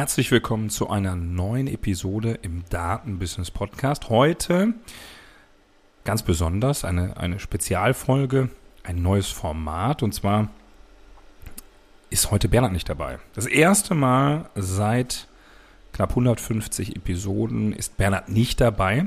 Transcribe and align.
herzlich 0.00 0.30
willkommen 0.30 0.70
zu 0.70 0.88
einer 0.88 1.14
neuen 1.14 1.66
Episode 1.66 2.38
im 2.40 2.64
Datenbusiness 2.70 3.50
Podcast. 3.50 4.08
Heute 4.08 4.72
ganz 6.04 6.22
besonders 6.22 6.86
eine, 6.86 7.18
eine 7.18 7.38
Spezialfolge, 7.38 8.48
ein 8.82 9.02
neues 9.02 9.28
Format 9.28 10.02
und 10.02 10.14
zwar 10.14 10.48
ist 12.08 12.30
heute 12.30 12.48
Bernhard 12.48 12.72
nicht 12.72 12.88
dabei. 12.88 13.18
Das 13.34 13.44
erste 13.44 13.94
Mal 13.94 14.48
seit 14.54 15.28
knapp 15.92 16.12
150 16.12 16.96
Episoden 16.96 17.74
ist 17.74 17.98
Bernhard 17.98 18.30
nicht 18.30 18.58
dabei. 18.58 19.06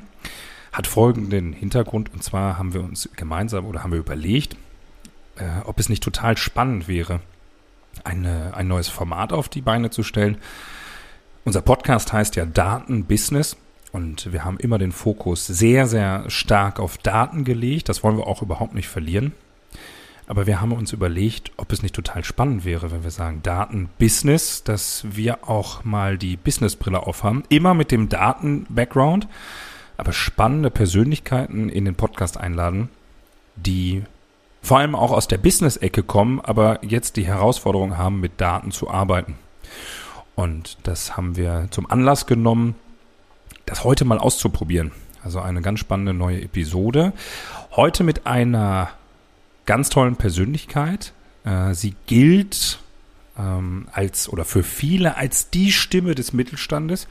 Hat 0.71 0.85
folgenden 0.85 1.53
Hintergrund 1.53 2.13
und 2.13 2.23
zwar 2.23 2.59
haben 2.59 2.75
wir 2.75 2.83
uns 2.83 3.09
gemeinsam 3.15 3.65
oder 3.65 3.81
haben 3.81 3.93
wir 3.93 3.99
überlegt, 3.99 4.57
äh, 5.37 5.65
ob 5.65 5.79
es 5.79 5.89
nicht 5.89 6.03
total 6.03 6.37
spannend 6.37 6.87
wäre, 6.87 7.19
eine, 8.03 8.53
ein 8.55 8.67
neues 8.67 8.89
Format 8.89 9.33
auf 9.33 9.49
die 9.49 9.61
Beine 9.61 9.89
zu 9.89 10.03
stellen. 10.03 10.37
Unser 11.45 11.61
Podcast 11.61 12.13
heißt 12.13 12.37
ja 12.37 12.45
Datenbusiness 12.45 13.57
und 13.91 14.31
wir 14.31 14.45
haben 14.45 14.57
immer 14.59 14.77
den 14.77 14.93
Fokus 14.93 15.45
sehr, 15.45 15.87
sehr 15.87 16.29
stark 16.29 16.79
auf 16.79 16.97
Daten 16.97 17.43
gelegt. 17.43 17.89
Das 17.89 18.01
wollen 18.01 18.15
wir 18.15 18.27
auch 18.27 18.41
überhaupt 18.41 18.73
nicht 18.73 18.87
verlieren. 18.87 19.33
Aber 20.25 20.47
wir 20.47 20.61
haben 20.61 20.71
uns 20.71 20.93
überlegt, 20.93 21.51
ob 21.57 21.73
es 21.73 21.83
nicht 21.83 21.95
total 21.95 22.23
spannend 22.23 22.63
wäre, 22.63 22.91
wenn 22.91 23.03
wir 23.03 23.11
sagen 23.11 23.41
Datenbusiness, 23.43 24.63
dass 24.63 25.05
wir 25.11 25.49
auch 25.49 25.83
mal 25.83 26.17
die 26.17 26.37
Businessbrille 26.37 27.05
aufhaben. 27.05 27.43
Immer 27.49 27.73
mit 27.73 27.91
dem 27.91 28.07
Daten-Background, 28.07 29.27
aber 29.97 30.13
spannende 30.13 30.71
Persönlichkeiten 30.71 31.67
in 31.67 31.83
den 31.83 31.95
Podcast 31.95 32.37
einladen, 32.37 32.87
die 33.57 34.03
vor 34.61 34.79
allem 34.79 34.95
auch 34.95 35.11
aus 35.11 35.27
der 35.27 35.39
Business-Ecke 35.39 36.03
kommen, 36.03 36.39
aber 36.39 36.79
jetzt 36.85 37.17
die 37.17 37.27
Herausforderung 37.27 37.97
haben, 37.97 38.21
mit 38.21 38.39
Daten 38.39 38.71
zu 38.71 38.89
arbeiten. 38.89 39.35
Und 40.35 40.77
das 40.83 41.15
haben 41.15 41.35
wir 41.35 41.67
zum 41.71 41.89
Anlass 41.89 42.25
genommen, 42.25 42.75
das 43.65 43.83
heute 43.83 44.05
mal 44.05 44.17
auszuprobieren. 44.17 44.91
Also 45.23 45.39
eine 45.39 45.61
ganz 45.61 45.79
spannende 45.79 46.13
neue 46.13 46.41
Episode. 46.41 47.13
Heute 47.71 48.03
mit 48.03 48.27
einer 48.27 48.89
ganz 49.65 49.89
tollen 49.89 50.15
Persönlichkeit. 50.15 51.13
Äh, 51.45 51.73
sie 51.73 51.95
gilt 52.07 52.79
ähm, 53.37 53.87
als 53.91 54.27
oder 54.27 54.45
für 54.45 54.63
viele 54.63 55.15
als 55.15 55.49
die 55.49 55.71
Stimme 55.71 56.15
des 56.15 56.33
Mittelstandes. 56.33 57.07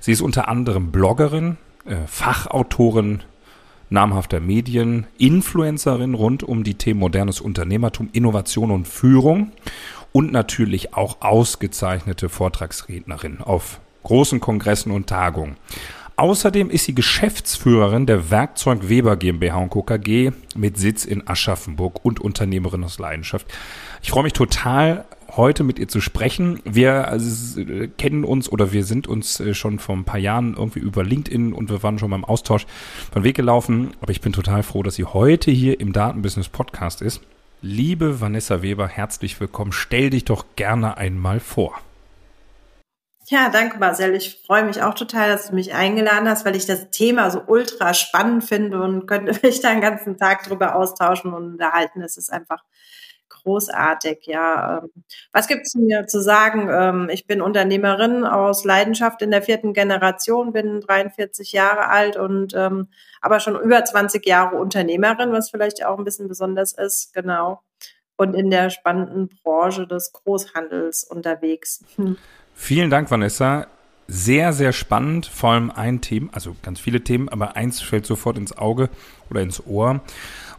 Sie 0.00 0.12
ist 0.12 0.20
unter 0.20 0.48
anderem 0.48 0.90
Bloggerin, 0.90 1.56
äh, 1.86 2.06
Fachautorin 2.06 3.22
namhafter 3.90 4.40
Medien, 4.40 5.06
Influencerin 5.16 6.12
rund 6.12 6.42
um 6.42 6.62
die 6.62 6.74
Themen 6.74 7.00
modernes 7.00 7.40
Unternehmertum, 7.40 8.10
Innovation 8.12 8.70
und 8.70 8.86
Führung 8.86 9.52
und 10.12 10.32
natürlich 10.32 10.94
auch 10.94 11.18
ausgezeichnete 11.20 12.28
Vortragsrednerin 12.28 13.40
auf 13.40 13.80
großen 14.02 14.40
Kongressen 14.40 14.92
und 14.92 15.06
Tagungen. 15.06 15.56
Außerdem 16.16 16.68
ist 16.68 16.86
sie 16.86 16.96
Geschäftsführerin 16.96 18.06
der 18.06 18.28
Werkzeug 18.30 18.88
Weber 18.88 19.16
GmbH 19.16 19.56
und 19.56 19.70
Co. 19.70 19.84
KG 19.84 20.32
mit 20.56 20.76
Sitz 20.76 21.04
in 21.04 21.28
Aschaffenburg 21.28 22.04
und 22.04 22.18
Unternehmerin 22.18 22.82
aus 22.82 22.98
Leidenschaft. 22.98 23.46
Ich 24.02 24.10
freue 24.10 24.24
mich 24.24 24.32
total, 24.32 25.04
heute 25.36 25.62
mit 25.62 25.78
ihr 25.78 25.86
zu 25.86 26.00
sprechen. 26.00 26.60
Wir 26.64 27.06
also, 27.06 27.62
kennen 27.98 28.24
uns 28.24 28.50
oder 28.50 28.72
wir 28.72 28.82
sind 28.84 29.06
uns 29.06 29.38
äh, 29.38 29.54
schon 29.54 29.78
vor 29.78 29.96
ein 29.96 30.04
paar 30.04 30.18
Jahren 30.18 30.54
irgendwie 30.54 30.80
über 30.80 31.04
LinkedIn 31.04 31.52
und 31.52 31.70
wir 31.70 31.84
waren 31.84 32.00
schon 32.00 32.10
beim 32.10 32.24
Austausch 32.24 32.66
von 33.12 33.22
Weg 33.22 33.36
gelaufen. 33.36 33.92
Aber 34.00 34.10
ich 34.10 34.20
bin 34.20 34.32
total 34.32 34.64
froh, 34.64 34.82
dass 34.82 34.96
sie 34.96 35.04
heute 35.04 35.52
hier 35.52 35.78
im 35.78 35.92
Datenbusiness 35.92 36.48
Podcast 36.48 37.00
ist. 37.00 37.20
Liebe 37.60 38.20
Vanessa 38.20 38.62
Weber, 38.62 38.86
herzlich 38.86 39.40
willkommen. 39.40 39.72
Stell 39.72 40.10
dich 40.10 40.24
doch 40.24 40.46
gerne 40.54 40.96
einmal 40.96 41.40
vor. 41.40 41.80
Ja, 43.26 43.50
danke 43.50 43.78
Marcel. 43.78 44.14
Ich 44.14 44.40
freue 44.46 44.64
mich 44.64 44.80
auch 44.80 44.94
total, 44.94 45.28
dass 45.28 45.48
du 45.48 45.56
mich 45.56 45.74
eingeladen 45.74 46.28
hast, 46.28 46.44
weil 46.44 46.54
ich 46.54 46.66
das 46.66 46.90
Thema 46.90 47.32
so 47.32 47.42
ultra 47.48 47.94
spannend 47.94 48.44
finde 48.44 48.80
und 48.80 49.06
könnte 49.08 49.36
mich 49.42 49.60
da 49.60 49.70
einen 49.70 49.80
ganzen 49.80 50.16
Tag 50.16 50.44
drüber 50.44 50.76
austauschen 50.76 51.34
und 51.34 51.52
unterhalten. 51.54 52.00
Es 52.00 52.16
ist 52.16 52.32
einfach 52.32 52.62
großartig, 53.48 54.26
ja. 54.26 54.78
Ähm, 54.78 55.04
was 55.32 55.48
gibt 55.48 55.62
es 55.66 55.74
mir 55.74 56.06
zu 56.06 56.20
sagen? 56.20 56.68
Ähm, 56.70 57.08
ich 57.10 57.26
bin 57.26 57.40
Unternehmerin 57.40 58.24
aus 58.24 58.64
Leidenschaft 58.64 59.22
in 59.22 59.30
der 59.30 59.42
vierten 59.42 59.72
Generation, 59.72 60.52
bin 60.52 60.82
43 60.82 61.52
Jahre 61.52 61.88
alt 61.88 62.16
und 62.16 62.52
ähm, 62.54 62.88
aber 63.22 63.40
schon 63.40 63.58
über 63.58 63.82
20 63.82 64.26
Jahre 64.26 64.56
Unternehmerin, 64.56 65.32
was 65.32 65.50
vielleicht 65.50 65.84
auch 65.84 65.98
ein 65.98 66.04
bisschen 66.04 66.28
besonders 66.28 66.72
ist, 66.72 67.14
genau. 67.14 67.62
Und 68.16 68.34
in 68.34 68.50
der 68.50 68.68
spannenden 68.68 69.30
Branche 69.42 69.86
des 69.86 70.12
Großhandels 70.12 71.04
unterwegs. 71.04 71.84
Hm. 71.96 72.16
Vielen 72.54 72.90
Dank, 72.90 73.10
Vanessa. 73.10 73.68
Sehr, 74.08 74.52
sehr 74.52 74.72
spannend, 74.72 75.26
vor 75.26 75.50
allem 75.52 75.70
ein 75.70 76.00
Thema, 76.00 76.30
also 76.32 76.56
ganz 76.62 76.80
viele 76.80 77.02
Themen, 77.02 77.28
aber 77.28 77.56
eins 77.56 77.80
fällt 77.80 78.06
sofort 78.06 78.38
ins 78.38 78.56
Auge 78.56 78.88
oder 79.30 79.42
ins 79.42 79.66
Ohr. 79.66 79.90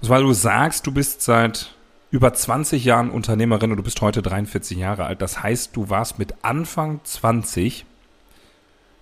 Und 0.01 0.05
zwar, 0.05 0.21
du 0.21 0.31
sagst, 0.33 0.85
du 0.87 0.93
bist 0.93 1.21
seit 1.21 1.75
über 2.11 2.33
20 2.33 2.83
Jahren 2.83 3.11
Unternehmerin 3.11 3.71
und 3.71 3.77
du 3.77 3.83
bist 3.83 4.01
heute 4.01 4.21
43 4.21 4.77
Jahre 4.77 5.05
alt. 5.05 5.21
Das 5.21 5.43
heißt, 5.43 5.75
du 5.75 5.89
warst 5.89 6.17
mit 6.17 6.33
Anfang 6.41 7.01
20 7.03 7.85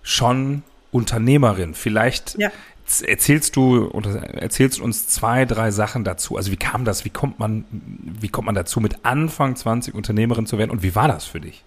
schon 0.02 0.62
Unternehmerin. 0.90 1.74
Vielleicht 1.74 2.38
ja. 2.38 2.50
erzählst 3.06 3.56
du 3.56 3.90
erzählst 4.34 4.80
uns 4.80 5.08
zwei, 5.08 5.44
drei 5.44 5.70
Sachen 5.70 6.04
dazu. 6.04 6.36
Also 6.36 6.50
wie 6.50 6.56
kam 6.56 6.84
das? 6.84 7.04
Wie 7.04 7.10
kommt 7.10 7.38
man, 7.38 7.64
wie 7.70 8.28
kommt 8.28 8.46
man 8.46 8.54
dazu, 8.54 8.80
mit 8.80 9.04
Anfang 9.04 9.56
20 9.56 9.94
Unternehmerin 9.94 10.46
zu 10.46 10.58
werden? 10.58 10.70
Und 10.70 10.82
wie 10.82 10.94
war 10.94 11.08
das 11.08 11.24
für 11.24 11.40
dich? 11.40 11.64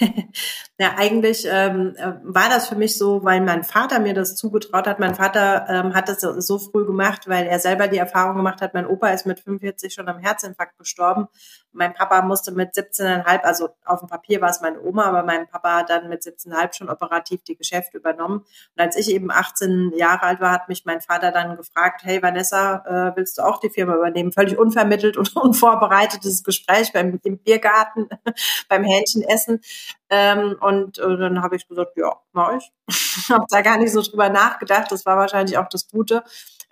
ja, 0.78 0.94
eigentlich 0.96 1.46
ähm, 1.48 1.94
äh, 1.96 2.12
war 2.22 2.48
das 2.48 2.68
für 2.68 2.76
mich 2.76 2.96
so, 2.96 3.24
weil 3.24 3.40
mein 3.40 3.64
Vater 3.64 4.00
mir 4.00 4.14
das 4.14 4.36
zugetraut 4.36 4.86
hat. 4.86 4.98
Mein 4.98 5.14
Vater 5.14 5.66
ähm, 5.68 5.94
hat 5.94 6.08
das 6.08 6.20
so, 6.20 6.40
so 6.40 6.58
früh 6.58 6.84
gemacht, 6.86 7.28
weil 7.28 7.46
er 7.46 7.58
selber 7.58 7.88
die 7.88 7.98
Erfahrung 7.98 8.36
gemacht 8.36 8.60
hat. 8.60 8.74
Mein 8.74 8.86
Opa 8.86 9.08
ist 9.08 9.26
mit 9.26 9.40
45 9.40 9.92
schon 9.92 10.08
am 10.08 10.18
Herzinfarkt 10.18 10.78
gestorben 10.78 11.28
mein 11.74 11.94
Papa 11.94 12.22
musste 12.22 12.52
mit 12.52 12.74
17,5, 12.74 13.40
also 13.40 13.68
auf 13.84 14.00
dem 14.00 14.08
Papier 14.08 14.40
war 14.40 14.50
es 14.50 14.60
meine 14.60 14.80
Oma, 14.80 15.04
aber 15.04 15.22
mein 15.22 15.48
Papa 15.48 15.78
hat 15.78 15.90
dann 15.90 16.08
mit 16.08 16.22
17,5 16.22 16.74
schon 16.74 16.88
operativ 16.88 17.42
die 17.44 17.56
Geschäfte 17.56 17.98
übernommen. 17.98 18.38
Und 18.38 18.80
als 18.80 18.96
ich 18.96 19.10
eben 19.10 19.30
18 19.30 19.92
Jahre 19.96 20.22
alt 20.22 20.40
war, 20.40 20.52
hat 20.52 20.68
mich 20.68 20.84
mein 20.84 21.00
Vater 21.00 21.32
dann 21.32 21.56
gefragt, 21.56 22.02
hey 22.04 22.22
Vanessa, 22.22 22.84
äh, 22.86 23.16
willst 23.16 23.38
du 23.38 23.42
auch 23.42 23.60
die 23.60 23.70
Firma 23.70 23.96
übernehmen? 23.96 24.32
Völlig 24.32 24.58
unvermittelt 24.58 25.16
und 25.16 25.36
unvorbereitetes 25.36 26.44
Gespräch 26.44 26.92
beim, 26.92 27.20
im 27.22 27.38
Biergarten, 27.38 28.08
beim 28.68 28.84
Hähnchenessen. 28.84 29.60
Ähm, 30.10 30.56
und 30.60 30.98
äh, 30.98 31.16
dann 31.16 31.42
habe 31.42 31.56
ich 31.56 31.66
gesagt, 31.66 31.96
ja, 31.96 32.14
mach 32.32 32.56
ich. 32.56 32.72
habe 33.28 33.46
da 33.48 33.62
gar 33.62 33.78
nicht 33.78 33.92
so 33.92 34.02
drüber 34.02 34.28
nachgedacht. 34.28 34.92
Das 34.92 35.06
war 35.06 35.16
wahrscheinlich 35.16 35.58
auch 35.58 35.68
das 35.68 35.88
Gute 35.88 36.22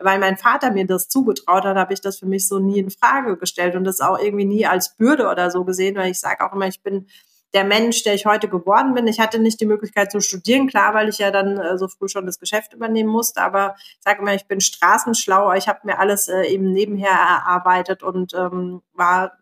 weil 0.05 0.19
mein 0.19 0.37
Vater 0.37 0.71
mir 0.71 0.87
das 0.87 1.09
zugetraut 1.09 1.65
hat, 1.65 1.77
habe 1.77 1.93
ich 1.93 2.01
das 2.01 2.19
für 2.19 2.27
mich 2.27 2.49
so 2.49 2.59
nie 2.59 2.79
in 2.79 2.91
Frage 2.91 3.37
gestellt 3.37 3.77
und 3.77 3.85
das 3.85 4.01
auch 4.01 4.19
irgendwie 4.19 4.45
nie 4.45 4.67
als 4.67 4.97
Bürde 4.97 5.29
oder 5.29 5.51
so 5.51 5.65
gesehen, 5.65 5.97
weil 5.97 6.11
ich 6.11 6.21
sage 6.21 6.45
auch 6.45 6.53
immer, 6.53 6.67
ich 6.67 6.83
bin 6.83 7.07
der 7.55 7.65
Mensch, 7.65 8.03
der 8.03 8.15
ich 8.15 8.25
heute 8.25 8.49
geworden 8.49 8.95
bin. 8.95 9.07
Ich 9.07 9.21
hatte 9.21 9.39
nicht 9.39 9.61
die 9.61 9.67
Möglichkeit 9.67 10.11
zu 10.11 10.21
studieren, 10.21 10.69
klar, 10.69 10.95
weil 10.95 11.09
ich 11.09 11.19
ja 11.19 11.31
dann 11.31 11.59
äh, 11.59 11.77
so 11.77 11.89
früh 11.89 12.09
schon 12.09 12.27
das 12.27 12.39
Geschäft 12.39 12.73
übernehmen 12.73 13.11
musste, 13.11 13.43
aber 13.43 13.75
ich 13.79 13.99
sage 14.01 14.23
immer, 14.23 14.35
ich 14.35 14.47
bin 14.47 14.61
straßenschlau, 14.61 15.53
ich 15.53 15.69
habe 15.69 15.81
mir 15.85 15.99
alles 15.99 16.29
äh, 16.29 16.45
eben 16.45 16.73
nebenher 16.73 17.11
erarbeitet 17.11 18.03
und 18.03 18.33
ähm, 18.35 18.83
war 18.95 19.33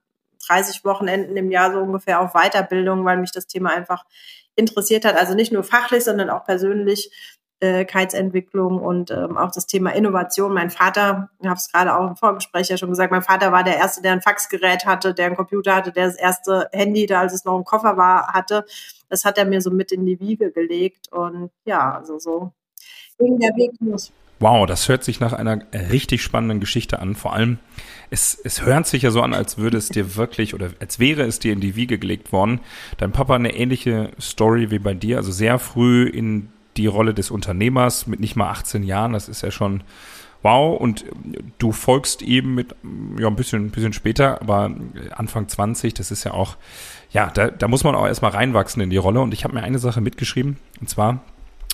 30 0.48 0.84
Wochenenden 0.84 1.36
im 1.36 1.50
Jahr 1.50 1.72
so 1.72 1.78
ungefähr 1.78 2.20
auf 2.20 2.32
Weiterbildung, 2.32 3.04
weil 3.04 3.18
mich 3.18 3.32
das 3.32 3.46
Thema 3.46 3.70
einfach 3.70 4.04
interessiert 4.56 5.04
hat. 5.04 5.16
Also 5.16 5.34
nicht 5.34 5.52
nur 5.52 5.62
fachlich, 5.62 6.04
sondern 6.04 6.30
auch 6.30 6.44
persönlich 6.44 7.12
Persönlichkeitsentwicklung 7.60 8.80
und 8.80 9.10
ähm, 9.10 9.36
auch 9.36 9.50
das 9.50 9.66
Thema 9.66 9.94
Innovation. 9.94 10.52
Mein 10.52 10.70
Vater, 10.70 11.28
ich 11.40 11.46
habe 11.46 11.56
es 11.56 11.70
gerade 11.70 11.96
auch 11.96 12.08
im 12.08 12.16
Vorgespräch 12.16 12.68
ja 12.68 12.76
schon 12.76 12.90
gesagt, 12.90 13.12
mein 13.12 13.22
Vater 13.22 13.52
war 13.52 13.62
der 13.62 13.76
Erste, 13.76 14.02
der 14.02 14.12
ein 14.12 14.22
Faxgerät 14.22 14.86
hatte, 14.86 15.14
der 15.14 15.26
einen 15.26 15.36
Computer 15.36 15.74
hatte, 15.74 15.92
der 15.92 16.06
das 16.06 16.16
erste 16.16 16.68
Handy, 16.72 17.06
da 17.06 17.20
als 17.20 17.34
es 17.34 17.44
noch 17.44 17.56
im 17.56 17.64
Koffer 17.64 17.96
war, 17.96 18.28
hatte. 18.32 18.64
Das 19.08 19.24
hat 19.24 19.38
er 19.38 19.44
mir 19.44 19.60
so 19.60 19.70
mit 19.70 19.92
in 19.92 20.06
die 20.06 20.20
Wiege 20.20 20.50
gelegt 20.50 21.12
und 21.12 21.50
ja, 21.64 21.96
also 21.96 22.18
so 22.18 22.52
ging 23.18 23.38
der 23.38 23.54
Weg 23.56 23.72
los. 23.80 24.12
Wow, 24.38 24.64
das 24.64 24.88
hört 24.88 25.04
sich 25.04 25.20
nach 25.20 25.34
einer 25.34 25.58
richtig 25.90 26.22
spannenden 26.22 26.60
Geschichte 26.60 27.00
an. 27.00 27.14
Vor 27.14 27.34
allem, 27.34 27.58
es, 28.08 28.40
es 28.42 28.64
hört 28.64 28.86
sich 28.86 29.02
ja 29.02 29.10
so 29.10 29.20
an, 29.20 29.34
als 29.34 29.58
würde 29.58 29.76
es 29.76 29.90
dir 29.90 30.16
wirklich 30.16 30.54
oder 30.54 30.70
als 30.80 30.98
wäre 30.98 31.24
es 31.24 31.40
dir 31.40 31.52
in 31.52 31.60
die 31.60 31.76
Wiege 31.76 31.98
gelegt 31.98 32.32
worden. 32.32 32.60
Dein 32.96 33.12
Papa 33.12 33.34
eine 33.34 33.54
ähnliche 33.54 34.12
Story 34.18 34.70
wie 34.70 34.78
bei 34.78 34.94
dir, 34.94 35.18
also 35.18 35.30
sehr 35.30 35.58
früh 35.58 36.08
in 36.08 36.48
die 36.76 36.86
Rolle 36.86 37.14
des 37.14 37.30
Unternehmers 37.30 38.06
mit 38.06 38.20
nicht 38.20 38.36
mal 38.36 38.50
18 38.50 38.82
Jahren. 38.82 39.12
Das 39.12 39.28
ist 39.28 39.42
ja 39.42 39.50
schon 39.50 39.82
wow. 40.42 40.78
Und 40.78 41.04
du 41.58 41.72
folgst 41.72 42.22
ihm 42.22 42.54
mit, 42.54 42.74
ja, 43.18 43.28
ein 43.28 43.36
bisschen, 43.36 43.66
ein 43.66 43.70
bisschen 43.70 43.92
später, 43.92 44.40
aber 44.40 44.70
Anfang 45.12 45.48
20, 45.48 45.94
das 45.94 46.10
ist 46.10 46.24
ja 46.24 46.32
auch, 46.32 46.56
ja, 47.10 47.28
da, 47.28 47.50
da 47.50 47.68
muss 47.68 47.84
man 47.84 47.94
auch 47.94 48.06
erstmal 48.06 48.32
reinwachsen 48.32 48.82
in 48.82 48.90
die 48.90 48.96
Rolle. 48.96 49.20
Und 49.20 49.34
ich 49.34 49.44
habe 49.44 49.54
mir 49.54 49.62
eine 49.62 49.78
Sache 49.78 50.00
mitgeschrieben, 50.00 50.56
und 50.80 50.88
zwar 50.88 51.20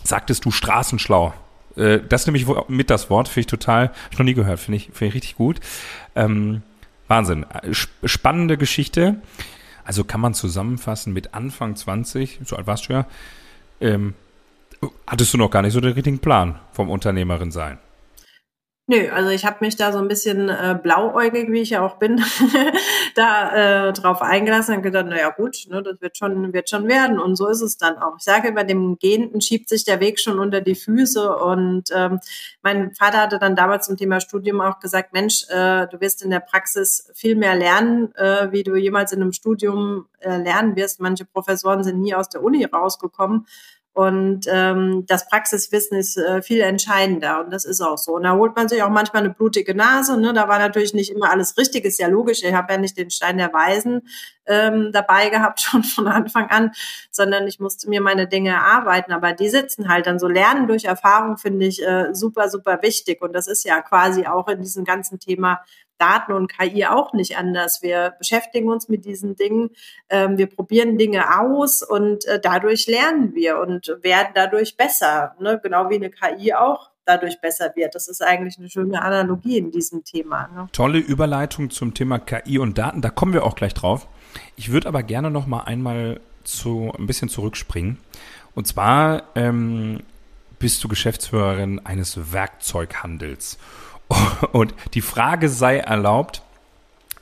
sagtest 0.03 0.45
du 0.45 0.51
straßenschlau. 0.51 1.35
Äh, 1.77 2.01
das 2.09 2.27
nehme 2.27 2.39
ich 2.39 2.47
mit 2.69 2.91
das 2.91 3.11
Wort, 3.11 3.29
finde 3.29 3.41
ich 3.41 3.47
total, 3.47 3.89
hab 3.89 4.13
ich 4.13 4.19
noch 4.19 4.25
nie 4.25 4.35
gehört, 4.35 4.61
finde 4.61 4.77
ich, 4.77 4.87
finde 4.93 5.07
ich 5.07 5.15
richtig 5.15 5.37
gut. 5.37 5.61
Ähm, 6.15 6.63
Wahnsinn. 7.09 7.47
Spannende 7.71 8.57
Geschichte. 8.59 9.21
Also 9.85 10.03
kann 10.03 10.21
man 10.21 10.35
zusammenfassen, 10.35 11.13
mit 11.13 11.35
Anfang 11.35 11.77
20, 11.77 12.41
so 12.45 12.57
alt 12.57 12.67
warst 12.67 12.89
du 12.89 12.95
ja, 12.95 13.07
ähm, 13.81 14.15
hattest 15.07 15.33
du 15.35 15.39
noch 15.39 15.51
gar 15.51 15.63
nicht 15.63 15.73
so 15.73 15.81
den 15.81 15.93
richtigen 15.93 16.19
Plan 16.19 16.59
vom 16.73 16.91
Unternehmerin 16.91 17.51
sein. 17.51 17.79
Nö, 18.89 19.09
also 19.11 19.31
ich 19.31 19.45
habe 19.45 19.57
mich 19.63 19.75
da 19.75 19.91
so 19.91 19.99
ein 19.99 20.07
bisschen 20.07 20.49
äh, 20.49 20.79
blauäugig, 20.81 21.51
wie 21.51 21.61
ich 21.61 21.71
ja 21.71 21.85
auch 21.85 21.97
bin, 21.97 22.23
da 23.17 23.89
äh, 23.89 23.93
drauf 23.93 24.23
eingelassen 24.23 24.77
und 24.77 24.83
gedacht, 24.83 25.07
naja 25.07 25.31
gut, 25.31 25.67
ne, 25.69 25.83
das 25.83 26.01
wird 26.01 26.17
schon, 26.17 26.53
wird 26.53 26.71
schon 26.71 26.87
werden. 26.87 27.19
Und 27.19 27.35
so 27.35 27.49
ist 27.49 27.63
es 27.63 27.79
dann 27.79 27.99
auch. 27.99 28.15
Ich 28.17 28.23
sage, 28.23 28.53
bei 28.53 28.63
dem 28.63 28.97
Gehenden 29.01 29.41
schiebt 29.41 29.69
sich 29.69 29.85
der 29.85 29.99
Weg 29.99 30.21
schon 30.21 30.39
unter 30.39 30.61
die 30.61 30.77
Füße. 30.77 31.37
Und 31.37 31.91
ähm, 31.93 32.21
mein 32.63 32.95
Vater 32.95 33.19
hatte 33.23 33.41
dann 33.41 33.57
damals 33.57 33.87
zum 33.87 33.97
Thema 33.97 34.21
Studium 34.21 34.61
auch 34.61 34.79
gesagt, 34.79 35.13
Mensch, 35.13 35.47
äh, 35.49 35.89
du 35.89 36.01
wirst 36.01 36.23
in 36.23 36.31
der 36.31 36.39
Praxis 36.39 37.11
viel 37.13 37.35
mehr 37.35 37.57
lernen, 37.57 38.15
äh, 38.15 38.53
wie 38.53 38.63
du 38.63 38.77
jemals 38.77 39.11
in 39.11 39.21
einem 39.21 39.33
Studium 39.33 40.07
äh, 40.21 40.37
lernen 40.37 40.77
wirst. 40.77 41.01
Manche 41.01 41.25
Professoren 41.25 41.83
sind 41.83 41.99
nie 41.99 42.15
aus 42.15 42.29
der 42.29 42.41
Uni 42.41 42.65
rausgekommen. 42.65 43.47
Und 43.97 44.45
ähm, 44.53 45.05
das 45.07 45.27
Praxiswissen 45.27 45.97
ist 45.97 46.19
äh, 46.19 46.43
viel 46.43 46.61
entscheidender 46.61 47.43
und 47.43 47.51
das 47.51 47.65
ist 47.65 47.81
auch 47.81 47.97
so. 47.97 48.17
Und 48.17 48.25
da 48.25 48.35
holt 48.35 48.55
man 48.55 48.69
sich 48.69 48.83
auch 48.83 48.91
manchmal 48.91 49.23
eine 49.23 49.33
blutige 49.33 49.75
Nase. 49.75 50.21
Ne? 50.21 50.35
Da 50.35 50.49
war 50.49 50.59
natürlich 50.59 50.93
nicht 50.93 51.11
immer 51.11 51.31
alles 51.31 51.57
richtig, 51.57 51.87
ist 51.87 51.99
ja 51.99 52.07
logisch. 52.07 52.43
Ich 52.43 52.53
habe 52.53 52.75
ja 52.75 52.79
nicht 52.79 52.99
den 52.99 53.09
Stein 53.09 53.39
der 53.39 53.55
Weisen 53.55 54.07
ähm, 54.45 54.91
dabei 54.93 55.31
gehabt 55.31 55.61
schon 55.63 55.83
von 55.83 56.09
Anfang 56.09 56.51
an, 56.51 56.73
sondern 57.11 57.47
ich 57.47 57.59
musste 57.59 57.89
mir 57.89 58.03
meine 58.03 58.29
Dinge 58.29 58.51
erarbeiten. 58.51 59.13
Aber 59.13 59.33
die 59.33 59.49
sitzen 59.49 59.89
halt 59.89 60.07
dann 60.07 60.19
so. 60.19 60.29
Lernen 60.29 60.69
durch 60.69 60.85
Erfahrung 60.85 61.39
finde 61.39 61.65
ich 61.65 61.83
äh, 61.83 62.13
super, 62.13 62.51
super 62.51 62.83
wichtig. 62.83 63.23
Und 63.23 63.33
das 63.33 63.49
ist 63.49 63.65
ja 63.65 63.81
quasi 63.81 64.27
auch 64.27 64.47
in 64.49 64.61
diesem 64.61 64.85
ganzen 64.85 65.19
Thema 65.19 65.63
Daten 65.99 66.33
und 66.33 66.49
KI 66.49 66.87
auch 66.87 67.13
nicht 67.13 67.37
anders. 67.37 67.83
Wir 67.83 68.15
beschäftigen 68.19 68.69
uns 68.69 68.89
mit 68.89 69.05
diesen 69.05 69.37
Dingen, 69.37 69.71
ähm, 70.09 70.39
wir 70.39 70.47
probieren 70.47 70.99
Dinge 70.99 71.41
aus 71.41 71.83
und 71.83 72.25
äh, 72.27 72.41
dadurch 72.41 72.87
lernen 72.87 73.35
wir 73.35 73.59
und 73.59 73.97
werden 74.03 74.29
dadurch 74.35 74.77
besser, 74.77 75.35
ne? 75.41 75.61
genau 75.63 75.91
wie 75.91 75.97
eine 75.97 76.11
KI 76.11 76.55
auch 76.55 76.91
dadurch 77.05 77.41
besser 77.41 77.73
wird. 77.77 77.95
Das 77.95 78.09
ist 78.09 78.23
eigentlich 78.23 78.59
eine 78.59 78.69
schöne 78.69 79.01
Analogie 79.03 79.59
in 79.59 79.71
diesem 79.71 80.05
Thema. 80.05 80.49
Ne? 80.49 80.69
Tolle 80.73 80.99
Überleitung 80.99 81.71
zum 81.71 81.95
Thema 81.95 82.19
KI 82.19 82.59
und 82.59 82.79
Daten, 82.79 83.01
da 83.01 83.11
kommen 83.11 83.33
wir 83.33 83.45
auch 83.45 83.55
gleich 83.55 83.75
drauf. 83.75 84.09
Ich 84.57 84.73
würde 84.73 84.89
aber 84.89 85.03
gerne 85.03 85.31
noch 85.31 85.47
mal 85.47 85.61
einmal 85.61 86.21
zu 86.45 86.93
ein 86.97 87.07
bisschen 87.07 87.29
zurückspringen. 87.29 87.99
Und 88.55 88.67
zwar 88.67 89.25
ähm, 89.35 90.01
bist 90.59 90.83
du 90.83 90.89
Geschäftsführerin 90.89 91.85
eines 91.85 92.33
Werkzeughandels. 92.33 93.59
Und 94.53 94.75
die 94.95 95.01
Frage 95.01 95.49
sei 95.49 95.79
erlaubt, 95.79 96.43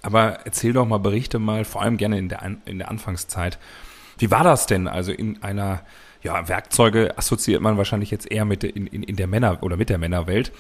aber 0.03 0.41
erzähl 0.45 0.73
doch 0.73 0.87
mal, 0.87 0.99
berichte 0.99 1.39
mal, 1.39 1.65
vor 1.65 1.83
allem 1.83 1.97
gerne 1.97 2.19
in 2.19 2.29
der, 2.29 2.43
in 2.67 2.79
der 2.79 2.91
Anfangszeit. 2.91 3.59
Wie 4.19 4.31
war 4.31 4.45
das 4.45 4.67
denn? 4.67 4.87
Also 4.87 5.13
in 5.13 5.43
einer, 5.43 5.81
ja, 6.23 6.49
Werkzeuge 6.49 7.17
assoziiert 7.17 7.63
man 7.63 7.79
wahrscheinlich 7.79 8.11
jetzt 8.11 8.31
eher 8.31 8.45
mit 8.45 8.65
in, 8.65 8.87
in, 8.87 9.03
in 9.03 9.17
der 9.17 9.27
Männer- 9.27 9.63
oder 9.63 9.77
mit 9.77 9.89
der 9.89 9.99
Männerwelt. 9.99 10.53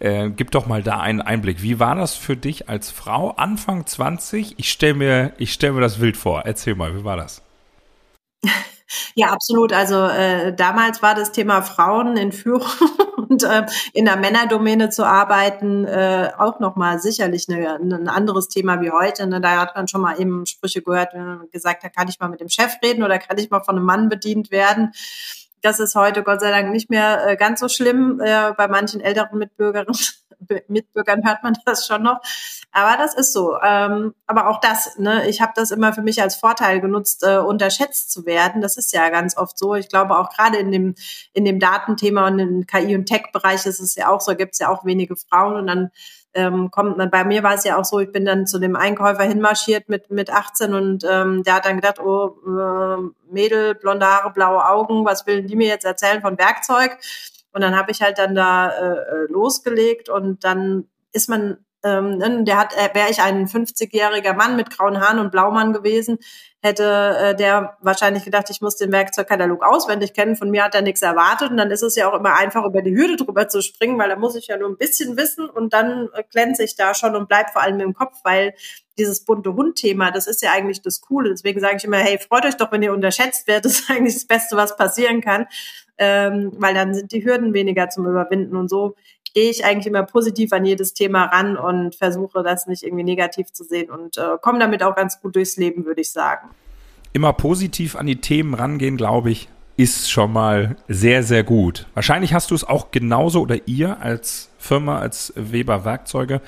Äh, 0.00 0.30
gib 0.30 0.52
doch 0.52 0.66
mal 0.66 0.82
da 0.82 1.00
einen 1.00 1.20
Einblick. 1.20 1.62
Wie 1.62 1.80
war 1.80 1.96
das 1.96 2.14
für 2.14 2.36
dich 2.36 2.68
als 2.68 2.90
Frau 2.90 3.32
Anfang 3.32 3.84
20? 3.84 4.58
Ich 4.58 4.70
stelle 4.70 4.94
mir, 4.94 5.32
ich 5.38 5.52
stell 5.52 5.72
mir 5.72 5.80
das 5.80 5.98
Bild 5.98 6.16
vor. 6.16 6.42
Erzähl 6.44 6.74
mal, 6.74 6.96
wie 6.96 7.04
war 7.04 7.16
das? 7.16 7.42
Ja, 9.14 9.28
absolut. 9.28 9.72
Also 9.72 10.04
äh, 10.04 10.54
damals 10.54 11.02
war 11.02 11.14
das 11.14 11.32
Thema 11.32 11.62
Frauen 11.62 12.16
in 12.16 12.32
Führung 12.32 12.68
und 13.16 13.42
äh, 13.42 13.66
in 13.92 14.04
der 14.04 14.16
Männerdomäne 14.16 14.90
zu 14.90 15.04
arbeiten 15.04 15.84
äh, 15.84 16.30
auch 16.38 16.60
nochmal 16.60 16.98
sicherlich 16.98 17.46
eine, 17.48 17.76
ein 17.76 18.08
anderes 18.08 18.48
Thema 18.48 18.80
wie 18.80 18.90
heute. 18.90 19.26
Ne? 19.26 19.40
Da 19.40 19.60
hat 19.60 19.76
man 19.76 19.88
schon 19.88 20.00
mal 20.00 20.20
eben 20.20 20.46
Sprüche 20.46 20.82
gehört, 20.82 21.10
gesagt 21.52 21.84
hat, 21.84 21.94
kann 21.94 22.08
ich 22.08 22.18
mal 22.20 22.28
mit 22.28 22.40
dem 22.40 22.48
Chef 22.48 22.76
reden 22.82 23.02
oder 23.02 23.18
kann 23.18 23.38
ich 23.38 23.50
mal 23.50 23.62
von 23.62 23.76
einem 23.76 23.84
Mann 23.84 24.08
bedient 24.08 24.50
werden. 24.50 24.92
Das 25.62 25.80
ist 25.80 25.94
heute 25.94 26.22
Gott 26.22 26.40
sei 26.40 26.50
Dank 26.50 26.70
nicht 26.70 26.90
mehr 26.90 27.26
äh, 27.26 27.36
ganz 27.36 27.60
so 27.60 27.68
schlimm. 27.68 28.20
Äh, 28.20 28.52
bei 28.56 28.68
manchen 28.68 29.00
älteren 29.00 29.38
Mitbürgerinnen 29.38 29.94
Mitbürgern 30.68 31.26
hört 31.26 31.42
man 31.42 31.54
das 31.64 31.86
schon 31.86 32.02
noch. 32.02 32.20
Aber 32.70 32.96
das 32.96 33.14
ist 33.14 33.32
so. 33.32 33.58
Ähm, 33.60 34.14
aber 34.26 34.48
auch 34.48 34.60
das, 34.60 34.98
ne, 34.98 35.28
ich 35.28 35.40
habe 35.40 35.52
das 35.56 35.70
immer 35.70 35.92
für 35.92 36.02
mich 36.02 36.22
als 36.22 36.36
Vorteil 36.36 36.80
genutzt, 36.80 37.24
äh, 37.24 37.38
unterschätzt 37.38 38.12
zu 38.12 38.26
werden. 38.26 38.60
Das 38.60 38.76
ist 38.76 38.92
ja 38.92 39.08
ganz 39.10 39.36
oft 39.36 39.58
so. 39.58 39.74
Ich 39.74 39.88
glaube 39.88 40.16
auch 40.18 40.30
gerade 40.30 40.58
in 40.58 40.70
dem, 40.70 40.94
in 41.32 41.44
dem 41.44 41.58
Datenthema 41.58 42.26
und 42.28 42.38
im 42.38 42.66
KI- 42.66 42.94
und 42.94 43.06
Tech-Bereich 43.06 43.66
ist 43.66 43.80
es 43.80 43.94
ja 43.94 44.08
auch 44.08 44.20
so, 44.20 44.34
gibt 44.36 44.52
es 44.52 44.58
ja 44.58 44.68
auch 44.68 44.84
wenige 44.84 45.16
Frauen 45.16 45.56
und 45.56 45.66
dann 45.66 45.90
ähm, 46.34 46.70
kommt 46.70 46.98
bei 47.10 47.24
mir 47.24 47.42
war 47.42 47.54
es 47.54 47.64
ja 47.64 47.78
auch 47.78 47.84
so, 47.84 48.00
ich 48.00 48.12
bin 48.12 48.24
dann 48.24 48.46
zu 48.46 48.58
dem 48.58 48.76
Einkäufer 48.76 49.24
hinmarschiert 49.24 49.88
mit 49.88 50.10
mit 50.10 50.30
18 50.30 50.74
und 50.74 51.04
ähm, 51.08 51.42
der 51.42 51.54
hat 51.54 51.66
dann 51.66 51.76
gedacht, 51.76 52.00
oh 52.00 52.36
äh, 52.46 53.32
Mädel, 53.32 53.74
blonde 53.74 54.06
Haare, 54.06 54.30
blaue 54.32 54.64
Augen, 54.66 55.04
was 55.04 55.26
will 55.26 55.42
die 55.42 55.56
mir 55.56 55.68
jetzt 55.68 55.84
erzählen 55.84 56.20
von 56.20 56.38
Werkzeug? 56.38 56.98
Und 57.52 57.62
dann 57.62 57.76
habe 57.76 57.90
ich 57.90 58.02
halt 58.02 58.18
dann 58.18 58.34
da 58.34 58.68
äh, 58.68 59.24
äh 59.24 59.26
losgelegt 59.32 60.08
und 60.08 60.44
dann 60.44 60.88
ist 61.12 61.28
man 61.28 61.58
ähm, 61.84 62.18
ne, 62.18 62.44
der 62.44 62.58
hat, 62.58 62.74
äh, 62.76 62.94
wäre 62.94 63.10
ich 63.10 63.22
ein 63.22 63.46
50-jähriger 63.46 64.34
Mann 64.34 64.56
mit 64.56 64.70
grauen 64.70 65.00
Haaren 65.00 65.20
und 65.20 65.30
Blaumann 65.30 65.72
gewesen, 65.72 66.18
hätte 66.60 67.16
äh, 67.18 67.36
der 67.36 67.76
wahrscheinlich 67.80 68.24
gedacht, 68.24 68.50
ich 68.50 68.60
muss 68.60 68.76
den 68.76 68.90
Werkzeugkatalog 68.90 69.64
auswendig 69.64 70.12
kennen. 70.12 70.34
Von 70.34 70.50
mir 70.50 70.64
hat 70.64 70.74
er 70.74 70.82
nichts 70.82 71.02
erwartet. 71.02 71.50
Und 71.50 71.56
dann 71.56 71.70
ist 71.70 71.82
es 71.82 71.94
ja 71.94 72.10
auch 72.10 72.18
immer 72.18 72.34
einfach, 72.34 72.64
über 72.64 72.82
die 72.82 72.96
Hürde 72.96 73.16
drüber 73.16 73.48
zu 73.48 73.62
springen, 73.62 73.98
weil 73.98 74.08
da 74.08 74.16
muss 74.16 74.34
ich 74.34 74.48
ja 74.48 74.56
nur 74.56 74.68
ein 74.68 74.76
bisschen 74.76 75.16
wissen 75.16 75.48
und 75.48 75.72
dann 75.72 76.08
äh, 76.14 76.24
glänze 76.30 76.64
ich 76.64 76.74
da 76.74 76.94
schon 76.94 77.14
und 77.14 77.28
bleib 77.28 77.50
vor 77.50 77.62
allem 77.62 77.78
im 77.80 77.94
Kopf, 77.94 78.18
weil 78.24 78.54
dieses 78.98 79.24
bunte 79.24 79.54
Hund-Thema, 79.54 80.10
das 80.10 80.26
ist 80.26 80.42
ja 80.42 80.50
eigentlich 80.50 80.82
das 80.82 81.00
Coole. 81.00 81.30
Deswegen 81.30 81.60
sage 81.60 81.76
ich 81.76 81.84
immer, 81.84 81.98
hey, 81.98 82.18
freut 82.18 82.44
euch 82.44 82.56
doch, 82.56 82.72
wenn 82.72 82.82
ihr 82.82 82.92
unterschätzt 82.92 83.46
werdet. 83.46 83.58
Das 83.68 83.80
ist 83.80 83.90
eigentlich 83.90 84.14
das 84.14 84.26
Beste, 84.26 84.56
was 84.56 84.76
passieren 84.76 85.20
kann. 85.20 85.46
Ähm, 85.98 86.52
weil 86.58 86.74
dann 86.74 86.94
sind 86.94 87.12
die 87.12 87.24
Hürden 87.24 87.52
weniger 87.54 87.88
zum 87.88 88.06
Überwinden. 88.06 88.56
Und 88.56 88.68
so 88.68 88.94
gehe 89.34 89.50
ich 89.50 89.64
eigentlich 89.64 89.86
immer 89.86 90.04
positiv 90.04 90.52
an 90.52 90.64
jedes 90.64 90.94
Thema 90.94 91.24
ran 91.24 91.56
und 91.56 91.94
versuche 91.94 92.42
das 92.42 92.66
nicht 92.66 92.82
irgendwie 92.82 93.04
negativ 93.04 93.52
zu 93.52 93.64
sehen 93.64 93.90
und 93.90 94.16
äh, 94.16 94.36
komme 94.40 94.58
damit 94.58 94.82
auch 94.82 94.94
ganz 94.94 95.20
gut 95.20 95.36
durchs 95.36 95.56
Leben, 95.56 95.84
würde 95.84 96.00
ich 96.00 96.10
sagen. 96.10 96.48
Immer 97.12 97.32
positiv 97.32 97.96
an 97.96 98.06
die 98.06 98.20
Themen 98.20 98.54
rangehen, 98.54 98.96
glaube 98.96 99.30
ich, 99.30 99.48
ist 99.76 100.10
schon 100.10 100.32
mal 100.32 100.76
sehr, 100.88 101.22
sehr 101.22 101.44
gut. 101.44 101.86
Wahrscheinlich 101.94 102.34
hast 102.34 102.50
du 102.50 102.54
es 102.54 102.64
auch 102.64 102.90
genauso 102.90 103.42
oder 103.42 103.68
ihr 103.68 104.00
als 104.00 104.50
Firma, 104.58 104.98
als 104.98 105.32
Weber 105.36 105.84
Werkzeuge, 105.84 106.40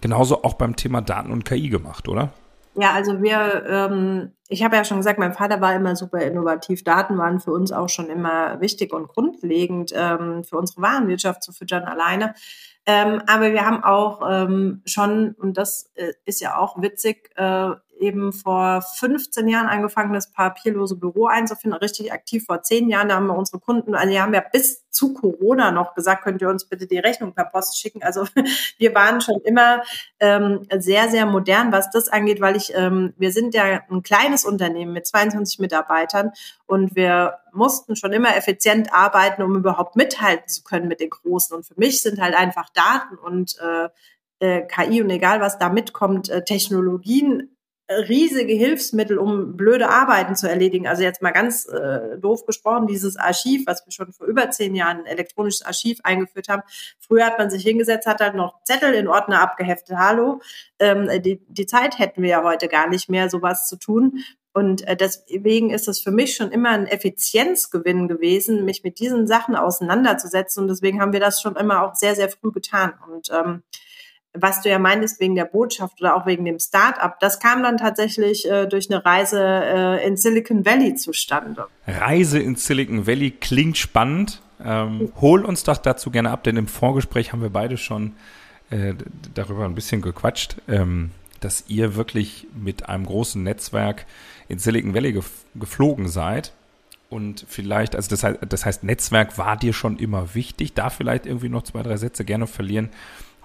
genauso 0.00 0.44
auch 0.44 0.54
beim 0.54 0.76
Thema 0.76 1.00
Daten 1.00 1.30
und 1.30 1.44
KI 1.44 1.70
gemacht, 1.70 2.08
oder? 2.08 2.32
Ja, 2.76 2.92
also 2.92 3.22
wir, 3.22 3.64
ähm, 3.68 4.32
ich 4.48 4.64
habe 4.64 4.74
ja 4.74 4.84
schon 4.84 4.96
gesagt, 4.96 5.18
mein 5.18 5.32
Vater 5.32 5.60
war 5.60 5.74
immer 5.74 5.94
super 5.94 6.20
innovativ. 6.20 6.82
Daten 6.82 7.16
waren 7.18 7.38
für 7.38 7.52
uns 7.52 7.70
auch 7.70 7.88
schon 7.88 8.10
immer 8.10 8.60
wichtig 8.60 8.92
und 8.92 9.08
grundlegend 9.08 9.92
ähm, 9.94 10.42
für 10.42 10.58
unsere 10.58 10.82
Warenwirtschaft 10.82 11.42
zu 11.42 11.52
füttern 11.52 11.84
alleine. 11.84 12.34
Ähm, 12.86 13.22
aber 13.26 13.52
wir 13.52 13.64
haben 13.64 13.82
auch 13.82 14.20
ähm, 14.28 14.82
schon, 14.84 15.34
und 15.38 15.56
das 15.56 15.90
äh, 15.94 16.12
ist 16.24 16.40
ja 16.40 16.58
auch 16.58 16.82
witzig, 16.82 17.30
äh, 17.36 17.70
eben 18.00 18.32
vor 18.32 18.82
15 18.82 19.48
Jahren 19.48 19.66
angefangen, 19.66 20.12
das 20.12 20.30
papierlose 20.32 20.96
Büro 20.96 21.26
einzufinden, 21.26 21.78
richtig 21.78 22.12
aktiv 22.12 22.44
vor 22.44 22.62
zehn 22.62 22.88
Jahren. 22.88 23.08
Da 23.08 23.16
haben 23.16 23.26
wir 23.26 23.36
unsere 23.36 23.60
Kunden, 23.60 23.94
also 23.94 24.08
die 24.10 24.20
haben 24.20 24.34
ja 24.34 24.42
bis 24.52 24.84
zu 24.90 25.12
Corona 25.12 25.72
noch 25.72 25.94
gesagt, 25.94 26.22
könnt 26.22 26.40
ihr 26.40 26.48
uns 26.48 26.68
bitte 26.68 26.86
die 26.86 26.98
Rechnung 26.98 27.34
per 27.34 27.44
Post 27.44 27.78
schicken. 27.80 28.02
Also 28.02 28.26
wir 28.78 28.94
waren 28.94 29.20
schon 29.20 29.40
immer 29.40 29.82
ähm, 30.20 30.66
sehr, 30.78 31.08
sehr 31.08 31.26
modern, 31.26 31.72
was 31.72 31.90
das 31.90 32.08
angeht, 32.08 32.40
weil 32.40 32.56
ich, 32.56 32.72
ähm, 32.74 33.12
wir 33.16 33.32
sind 33.32 33.54
ja 33.54 33.82
ein 33.90 34.02
kleines 34.02 34.44
Unternehmen 34.44 34.92
mit 34.92 35.06
22 35.06 35.58
Mitarbeitern 35.58 36.30
und 36.66 36.94
wir 36.94 37.38
mussten 37.52 37.96
schon 37.96 38.12
immer 38.12 38.36
effizient 38.36 38.92
arbeiten, 38.92 39.42
um 39.42 39.56
überhaupt 39.56 39.96
mithalten 39.96 40.48
zu 40.48 40.62
können 40.62 40.88
mit 40.88 41.00
den 41.00 41.10
Großen. 41.10 41.56
Und 41.56 41.66
für 41.66 41.74
mich 41.76 42.02
sind 42.02 42.20
halt 42.20 42.34
einfach 42.34 42.68
Daten 42.70 43.16
und 43.16 43.56
äh, 43.60 43.88
äh 44.40 44.66
KI 44.66 45.02
und 45.02 45.10
egal 45.10 45.40
was 45.40 45.58
da 45.58 45.68
mitkommt, 45.68 46.28
äh, 46.28 46.44
Technologien 46.44 47.53
riesige 47.90 48.54
Hilfsmittel, 48.54 49.18
um 49.18 49.56
blöde 49.56 49.90
Arbeiten 49.90 50.36
zu 50.36 50.48
erledigen. 50.48 50.86
Also 50.86 51.02
jetzt 51.02 51.20
mal 51.20 51.32
ganz 51.32 51.66
äh, 51.66 52.18
doof 52.18 52.46
gesprochen, 52.46 52.86
dieses 52.86 53.16
Archiv, 53.16 53.66
was 53.66 53.84
wir 53.86 53.92
schon 53.92 54.12
vor 54.12 54.26
über 54.26 54.50
zehn 54.50 54.74
Jahren 54.74 55.00
ein 55.00 55.06
elektronisches 55.06 55.62
Archiv 55.62 55.98
eingeführt 56.02 56.48
haben. 56.48 56.62
Früher 56.98 57.26
hat 57.26 57.38
man 57.38 57.50
sich 57.50 57.62
hingesetzt, 57.62 58.06
hat 58.06 58.20
halt 58.20 58.34
noch 58.34 58.62
Zettel 58.64 58.94
in 58.94 59.06
Ordner 59.06 59.42
abgeheftet. 59.42 59.96
Hallo, 59.98 60.40
ähm, 60.78 61.10
die, 61.22 61.44
die 61.48 61.66
Zeit 61.66 61.98
hätten 61.98 62.22
wir 62.22 62.30
ja 62.30 62.42
heute 62.42 62.68
gar 62.68 62.88
nicht 62.88 63.10
mehr, 63.10 63.28
sowas 63.28 63.68
zu 63.68 63.76
tun. 63.76 64.24
Und 64.54 64.86
äh, 64.86 64.96
deswegen 64.96 65.70
ist 65.70 65.88
es 65.88 66.00
für 66.00 66.12
mich 66.12 66.36
schon 66.36 66.52
immer 66.52 66.70
ein 66.70 66.86
Effizienzgewinn 66.86 68.08
gewesen, 68.08 68.64
mich 68.64 68.82
mit 68.82 68.98
diesen 68.98 69.26
Sachen 69.26 69.56
auseinanderzusetzen. 69.56 70.62
Und 70.62 70.68
deswegen 70.68 71.02
haben 71.02 71.12
wir 71.12 71.20
das 71.20 71.42
schon 71.42 71.56
immer 71.56 71.82
auch 71.82 71.96
sehr, 71.96 72.14
sehr 72.14 72.30
früh 72.30 72.50
getan. 72.50 72.94
Und 73.12 73.30
ähm, 73.30 73.62
was 74.34 74.62
du 74.62 74.68
ja 74.68 74.78
meintest 74.78 75.20
wegen 75.20 75.34
der 75.34 75.44
Botschaft 75.44 76.00
oder 76.00 76.16
auch 76.16 76.26
wegen 76.26 76.44
dem 76.44 76.58
Start-up, 76.58 77.20
das 77.20 77.40
kam 77.40 77.62
dann 77.62 77.78
tatsächlich 77.78 78.50
äh, 78.50 78.66
durch 78.66 78.90
eine 78.90 79.04
Reise 79.04 79.40
äh, 79.42 80.06
in 80.06 80.16
Silicon 80.16 80.66
Valley 80.66 80.94
zustande. 80.96 81.66
Reise 81.86 82.40
in 82.40 82.56
Silicon 82.56 83.06
Valley 83.06 83.30
klingt 83.30 83.78
spannend. 83.78 84.42
Ähm, 84.64 85.12
hol 85.20 85.44
uns 85.44 85.64
doch 85.64 85.76
dazu 85.76 86.10
gerne 86.10 86.30
ab, 86.30 86.44
denn 86.44 86.56
im 86.56 86.66
Vorgespräch 86.66 87.32
haben 87.32 87.42
wir 87.42 87.50
beide 87.50 87.76
schon 87.76 88.12
äh, 88.70 88.94
darüber 89.34 89.64
ein 89.64 89.74
bisschen 89.74 90.02
gequatscht. 90.02 90.56
Ähm, 90.68 91.10
dass 91.44 91.64
ihr 91.68 91.94
wirklich 91.94 92.46
mit 92.54 92.88
einem 92.88 93.04
großen 93.04 93.42
Netzwerk 93.42 94.06
in 94.48 94.58
Silicon 94.58 94.94
Valley 94.94 95.20
geflogen 95.54 96.08
seid. 96.08 96.52
Und 97.10 97.44
vielleicht, 97.46 97.94
also 97.94 98.08
das 98.08 98.24
heißt, 98.24 98.38
das 98.48 98.64
heißt, 98.64 98.82
Netzwerk 98.82 99.36
war 99.36 99.56
dir 99.56 99.72
schon 99.72 99.98
immer 99.98 100.34
wichtig. 100.34 100.72
Da 100.72 100.88
vielleicht 100.88 101.26
irgendwie 101.26 101.50
noch 101.50 101.62
zwei, 101.62 101.82
drei 101.82 101.96
Sätze 101.96 102.24
gerne 102.24 102.46
verlieren. 102.46 102.88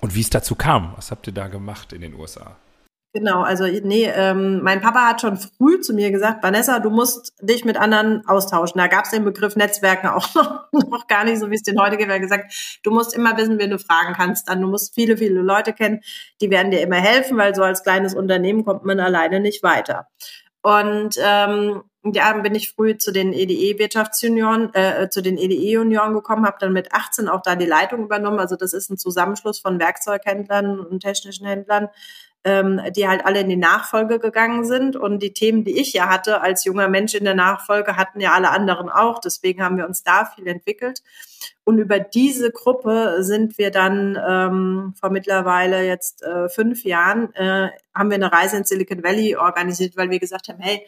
Und 0.01 0.15
wie 0.15 0.21
es 0.21 0.29
dazu 0.29 0.55
kam. 0.55 0.93
Was 0.95 1.11
habt 1.11 1.27
ihr 1.27 1.33
da 1.33 1.47
gemacht 1.47 1.93
in 1.93 2.01
den 2.01 2.13
USA? 2.13 2.55
Genau, 3.11 3.41
also 3.41 3.63
nee, 3.63 4.05
ähm, 4.05 4.61
mein 4.61 4.81
Papa 4.81 5.07
hat 5.07 5.21
schon 5.21 5.35
früh 5.35 5.79
zu 5.79 5.95
mir 5.95 6.11
gesagt, 6.11 6.43
Vanessa, 6.43 6.77
du 6.77 6.91
musst 6.91 7.33
dich 7.41 7.65
mit 7.65 7.75
anderen 7.75 8.23
austauschen. 8.27 8.77
Da 8.77 8.85
gab 8.85 9.05
es 9.05 9.11
den 9.11 9.23
Begriff 9.23 9.55
Netzwerken 9.55 10.09
auch 10.09 10.35
noch, 10.35 10.71
noch 10.71 11.07
gar 11.07 11.23
nicht, 11.23 11.39
so 11.39 11.49
wie 11.49 11.55
es 11.55 11.63
den 11.63 11.81
heute 11.81 11.97
gibt. 11.97 12.11
Er 12.11 12.19
gesagt, 12.19 12.79
du 12.83 12.91
musst 12.91 13.15
immer 13.15 13.35
wissen, 13.35 13.57
wen 13.57 13.71
du 13.71 13.79
fragen 13.79 14.13
kannst. 14.13 14.47
Dann 14.47 14.61
du 14.61 14.67
musst 14.67 14.93
viele, 14.93 15.17
viele 15.17 15.41
Leute 15.41 15.73
kennen, 15.73 16.01
die 16.39 16.51
werden 16.51 16.69
dir 16.69 16.81
immer 16.81 16.97
helfen, 16.97 17.35
weil 17.37 17.55
so 17.55 17.63
als 17.63 17.81
kleines 17.81 18.13
Unternehmen 18.13 18.63
kommt 18.63 18.85
man 18.85 18.99
alleine 18.99 19.39
nicht 19.39 19.63
weiter. 19.63 20.07
Und 20.61 21.15
ähm, 21.19 21.81
ja, 22.03 22.33
bin 22.33 22.55
ich 22.55 22.71
früh 22.71 22.97
zu 22.97 23.11
den 23.11 23.33
EDE-Wirtschaftsjunioren, 23.33 24.73
äh, 24.73 25.09
zu 25.09 25.21
den 25.21 25.37
EDE-Junioren 25.37 26.13
gekommen, 26.13 26.45
habe 26.45 26.57
dann 26.59 26.71
mit 26.71 26.93
18 26.93 27.27
auch 27.27 27.41
da 27.41 27.55
die 27.55 27.65
Leitung 27.65 28.03
übernommen. 28.03 28.39
Also 28.39 28.55
das 28.55 28.73
ist 28.73 28.89
ein 28.89 28.97
Zusammenschluss 28.97 29.59
von 29.59 29.79
Werkzeughändlern 29.79 30.79
und 30.79 31.01
technischen 31.01 31.45
Händlern, 31.45 31.89
ähm, 32.45 32.79
die 32.95 33.05
halt 33.05 33.25
alle 33.25 33.41
in 33.41 33.49
die 33.49 33.57
Nachfolge 33.57 34.19
gegangen 34.19 34.63
sind. 34.63 34.95
Und 34.95 35.21
die 35.21 35.33
Themen, 35.33 35.65
die 35.65 35.77
ich 35.77 35.91
ja 35.91 36.07
hatte 36.07 36.39
als 36.39 36.63
junger 36.63 36.87
Mensch 36.87 37.15
in 37.15 37.25
der 37.25 37.35
Nachfolge, 37.35 37.97
hatten 37.97 38.21
ja 38.21 38.31
alle 38.31 38.51
anderen 38.51 38.89
auch. 38.89 39.19
Deswegen 39.19 39.61
haben 39.61 39.75
wir 39.75 39.85
uns 39.85 40.01
da 40.01 40.23
viel 40.23 40.47
entwickelt. 40.47 41.03
Und 41.65 41.79
über 41.79 41.99
diese 41.99 42.51
Gruppe 42.51 43.17
sind 43.19 43.57
wir 43.57 43.71
dann 43.71 44.17
ähm, 44.25 44.93
vor 44.97 45.09
mittlerweile 45.09 45.85
jetzt 45.85 46.23
äh, 46.23 46.47
fünf 46.47 46.85
Jahren, 46.85 47.33
äh, 47.35 47.69
haben 47.93 48.09
wir 48.09 48.15
eine 48.15 48.31
Reise 48.31 48.55
in 48.55 48.63
Silicon 48.63 49.03
Valley 49.03 49.35
organisiert, 49.35 49.97
weil 49.97 50.09
wir 50.09 50.19
gesagt 50.19 50.47
haben, 50.47 50.59
hey, 50.59 50.87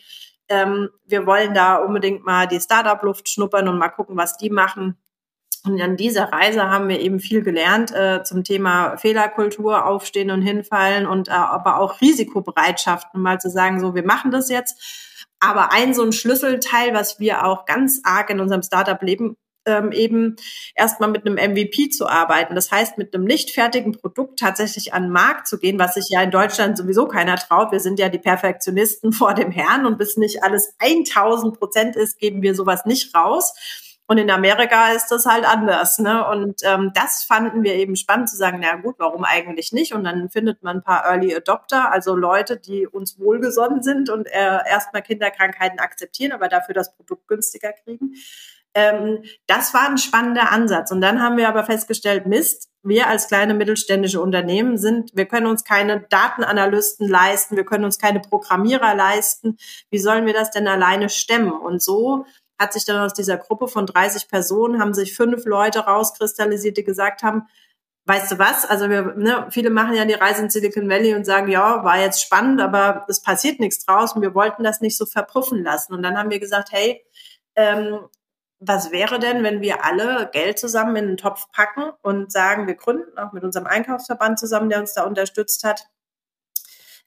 ähm, 0.51 0.89
wir 1.05 1.25
wollen 1.25 1.53
da 1.53 1.77
unbedingt 1.77 2.25
mal 2.25 2.47
die 2.47 2.59
Startup-Luft 2.59 3.29
schnuppern 3.29 3.67
und 3.67 3.79
mal 3.79 3.89
gucken, 3.89 4.17
was 4.17 4.37
die 4.37 4.49
machen. 4.49 4.97
Und 5.63 5.79
an 5.79 5.95
dieser 5.95 6.31
Reise 6.31 6.69
haben 6.69 6.89
wir 6.89 6.99
eben 6.99 7.19
viel 7.19 7.43
gelernt 7.43 7.93
äh, 7.93 8.23
zum 8.23 8.43
Thema 8.43 8.97
Fehlerkultur, 8.97 9.85
Aufstehen 9.85 10.31
und 10.31 10.41
Hinfallen 10.41 11.05
und 11.05 11.27
äh, 11.27 11.31
aber 11.31 11.79
auch 11.79 12.01
Risikobereitschaft, 12.01 13.07
um 13.13 13.21
mal 13.21 13.39
zu 13.39 13.49
sagen, 13.49 13.79
so, 13.79 13.93
wir 13.93 14.05
machen 14.05 14.31
das 14.31 14.49
jetzt. 14.49 15.23
Aber 15.39 15.71
ein 15.71 15.93
so 15.93 16.03
ein 16.03 16.13
Schlüsselteil, 16.13 16.93
was 16.93 17.19
wir 17.19 17.45
auch 17.45 17.65
ganz 17.65 18.01
arg 18.03 18.29
in 18.31 18.39
unserem 18.39 18.63
Startup-Leben 18.63 19.37
ähm, 19.65 19.91
eben 19.91 20.35
erstmal 20.75 21.09
mit 21.09 21.25
einem 21.25 21.35
MVP 21.35 21.89
zu 21.89 22.07
arbeiten. 22.07 22.55
Das 22.55 22.71
heißt, 22.71 22.97
mit 22.97 23.13
einem 23.13 23.25
nicht 23.25 23.51
fertigen 23.51 23.93
Produkt 23.93 24.39
tatsächlich 24.39 24.93
an 24.93 25.03
den 25.03 25.11
Markt 25.11 25.47
zu 25.47 25.59
gehen, 25.59 25.79
was 25.79 25.95
sich 25.95 26.07
ja 26.09 26.21
in 26.21 26.31
Deutschland 26.31 26.77
sowieso 26.77 27.07
keiner 27.07 27.35
traut. 27.35 27.71
Wir 27.71 27.79
sind 27.79 27.99
ja 27.99 28.09
die 28.09 28.19
Perfektionisten 28.19 29.13
vor 29.13 29.33
dem 29.33 29.51
Herrn 29.51 29.85
und 29.85 29.97
bis 29.97 30.17
nicht 30.17 30.43
alles 30.43 30.73
1000 30.79 31.57
Prozent 31.57 31.95
ist, 31.95 32.19
geben 32.19 32.41
wir 32.41 32.55
sowas 32.55 32.85
nicht 32.85 33.15
raus. 33.15 33.53
Und 34.07 34.17
in 34.17 34.29
Amerika 34.29 34.91
ist 34.91 35.07
das 35.07 35.25
halt 35.25 35.45
anders. 35.45 35.97
Ne? 35.97 36.27
Und 36.27 36.59
ähm, 36.65 36.91
das 36.93 37.23
fanden 37.23 37.63
wir 37.63 37.75
eben 37.75 37.95
spannend 37.95 38.29
zu 38.29 38.35
sagen, 38.35 38.59
na 38.61 38.75
gut, 38.75 38.95
warum 38.97 39.23
eigentlich 39.23 39.71
nicht? 39.71 39.93
Und 39.93 40.03
dann 40.03 40.29
findet 40.29 40.63
man 40.63 40.77
ein 40.77 40.83
paar 40.83 41.05
Early 41.05 41.33
Adopter, 41.33 41.93
also 41.93 42.13
Leute, 42.13 42.57
die 42.57 42.85
uns 42.85 43.17
wohlgesonnen 43.19 43.83
sind 43.83 44.09
und 44.09 44.27
äh, 44.27 44.59
erstmal 44.67 45.01
Kinderkrankheiten 45.01 45.79
akzeptieren, 45.79 46.33
aber 46.33 46.49
dafür 46.49 46.73
das 46.73 46.93
Produkt 46.93 47.25
günstiger 47.29 47.71
kriegen. 47.71 48.15
Ähm, 48.73 49.23
das 49.47 49.73
war 49.73 49.89
ein 49.89 49.97
spannender 49.97 50.51
Ansatz. 50.51 50.91
Und 50.91 51.01
dann 51.01 51.21
haben 51.21 51.37
wir 51.37 51.49
aber 51.49 51.63
festgestellt, 51.63 52.25
Mist, 52.25 52.69
wir 52.83 53.07
als 53.07 53.27
kleine 53.27 53.53
mittelständische 53.53 54.21
Unternehmen 54.21 54.77
sind, 54.77 55.11
wir 55.13 55.25
können 55.25 55.45
uns 55.45 55.63
keine 55.63 56.01
Datenanalysten 56.09 57.07
leisten, 57.07 57.55
wir 57.55 57.65
können 57.65 57.85
uns 57.85 57.99
keine 57.99 58.19
Programmierer 58.19 58.95
leisten. 58.95 59.57
Wie 59.89 59.99
sollen 59.99 60.25
wir 60.25 60.33
das 60.33 60.51
denn 60.51 60.67
alleine 60.67 61.09
stemmen? 61.09 61.51
Und 61.51 61.83
so 61.83 62.25
hat 62.57 62.73
sich 62.73 62.85
dann 62.85 63.03
aus 63.03 63.13
dieser 63.13 63.37
Gruppe 63.37 63.67
von 63.67 63.85
30 63.85 64.27
Personen, 64.27 64.79
haben 64.79 64.93
sich 64.93 65.15
fünf 65.15 65.45
Leute 65.45 65.81
rauskristallisiert, 65.81 66.77
die 66.77 66.83
gesagt 66.83 67.23
haben, 67.23 67.47
weißt 68.05 68.31
du 68.31 68.39
was, 68.39 68.65
also 68.65 68.89
wir, 68.89 69.13
ne, 69.15 69.47
viele 69.51 69.69
machen 69.69 69.93
ja 69.93 70.05
die 70.05 70.13
Reise 70.13 70.41
in 70.41 70.49
Silicon 70.49 70.89
Valley 70.89 71.13
und 71.13 71.25
sagen, 71.25 71.49
ja, 71.49 71.83
war 71.83 71.99
jetzt 71.99 72.21
spannend, 72.21 72.61
aber 72.61 73.05
es 73.07 73.21
passiert 73.21 73.59
nichts 73.59 73.85
draus 73.85 74.13
und 74.13 74.21
wir 74.21 74.33
wollten 74.33 74.63
das 74.63 74.81
nicht 74.81 74.97
so 74.97 75.05
verpuffen 75.05 75.63
lassen. 75.63 75.93
Und 75.93 76.03
dann 76.03 76.17
haben 76.17 76.31
wir 76.31 76.39
gesagt, 76.39 76.71
hey, 76.71 77.03
ähm, 77.55 77.99
was 78.63 78.91
wäre 78.91 79.17
denn, 79.17 79.43
wenn 79.43 79.61
wir 79.61 79.83
alle 79.83 80.29
Geld 80.31 80.59
zusammen 80.59 80.95
in 80.95 81.05
einen 81.05 81.17
Topf 81.17 81.51
packen 81.51 81.91
und 82.03 82.31
sagen, 82.31 82.67
wir 82.67 82.75
gründen, 82.75 83.17
auch 83.17 83.33
mit 83.33 83.43
unserem 83.43 83.65
Einkaufsverband 83.65 84.37
zusammen, 84.37 84.69
der 84.69 84.79
uns 84.79 84.93
da 84.93 85.03
unterstützt 85.03 85.63
hat, 85.63 85.87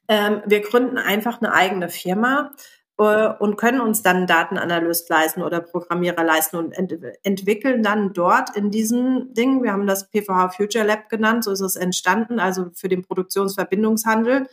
ähm, 0.09 0.43
wir 0.45 0.59
gründen 0.59 0.97
einfach 0.97 1.41
eine 1.41 1.53
eigene 1.53 1.87
Firma 1.87 2.51
äh, 2.99 3.27
und 3.39 3.55
können 3.55 3.79
uns 3.79 4.03
dann 4.03 4.27
Datenanalyst 4.27 5.09
leisten 5.09 5.41
oder 5.41 5.61
Programmierer 5.61 6.25
leisten 6.25 6.57
und 6.57 6.73
ent 6.73 6.93
entwickeln 7.23 7.81
dann 7.81 8.11
dort 8.11 8.55
in 8.57 8.69
diesem 8.69 9.33
Ding, 9.33 9.63
wir 9.63 9.71
haben 9.71 9.87
das 9.87 10.09
PVH 10.09 10.49
Future 10.49 10.85
Lab 10.85 11.07
genannt, 11.07 11.45
so 11.45 11.51
ist 11.51 11.61
es 11.61 11.77
entstanden, 11.77 12.37
also 12.37 12.69
für 12.73 12.89
den 12.89 13.01
Produktionsverbindungshandel, 13.01 14.47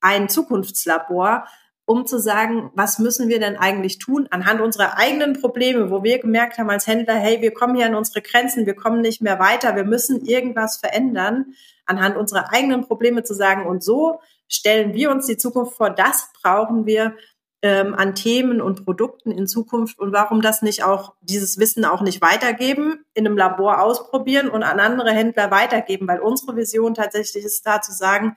ein 0.00 0.28
Zukunftslabor, 0.28 1.44
um 1.90 2.06
zu 2.06 2.20
sagen, 2.20 2.70
was 2.76 3.00
müssen 3.00 3.28
wir 3.28 3.40
denn 3.40 3.56
eigentlich 3.56 3.98
tun 3.98 4.28
anhand 4.30 4.60
unserer 4.60 4.96
eigenen 4.96 5.40
Probleme, 5.40 5.90
wo 5.90 6.04
wir 6.04 6.20
gemerkt 6.20 6.56
haben 6.56 6.70
als 6.70 6.86
Händler, 6.86 7.16
hey, 7.16 7.42
wir 7.42 7.52
kommen 7.52 7.74
hier 7.74 7.86
an 7.86 7.96
unsere 7.96 8.22
Grenzen, 8.22 8.64
wir 8.64 8.76
kommen 8.76 9.00
nicht 9.00 9.20
mehr 9.22 9.40
weiter, 9.40 9.74
wir 9.74 9.82
müssen 9.82 10.24
irgendwas 10.24 10.76
verändern, 10.76 11.46
anhand 11.86 12.16
unserer 12.16 12.52
eigenen 12.52 12.86
Probleme 12.86 13.24
zu 13.24 13.34
sagen, 13.34 13.66
und 13.66 13.82
so 13.82 14.20
stellen 14.46 14.94
wir 14.94 15.10
uns 15.10 15.26
die 15.26 15.36
Zukunft 15.36 15.76
vor, 15.76 15.90
das 15.90 16.30
brauchen 16.40 16.86
wir, 16.86 17.16
ähm, 17.60 17.96
an 17.96 18.14
Themen 18.14 18.60
und 18.60 18.84
Produkten 18.84 19.32
in 19.32 19.48
Zukunft 19.48 19.98
und 19.98 20.12
warum 20.12 20.42
das 20.42 20.62
nicht 20.62 20.84
auch, 20.84 21.14
dieses 21.22 21.58
Wissen 21.58 21.84
auch 21.84 22.02
nicht 22.02 22.22
weitergeben, 22.22 23.04
in 23.14 23.26
einem 23.26 23.36
Labor 23.36 23.82
ausprobieren 23.82 24.48
und 24.48 24.62
an 24.62 24.78
andere 24.78 25.10
Händler 25.10 25.50
weitergeben, 25.50 26.06
weil 26.06 26.20
unsere 26.20 26.54
Vision 26.54 26.94
tatsächlich 26.94 27.44
ist 27.44 27.66
da 27.66 27.82
zu 27.82 27.90
sagen, 27.90 28.36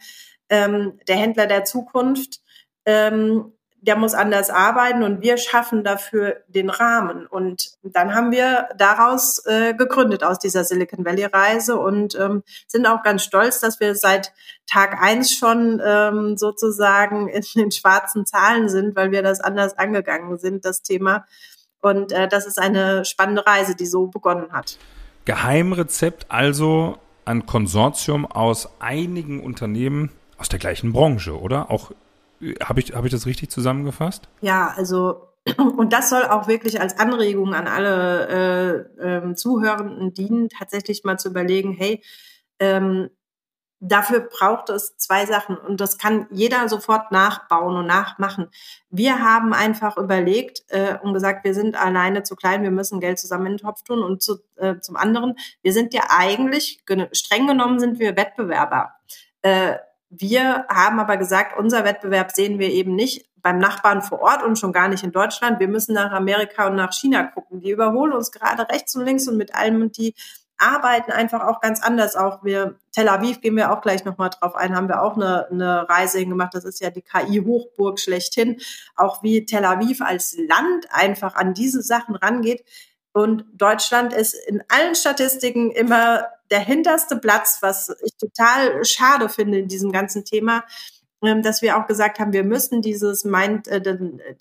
ähm, 0.50 1.00
der 1.08 1.18
Händler 1.18 1.46
der 1.46 1.66
Zukunft 1.66 2.43
ähm, 2.86 3.54
der 3.84 3.98
muss 3.98 4.14
anders 4.14 4.50
arbeiten 4.50 5.04
und 5.04 5.22
wir 5.22 5.36
schaffen 5.38 5.84
dafür 5.84 6.38
den 6.48 6.70
Rahmen. 6.70 7.28
Und 7.28 7.72
dann 7.84 8.16
haben 8.16 8.32
wir 8.32 8.70
daraus 8.78 9.46
äh, 9.46 9.74
gegründet 9.74 10.24
aus 10.24 10.40
dieser 10.40 10.64
Silicon 10.64 11.04
Valley 11.04 11.26
Reise 11.26 11.78
und 11.78 12.16
ähm, 12.16 12.44
sind 12.66 12.88
auch 12.88 13.04
ganz 13.04 13.24
stolz, 13.24 13.60
dass 13.60 13.82
wir 13.82 13.96
seit 13.96 14.32
Tag 14.68 15.02
eins 15.02 15.34
schon 15.34 15.82
ähm, 15.86 16.38
sozusagen 16.38 17.28
in 17.28 17.44
den 17.56 17.72
schwarzen 17.72 18.26
Zahlen 18.26 18.70
sind, 18.70 18.96
weil 18.96 19.12
wir 19.12 19.22
das 19.22 19.42
anders 19.42 19.78
angegangen 19.78 20.38
sind, 20.38 20.64
das 20.64 20.82
Thema. 20.82 21.26
Und 21.82 22.14
äh, 22.14 22.30
das 22.30 22.46
ist 22.46 22.60
eine 22.60 23.04
spannende 23.04 23.46
Reise, 23.46 23.76
die 23.76 23.86
so 23.86 24.08
begonnen 24.08 24.54
hat. 24.54 24.78
Geheimrezept 25.26 26.28
also 26.30 27.00
ein 27.26 27.46
Konsortium 27.46 28.26
aus 28.26 28.70
einigen 28.80 29.44
Unternehmen 29.44 30.10
aus 30.38 30.48
der 30.48 30.60
gleichen 30.60 30.94
Branche, 30.94 31.38
oder? 31.38 31.70
Auch 31.70 31.92
habe 32.64 32.80
ich, 32.80 32.94
hab 32.94 33.06
ich 33.06 33.12
das 33.12 33.26
richtig 33.26 33.50
zusammengefasst? 33.50 34.28
Ja, 34.42 34.74
also 34.76 35.30
und 35.58 35.94
das 35.94 36.10
soll 36.10 36.24
auch 36.24 36.48
wirklich 36.48 36.80
als 36.80 36.98
Anregung 36.98 37.54
an 37.54 37.68
alle 37.68 38.88
äh, 39.00 39.30
äh, 39.30 39.36
Zuhörenden 39.36 40.14
dienen, 40.14 40.50
tatsächlich 40.50 41.04
mal 41.04 41.18
zu 41.18 41.30
überlegen, 41.30 41.74
hey, 41.74 42.02
ähm, 42.60 43.10
dafür 43.86 44.22
braucht 44.22 44.70
es 44.70 44.96
zwei 44.96 45.26
Sachen 45.26 45.58
und 45.58 45.82
das 45.82 45.98
kann 45.98 46.28
jeder 46.32 46.70
sofort 46.70 47.12
nachbauen 47.12 47.76
und 47.76 47.86
nachmachen. 47.86 48.48
Wir 48.90 49.20
haben 49.20 49.54
einfach 49.54 49.98
überlegt 49.98 50.64
äh, 50.70 50.98
und 51.04 51.14
gesagt, 51.14 51.44
wir 51.44 51.54
sind 51.54 51.76
alleine 51.76 52.24
zu 52.24 52.36
klein, 52.36 52.64
wir 52.64 52.72
müssen 52.72 53.02
Geld 53.02 53.20
zusammen 53.20 53.48
in 53.48 53.52
den 53.54 53.66
Topf 53.66 53.84
tun 53.84 54.02
und 54.02 54.24
zu, 54.24 54.38
äh, 54.56 54.80
zum 54.80 54.96
anderen, 54.96 55.36
wir 55.62 55.74
sind 55.74 55.94
ja 55.94 56.04
eigentlich, 56.10 56.82
streng 57.12 57.46
genommen 57.46 57.80
sind 57.80 58.00
wir 58.00 58.16
Wettbewerber. 58.16 58.94
Äh, 59.42 59.76
wir 60.16 60.66
haben 60.70 61.00
aber 61.00 61.18
gesagt, 61.18 61.58
unser 61.58 61.84
Wettbewerb 61.86 62.32
sehen 62.32 62.60
wir 62.60 62.70
eben 62.70 62.96
nicht 62.96 63.26
beim 63.42 63.58
Nachbarn 63.58 64.02
vor 64.02 64.22
Ort 64.22 64.44
und 64.44 64.58
schon 64.58 64.72
gar 64.72 64.88
nicht 64.88 65.04
in 65.04 65.12
Deutschland. 65.12 65.60
Wir 65.60 65.68
müssen 65.68 65.94
nach 65.94 66.12
Amerika 66.12 66.68
und 66.68 66.76
nach 66.76 66.94
China 66.94 67.24
gucken. 67.24 67.60
Die 67.60 67.72
überholen 67.72 68.14
uns 68.14 68.32
gerade 68.32 68.70
rechts 68.70 68.96
und 68.96 69.06
links 69.06 69.28
und 69.28 69.38
mit 69.38 69.56
allem 69.56 69.82
und 69.82 69.98
die 69.98 70.14
arbeiten 70.58 71.12
einfach 71.12 71.42
auch 71.42 71.60
ganz 71.60 71.82
anders. 71.82 72.16
Auch 72.16 72.44
wir, 72.44 72.76
Tel 72.92 73.10
Aviv 73.10 73.42
gehen 73.42 73.58
wir 73.58 73.72
auch 73.72 73.82
gleich 73.82 74.06
nochmal 74.06 74.30
drauf 74.30 74.56
ein, 74.56 74.76
haben 74.76 74.88
wir 74.88 75.02
auch 75.02 75.16
eine, 75.16 75.48
eine 75.50 75.90
Reise 75.90 76.20
hingemacht. 76.20 76.54
Das 76.54 76.64
ist 76.64 76.80
ja 76.80 76.90
die 76.90 77.02
KI-Hochburg 77.02 78.00
schlechthin. 78.00 78.62
Auch 78.96 79.24
wie 79.24 79.46
Tel 79.46 79.66
Aviv 79.66 80.02
als 80.02 80.38
Land 80.38 80.88
einfach 80.92 81.36
an 81.36 81.54
diese 81.54 81.82
Sachen 81.82 82.16
rangeht. 82.16 82.64
Und 83.14 83.46
Deutschland 83.54 84.12
ist 84.12 84.34
in 84.34 84.64
allen 84.68 84.96
Statistiken 84.96 85.72
immer 85.72 86.26
der 86.50 86.60
hinterste 86.60 87.16
Platz, 87.18 87.60
was 87.62 87.96
ich 88.04 88.18
total 88.18 88.84
schade 88.84 89.30
finde 89.30 89.60
in 89.60 89.68
diesem 89.68 89.92
ganzen 89.92 90.26
Thema, 90.26 90.64
ähm, 91.24 91.42
dass 91.42 91.62
wir 91.62 91.78
auch 91.78 91.88
gesagt 91.88 92.20
haben, 92.20 92.34
wir 92.34 92.44
müssen 92.44 92.82
dieses 92.82 93.24
Mind, 93.24 93.68
äh, 93.70 93.82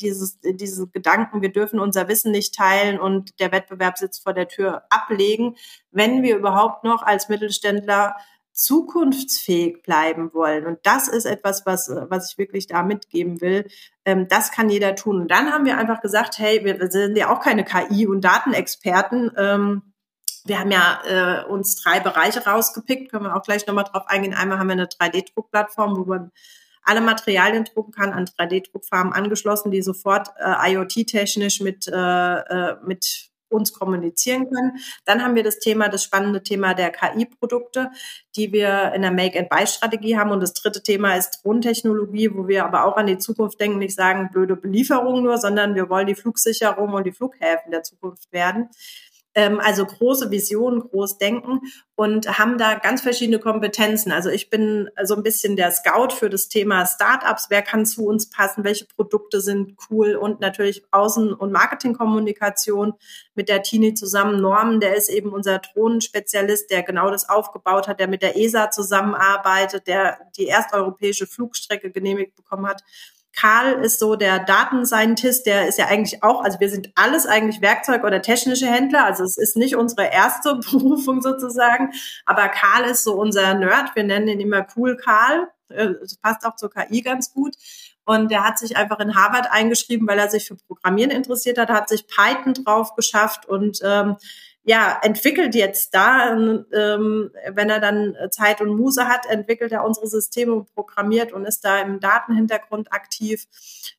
dieses, 0.01 0.41
diese 0.43 0.89
Gedanken, 0.89 1.41
wir 1.41 1.53
dürfen 1.53 1.79
unser 1.79 2.09
Wissen 2.09 2.33
nicht 2.33 2.55
teilen 2.55 2.99
und 2.99 3.39
der 3.41 3.53
Wettbewerb 3.53 3.99
sitzt 3.99 4.23
vor 4.23 4.33
der 4.33 4.49
Tür 4.49 4.83
ablegen, 4.91 5.57
wenn 5.91 6.23
wir 6.23 6.37
überhaupt 6.37 6.83
noch 6.83 7.03
als 7.03 7.29
Mittelständler 7.29 8.17
zukunftsfähig 8.53 9.83
bleiben 9.83 10.33
wollen. 10.35 10.67
Und 10.67 10.79
das 10.85 11.09
ist 11.09 11.25
etwas, 11.25 11.65
was, 11.67 11.91
was 12.09 12.33
ich 12.33 12.39
wirklich 12.39 12.67
da 12.67 12.83
mitgeben 12.83 13.41
will. 13.41 13.69
Ähm, 14.05 14.29
das 14.29 14.53
kann 14.53 14.69
jeder 14.69 14.95
tun. 14.95 15.23
Und 15.23 15.31
dann 15.31 15.53
haben 15.53 15.65
wir 15.65 15.79
einfach 15.79 16.01
gesagt, 16.01 16.39
hey, 16.39 16.65
wir 16.65 16.91
sind 16.91 17.17
ja 17.17 17.33
auch 17.33 17.41
keine 17.41 17.65
KI- 17.65 18.07
und 18.07 18.23
Datenexperten. 18.23 19.31
Ähm, 19.37 19.83
wir 20.45 20.59
haben 20.59 20.71
ja 20.71 21.01
äh, 21.07 21.45
uns 21.47 21.77
drei 21.83 22.01
Bereiche 22.01 22.45
rausgepickt, 22.45 23.11
können 23.11 23.25
wir 23.25 23.37
auch 23.37 23.43
gleich 23.43 23.67
nochmal 23.67 23.85
drauf 23.85 24.05
eingehen. 24.07 24.35
Einmal 24.35 24.59
haben 24.59 24.69
wir 24.69 24.73
eine 24.73 24.87
3D-Druckplattform, 24.87 25.97
wo 25.97 26.05
man 26.05 26.33
alle 26.83 27.01
Materialien 27.01 27.65
drucken 27.65 27.93
kann, 27.93 28.13
an 28.13 28.27
3D-Druckfarben 28.27 29.13
angeschlossen, 29.13 29.71
die 29.71 29.83
sofort 29.83 30.29
äh, 30.39 30.73
IoT-technisch 30.73 31.61
mit, 31.61 31.87
äh, 31.87 31.93
äh, 31.95 32.77
mit 32.85 33.31
uns 33.53 33.73
kommunizieren 33.73 34.49
können. 34.51 34.79
Dann 35.05 35.23
haben 35.23 35.35
wir 35.35 35.43
das 35.43 35.59
Thema, 35.59 35.89
das 35.89 36.05
spannende 36.05 36.43
Thema 36.43 36.75
der 36.75 36.91
KI-Produkte, 36.91 37.91
die 38.37 38.53
wir 38.53 38.93
in 38.95 39.03
der 39.03 39.11
Make-and-Buy-Strategie 39.11 40.17
haben. 40.17 40.31
Und 40.31 40.41
das 40.41 40.55
dritte 40.55 40.83
Thema 40.83 41.17
ist 41.17 41.41
Drohnentechnologie, 41.43 42.35
wo 42.35 42.49
wir 42.49 42.65
aber 42.65 42.85
auch 42.85 42.97
an 42.97 43.07
die 43.07 43.19
Zukunft 43.19 43.61
denken, 43.61 43.79
nicht 43.79 43.95
sagen 43.95 44.31
blöde 44.33 44.57
Belieferung 44.57 45.23
nur, 45.23 45.39
sondern 45.39 45.75
wir 45.75 45.89
wollen 45.89 46.07
die 46.07 46.15
Flugsicherung 46.15 46.95
und 46.95 47.05
die 47.05 47.13
Flughäfen 47.13 47.71
der 47.71 47.83
Zukunft 47.83 48.33
werden 48.33 48.69
also 49.35 49.87
große 49.87 50.31
Visionen, 50.31 50.81
groß 50.81 51.19
denken 51.19 51.61
und 51.95 52.39
haben 52.39 52.59
da 52.59 52.75
ganz 52.75 53.01
verschiedene 53.01 53.39
Kompetenzen. 53.39 54.13
Also 54.13 54.29
ich 54.29 54.51
bin 54.51 54.91
so 55.05 55.15
ein 55.15 55.23
bisschen 55.23 55.57
der 55.57 55.71
Scout 55.71 56.15
für 56.15 56.29
das 56.29 56.49
Thema 56.49 56.85
Startups. 56.85 57.47
Wer 57.49 57.63
kann 57.63 57.87
zu 57.87 58.07
uns 58.07 58.29
passen? 58.29 58.65
Welche 58.65 58.85
Produkte 58.85 59.41
sind 59.41 59.77
cool? 59.91 60.17
Und 60.17 60.41
natürlich 60.41 60.85
Außen- 60.91 61.33
und 61.33 61.53
Marketingkommunikation 61.53 62.95
mit 63.35 63.49
der 63.49 63.63
Tini 63.63 63.95
zusammen. 63.95 64.41
Norman, 64.41 64.81
der 64.81 64.97
ist 64.97 65.09
eben 65.09 65.33
unser 65.33 65.61
Drohnenspezialist, 65.61 66.71
der 66.71 66.83
genau 66.83 67.11
das 67.11 67.29
aufgebaut 67.29 67.89
hat, 67.89 68.01
der 68.01 68.09
mit 68.09 68.23
der 68.23 68.37
ESA 68.37 68.71
zusammenarbeitet, 68.71 69.87
der 69.87 70.19
die 70.37 70.49
ersteuropäische 70.49 71.27
Flugstrecke 71.27 71.91
genehmigt 71.91 72.35
bekommen 72.35 72.67
hat. 72.67 72.83
Karl 73.35 73.83
ist 73.83 73.99
so 73.99 74.17
der 74.17 74.41
Datenscientist, 74.41 75.47
der 75.47 75.67
ist 75.67 75.79
ja 75.79 75.87
eigentlich 75.87 76.23
auch, 76.23 76.45
also 76.45 76.61
wir 76.61 76.69
sind 76.69 76.91
alles 76.95 77.27
eigentlich 77.27 77.63
Werkzeug- 77.63 78.05
oder 78.05 78.21
technische 78.21 78.67
Händler, 78.67 79.05
also 79.05 79.25
es 79.25 79.39
ist 79.39 79.57
nicht 79.57 79.77
unsere 79.77 80.13
erste 80.13 80.55
Berufung 80.71 81.23
sozusagen, 81.23 81.93
aber 82.27 82.49
Karl 82.49 82.85
ist 82.85 83.05
so 83.05 83.15
unser 83.15 83.55
Nerd, 83.55 83.95
wir 83.97 84.05
nennen 84.05 84.29
ihn 84.29 84.41
immer 84.41 84.67
Cool 84.77 84.97
Karl, 84.97 85.49
äh, 85.71 85.91
das 86.01 86.17
passt 86.17 86.45
auch 86.45 86.57
zur 86.57 86.71
KI 86.71 87.03
ganz 87.03 87.33
gut. 87.33 87.55
Und 88.05 88.33
der 88.33 88.45
hat 88.45 88.59
sich 88.59 88.77
einfach 88.77 88.99
in 88.99 89.15
Harvard 89.15 89.49
eingeschrieben, 89.53 90.09
weil 90.09 90.19
er 90.19 90.29
sich 90.29 90.49
für 90.49 90.57
Programmieren 90.57 91.13
interessiert 91.13 91.57
hat, 91.57 91.71
hat 91.71 91.89
sich 91.89 92.09
Python 92.09 92.55
drauf 92.55 92.97
geschafft 92.97 93.47
und 93.47 93.79
ähm, 93.85 94.17
ja, 94.65 95.01
entwickelt 95.03 95.57
jetzt 95.57 95.93
da, 95.93 96.33
ähm, 96.33 97.31
wenn 97.51 97.69
er 97.69 97.81
dann 97.81 98.17
Zeit 98.31 98.61
und 98.61 98.77
Muße 98.77 99.09
hat, 99.09 99.27
entwickelt 99.29 99.73
er 99.73 99.85
unsere 99.85 100.07
Systeme, 100.07 100.65
programmiert 100.75 101.33
und 101.33 101.45
ist 101.47 101.65
da 101.65 101.81
im 101.81 101.99
Datenhintergrund 101.99 102.93
aktiv. 102.93 103.47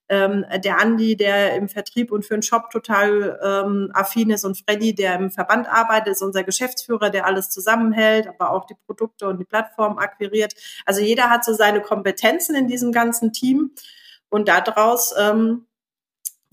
Ähm, 0.07 0.45
der 0.63 0.79
Andi, 0.79 1.17
der 1.17 1.55
im 1.55 1.67
Vertrieb 1.67 2.11
und 2.13 2.25
für 2.25 2.35
den 2.35 2.43
Shop 2.43 2.69
total 2.69 3.39
ähm, 3.43 3.91
affin 3.93 4.29
ist 4.29 4.45
und 4.45 4.57
Freddy, 4.57 4.95
der 4.95 5.15
im 5.15 5.31
Verband 5.31 5.67
arbeitet, 5.67 6.13
ist 6.13 6.21
unser 6.21 6.43
Geschäftsführer, 6.43 7.09
der 7.09 7.25
alles 7.25 7.49
zusammenhält, 7.49 8.27
aber 8.27 8.51
auch 8.51 8.65
die 8.65 8.75
Produkte 8.85 9.27
und 9.27 9.39
die 9.39 9.45
Plattform 9.45 9.97
akquiriert. 9.97 10.53
Also 10.85 11.01
jeder 11.01 11.29
hat 11.29 11.43
so 11.43 11.53
seine 11.53 11.81
Kompetenzen 11.81 12.55
in 12.55 12.67
diesem 12.67 12.93
ganzen 12.93 13.33
Team 13.33 13.71
und 14.29 14.47
daraus 14.47 15.13
ähm, 15.19 15.65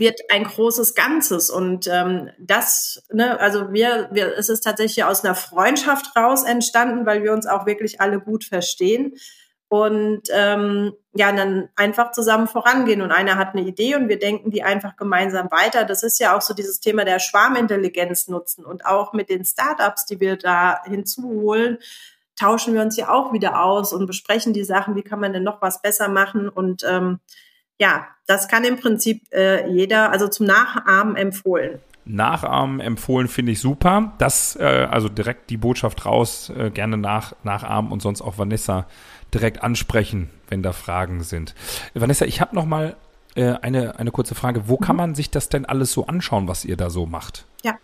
wird 0.01 0.21
ein 0.31 0.45
großes 0.45 0.95
Ganzes. 0.95 1.51
Und 1.51 1.87
ähm, 1.87 2.31
das, 2.39 3.03
ne, 3.13 3.39
also 3.39 3.73
wir, 3.73 4.09
wir, 4.11 4.37
es 4.37 4.49
ist 4.49 4.63
tatsächlich 4.63 5.05
aus 5.05 5.25
einer 5.25 5.35
Freundschaft 5.35 6.17
raus 6.17 6.43
entstanden, 6.43 7.07
weil 7.07 7.23
wir 7.23 7.33
uns 7.33 7.47
auch 7.47 7.67
wirklich 7.67 8.01
alle 8.01 8.19
gut 8.19 8.45
verstehen. 8.45 9.15
Und 9.69 10.23
ähm, 10.33 10.95
ja, 11.15 11.31
dann 11.31 11.69
einfach 11.77 12.11
zusammen 12.11 12.49
vorangehen. 12.49 13.03
Und 13.03 13.13
einer 13.13 13.37
hat 13.37 13.55
eine 13.55 13.67
Idee 13.67 13.95
und 13.95 14.09
wir 14.09 14.19
denken 14.19 14.51
die 14.51 14.65
einfach 14.65 14.97
gemeinsam 14.97 15.49
weiter. 15.53 15.85
Das 15.85 16.03
ist 16.03 16.19
ja 16.19 16.37
auch 16.37 16.41
so 16.41 16.55
dieses 16.55 16.81
Thema 16.81 17.05
der 17.05 17.21
Schwarmintelligenz 17.21 18.27
nutzen. 18.27 18.65
Und 18.65 18.85
auch 18.85 19.13
mit 19.13 19.31
den 19.31 19.45
Startups, 19.45 20.07
die 20.07 20.19
wir 20.19 20.37
da 20.37 20.83
hinzuholen, 20.85 21.79
tauschen 22.35 22.75
wir 22.75 22.81
uns 22.81 22.97
ja 22.97 23.11
auch 23.11 23.33
wieder 23.33 23.63
aus 23.63 23.93
und 23.93 24.07
besprechen 24.07 24.53
die 24.53 24.65
Sachen, 24.65 24.97
wie 24.97 25.03
kann 25.03 25.21
man 25.21 25.33
denn 25.33 25.45
noch 25.45 25.63
was 25.63 25.83
besser 25.83 26.09
machen. 26.09 26.49
Und 26.49 26.83
ähm, 26.85 27.21
ja, 27.81 28.07
das 28.27 28.47
kann 28.47 28.63
im 28.65 28.77
Prinzip 28.77 29.23
äh, 29.33 29.69
jeder, 29.69 30.13
also 30.13 30.29
zum 30.29 30.47
Nachahmen 30.47 31.17
empfohlen. 31.17 31.81
Nachahmen 32.05 32.81
empfohlen 32.81 33.27
finde 33.27 33.53
ich 33.53 33.61
super. 33.61 34.13
Das, 34.19 34.55
äh, 34.57 34.87
also 34.91 35.09
direkt 35.09 35.49
die 35.51 35.57
Botschaft 35.57 36.05
raus, 36.05 36.53
äh, 36.57 36.71
gerne 36.71 36.99
nach, 36.99 37.35
nachahmen 37.43 37.91
und 37.91 38.03
sonst 38.03 38.21
auch 38.21 38.37
Vanessa 38.39 38.87
direkt 39.33 39.63
ansprechen, 39.63 40.29
wenn 40.49 40.63
da 40.63 40.73
Fragen 40.73 41.23
sind. 41.23 41.55
Vanessa, 41.95 42.27
ich 42.27 42.41
habe 42.41 42.55
noch 42.55 42.67
mal 42.67 42.97
äh, 43.35 43.55
eine, 43.63 43.99
eine 43.99 44.11
kurze 44.11 44.35
Frage. 44.35 44.69
Wo 44.69 44.77
kann 44.77 44.97
mhm. 44.97 45.01
man 45.01 45.15
sich 45.15 45.31
das 45.31 45.49
denn 45.49 45.65
alles 45.65 45.93
so 45.93 46.07
anschauen, 46.07 46.49
was 46.49 46.67
ihr 46.67 46.77
da 46.77 46.91
so 46.91 47.07
macht? 47.07 47.47
Ja, 47.65 47.79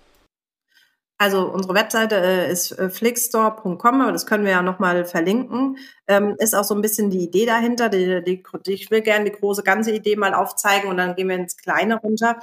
also 1.19 1.49
unsere 1.51 1.75
Webseite 1.75 2.17
äh, 2.17 2.53
ist 2.53 2.73
äh, 2.73 2.91
flixstore.com, 2.91 4.01
aber 4.03 4.13
das 4.13 4.27
können 4.27 4.45
wir 4.45 4.53
ja 4.53 4.63
nochmal 4.63 5.07
verlinken. 5.07 5.79
Ähm, 6.07 6.37
ist 6.39 6.55
auch 6.55 6.65
so 6.65 6.75
ein 6.75 6.83
bisschen 6.83 7.09
die 7.09 7.25
Idee 7.25 7.47
dahinter. 7.47 7.89
Die, 7.89 8.23
die, 8.23 8.43
die, 8.67 8.73
ich 8.75 8.91
will 8.91 9.01
gerne 9.01 9.25
die 9.25 9.33
große 9.33 9.63
ganze 9.63 9.93
Idee 9.93 10.17
mal 10.17 10.35
aufzeigen 10.35 10.91
und 10.91 10.99
dann 10.99 11.17
gehen 11.17 11.29
wir 11.31 11.37
ins 11.37 11.57
Kleine 11.57 11.97
runter. 11.97 12.39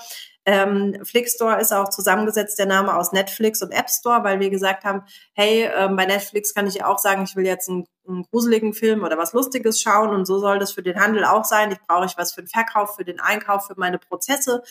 Ähm, 0.45 0.97
Flixstore 1.03 1.61
ist 1.61 1.71
auch 1.71 1.89
zusammengesetzt 1.89 2.57
der 2.57 2.65
Name 2.65 2.97
aus 2.97 3.11
Netflix 3.11 3.61
und 3.61 3.71
App 3.71 3.91
Store, 3.91 4.23
weil 4.23 4.39
wir 4.39 4.49
gesagt 4.49 4.85
haben, 4.85 5.03
hey, 5.33 5.69
ähm, 5.77 5.95
bei 5.95 6.07
Netflix 6.07 6.55
kann 6.55 6.65
ich 6.65 6.83
auch 6.83 6.97
sagen, 6.97 7.23
ich 7.23 7.35
will 7.35 7.45
jetzt 7.45 7.69
einen, 7.69 7.85
einen 8.07 8.23
gruseligen 8.23 8.73
Film 8.73 9.03
oder 9.03 9.19
was 9.19 9.33
Lustiges 9.33 9.81
schauen 9.81 10.09
und 10.09 10.25
so 10.25 10.39
soll 10.39 10.57
das 10.57 10.73
für 10.73 10.83
den 10.83 10.99
Handel 10.99 11.25
auch 11.25 11.45
sein. 11.45 11.71
Ich 11.71 11.79
brauche 11.87 12.05
ich 12.05 12.17
was 12.17 12.33
für 12.33 12.41
den 12.41 12.49
Verkauf, 12.49 12.95
für 12.95 13.05
den 13.05 13.19
Einkauf, 13.19 13.67
für 13.67 13.75
meine 13.77 13.99
Prozesse 13.99 14.63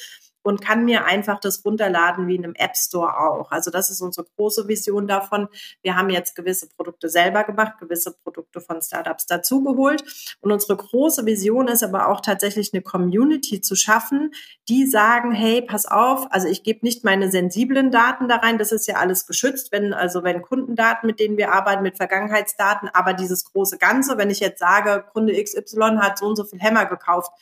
und 0.42 0.60
kann 0.60 0.84
mir 0.84 1.04
einfach 1.04 1.40
das 1.40 1.64
runterladen 1.64 2.26
wie 2.26 2.36
in 2.36 2.44
einem 2.44 2.54
App 2.54 2.76
Store 2.76 3.18
auch. 3.18 3.50
Also 3.50 3.70
das 3.70 3.90
ist 3.90 4.00
unsere 4.00 4.26
große 4.36 4.68
Vision 4.68 5.06
davon. 5.06 5.48
Wir 5.82 5.96
haben 5.96 6.10
jetzt 6.10 6.34
gewisse 6.34 6.68
Produkte 6.68 7.08
selber 7.08 7.44
gemacht, 7.44 7.78
gewisse 7.78 8.12
Produkte 8.12 8.60
von 8.60 8.82
Startups 8.82 9.26
dazugeholt. 9.26 10.02
Und 10.40 10.52
unsere 10.52 10.76
große 10.76 11.26
Vision 11.26 11.68
ist 11.68 11.82
aber 11.82 12.08
auch 12.08 12.20
tatsächlich 12.20 12.72
eine 12.72 12.82
Community 12.82 13.60
zu 13.60 13.76
schaffen, 13.76 14.32
die 14.68 14.86
sagen, 14.86 15.32
hey, 15.32 15.62
pass 15.62 15.86
auf, 15.86 16.26
also 16.30 16.48
ich 16.48 16.62
gebe 16.62 16.80
nicht 16.82 17.04
meine 17.04 17.30
sensiblen 17.30 17.90
Daten 17.90 18.28
da 18.28 18.36
rein, 18.36 18.58
das 18.58 18.72
ist 18.72 18.86
ja 18.86 18.96
alles 18.96 19.26
geschützt, 19.26 19.72
wenn, 19.72 19.92
also 19.92 20.22
wenn 20.22 20.42
Kundendaten, 20.42 21.06
mit 21.06 21.20
denen 21.20 21.36
wir 21.36 21.52
arbeiten, 21.52 21.82
mit 21.82 21.96
Vergangenheitsdaten, 21.96 22.88
aber 22.92 23.14
dieses 23.14 23.44
große 23.44 23.78
Ganze, 23.78 24.18
wenn 24.18 24.30
ich 24.30 24.40
jetzt 24.40 24.58
sage, 24.58 25.04
Kunde 25.12 25.40
XY 25.42 25.98
hat 25.98 26.18
so 26.18 26.26
und 26.26 26.36
so 26.36 26.44
viel 26.44 26.60
Hämmer 26.60 26.86
gekauft, 26.86 27.32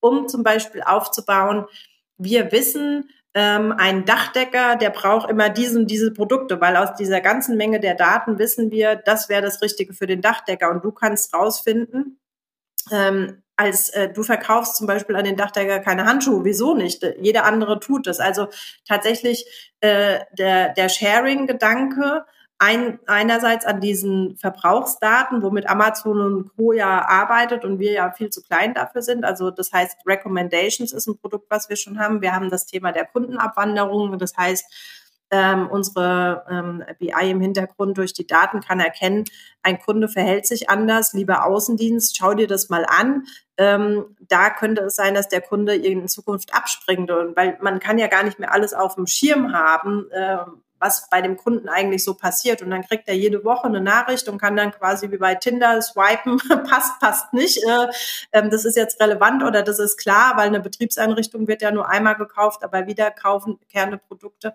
um 0.00 0.28
zum 0.28 0.42
Beispiel 0.42 0.82
aufzubauen, 0.82 1.66
wir 2.20 2.52
wissen, 2.52 3.10
ähm, 3.32 3.72
ein 3.76 4.04
Dachdecker, 4.04 4.76
der 4.76 4.90
braucht 4.90 5.30
immer 5.30 5.48
diesen, 5.48 5.86
diese 5.86 6.12
Produkte, 6.12 6.60
weil 6.60 6.76
aus 6.76 6.94
dieser 6.94 7.20
ganzen 7.20 7.56
Menge 7.56 7.78
der 7.78 7.94
Daten 7.94 8.38
wissen 8.38 8.70
wir, 8.70 8.96
das 8.96 9.28
wäre 9.28 9.42
das 9.42 9.62
Richtige 9.62 9.94
für 9.94 10.06
den 10.06 10.20
Dachdecker. 10.20 10.70
Und 10.70 10.84
du 10.84 10.90
kannst 10.90 11.32
rausfinden, 11.32 12.18
ähm, 12.90 13.42
als 13.56 13.90
äh, 13.90 14.08
du 14.12 14.22
verkaufst 14.22 14.76
zum 14.76 14.86
Beispiel 14.86 15.16
an 15.16 15.24
den 15.24 15.36
Dachdecker 15.36 15.80
keine 15.80 16.06
Handschuhe, 16.06 16.44
wieso 16.44 16.74
nicht? 16.74 17.06
Jeder 17.20 17.44
andere 17.44 17.78
tut 17.78 18.06
das. 18.06 18.18
Also 18.18 18.48
tatsächlich 18.88 19.46
äh, 19.80 20.20
der, 20.36 20.70
der 20.70 20.88
Sharing-Gedanke, 20.88 22.24
ein, 22.60 22.98
einerseits 23.06 23.64
an 23.64 23.80
diesen 23.80 24.36
Verbrauchsdaten, 24.36 25.42
womit 25.42 25.68
Amazon 25.68 26.20
und 26.20 26.54
Co. 26.54 26.74
ja 26.74 27.08
arbeitet 27.08 27.64
und 27.64 27.78
wir 27.78 27.92
ja 27.92 28.12
viel 28.12 28.28
zu 28.28 28.42
klein 28.42 28.74
dafür 28.74 29.00
sind. 29.00 29.24
Also 29.24 29.50
das 29.50 29.72
heißt, 29.72 29.96
Recommendations 30.06 30.92
ist 30.92 31.06
ein 31.06 31.16
Produkt, 31.16 31.50
was 31.50 31.70
wir 31.70 31.76
schon 31.76 31.98
haben. 31.98 32.20
Wir 32.20 32.34
haben 32.34 32.50
das 32.50 32.66
Thema 32.66 32.92
der 32.92 33.06
Kundenabwanderung. 33.06 34.18
Das 34.18 34.36
heißt, 34.36 34.66
ähm, 35.30 35.68
unsere 35.70 36.44
ähm, 36.50 36.84
BI 36.98 37.30
im 37.30 37.40
Hintergrund 37.40 37.96
durch 37.96 38.12
die 38.12 38.26
Daten 38.26 38.60
kann 38.60 38.78
erkennen, 38.78 39.24
ein 39.62 39.78
Kunde 39.78 40.08
verhält 40.08 40.46
sich 40.46 40.68
anders, 40.68 41.14
lieber 41.14 41.46
Außendienst, 41.46 42.14
schau 42.14 42.34
dir 42.34 42.46
das 42.46 42.68
mal 42.68 42.84
an. 42.84 43.24
Ähm, 43.56 44.16
da 44.20 44.50
könnte 44.50 44.82
es 44.82 44.96
sein, 44.96 45.14
dass 45.14 45.28
der 45.28 45.40
Kunde 45.40 45.76
in 45.76 46.08
Zukunft 46.08 46.52
abspringt. 46.52 47.10
Und 47.10 47.36
weil 47.36 47.56
man 47.62 47.80
kann 47.80 47.96
ja 47.96 48.08
gar 48.08 48.22
nicht 48.22 48.38
mehr 48.38 48.52
alles 48.52 48.74
auf 48.74 48.96
dem 48.96 49.06
Schirm 49.06 49.54
haben, 49.54 50.10
äh, 50.10 50.36
was 50.80 51.08
bei 51.10 51.20
dem 51.20 51.36
Kunden 51.36 51.68
eigentlich 51.68 52.02
so 52.02 52.14
passiert. 52.14 52.62
Und 52.62 52.70
dann 52.70 52.82
kriegt 52.82 53.06
er 53.06 53.14
jede 53.14 53.44
Woche 53.44 53.66
eine 53.66 53.80
Nachricht 53.80 54.28
und 54.28 54.38
kann 54.38 54.56
dann 54.56 54.72
quasi 54.72 55.10
wie 55.10 55.18
bei 55.18 55.34
Tinder 55.34 55.80
swipen, 55.82 56.38
passt, 56.68 56.98
passt 56.98 57.32
nicht. 57.32 57.62
Äh, 57.62 57.86
ähm, 58.32 58.50
das 58.50 58.64
ist 58.64 58.76
jetzt 58.76 59.00
relevant 59.00 59.44
oder 59.44 59.62
das 59.62 59.78
ist 59.78 59.98
klar, 59.98 60.36
weil 60.36 60.48
eine 60.48 60.60
Betriebseinrichtung 60.60 61.46
wird 61.46 61.62
ja 61.62 61.70
nur 61.70 61.88
einmal 61.88 62.16
gekauft, 62.16 62.64
aber 62.64 62.86
wieder 62.86 63.10
kaufen 63.10 63.60
keine 63.72 63.98
Produkte. 63.98 64.54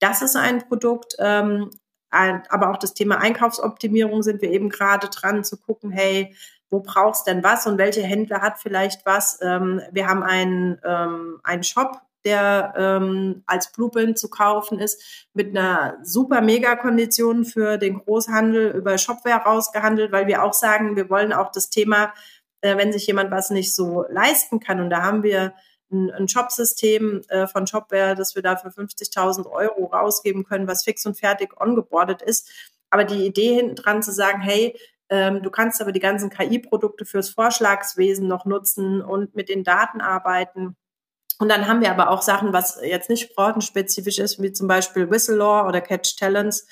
Das 0.00 0.22
ist 0.22 0.36
ein 0.36 0.66
Produkt. 0.66 1.14
Ähm, 1.18 1.70
aber 2.10 2.70
auch 2.70 2.78
das 2.78 2.94
Thema 2.94 3.18
Einkaufsoptimierung 3.18 4.22
sind 4.22 4.40
wir 4.40 4.50
eben 4.50 4.70
gerade 4.70 5.08
dran 5.08 5.44
zu 5.44 5.58
gucken, 5.58 5.90
hey, 5.90 6.34
wo 6.70 6.80
brauchst 6.80 7.26
denn 7.26 7.44
was 7.44 7.66
und 7.66 7.76
welche 7.76 8.02
Händler 8.02 8.40
hat 8.40 8.58
vielleicht 8.58 9.04
was? 9.04 9.38
Ähm, 9.42 9.82
wir 9.92 10.06
haben 10.06 10.22
einen, 10.22 10.82
einen 10.82 11.64
Shop, 11.64 12.00
der 12.28 12.74
ähm, 12.76 13.42
als 13.46 13.72
Blueprint 13.72 14.18
zu 14.18 14.28
kaufen 14.28 14.78
ist, 14.78 15.26
mit 15.32 15.56
einer 15.56 15.96
super 16.02 16.42
Mega-Kondition 16.42 17.46
für 17.46 17.78
den 17.78 18.00
Großhandel 18.00 18.72
über 18.72 18.98
Shopware 18.98 19.44
rausgehandelt, 19.44 20.12
weil 20.12 20.26
wir 20.26 20.42
auch 20.42 20.52
sagen, 20.52 20.94
wir 20.94 21.08
wollen 21.08 21.32
auch 21.32 21.50
das 21.50 21.70
Thema, 21.70 22.12
äh, 22.60 22.76
wenn 22.76 22.92
sich 22.92 23.06
jemand 23.06 23.30
was 23.30 23.48
nicht 23.48 23.74
so 23.74 24.04
leisten 24.10 24.60
kann, 24.60 24.80
und 24.80 24.90
da 24.90 25.02
haben 25.02 25.22
wir 25.22 25.54
ein, 25.90 26.10
ein 26.10 26.28
Shop-System 26.28 27.22
äh, 27.28 27.46
von 27.46 27.66
Shopware, 27.66 28.14
das 28.14 28.34
wir 28.34 28.42
da 28.42 28.56
für 28.56 28.68
50.000 28.68 29.50
Euro 29.50 29.86
rausgeben 29.86 30.44
können, 30.44 30.68
was 30.68 30.84
fix 30.84 31.06
und 31.06 31.18
fertig 31.18 31.58
ongeboardet 31.58 32.20
ist. 32.20 32.50
Aber 32.90 33.04
die 33.04 33.24
Idee 33.24 33.54
hinten 33.54 33.76
dran 33.76 34.02
zu 34.02 34.12
sagen, 34.12 34.42
hey, 34.42 34.78
ähm, 35.08 35.42
du 35.42 35.50
kannst 35.50 35.80
aber 35.80 35.92
die 35.92 36.00
ganzen 36.00 36.28
KI-Produkte 36.28 37.06
fürs 37.06 37.30
Vorschlagswesen 37.30 38.28
noch 38.28 38.44
nutzen 38.44 39.00
und 39.00 39.34
mit 39.34 39.48
den 39.48 39.64
Daten 39.64 40.02
arbeiten. 40.02 40.76
Und 41.38 41.48
dann 41.48 41.68
haben 41.68 41.80
wir 41.80 41.90
aber 41.90 42.10
auch 42.10 42.22
Sachen, 42.22 42.52
was 42.52 42.80
jetzt 42.82 43.10
nicht 43.10 43.34
branchenspezifisch 43.34 44.18
ist, 44.18 44.42
wie 44.42 44.52
zum 44.52 44.66
Beispiel 44.66 45.10
Whistlelaw 45.10 45.68
oder 45.68 45.80
Catch 45.80 46.16
Talents. 46.18 46.66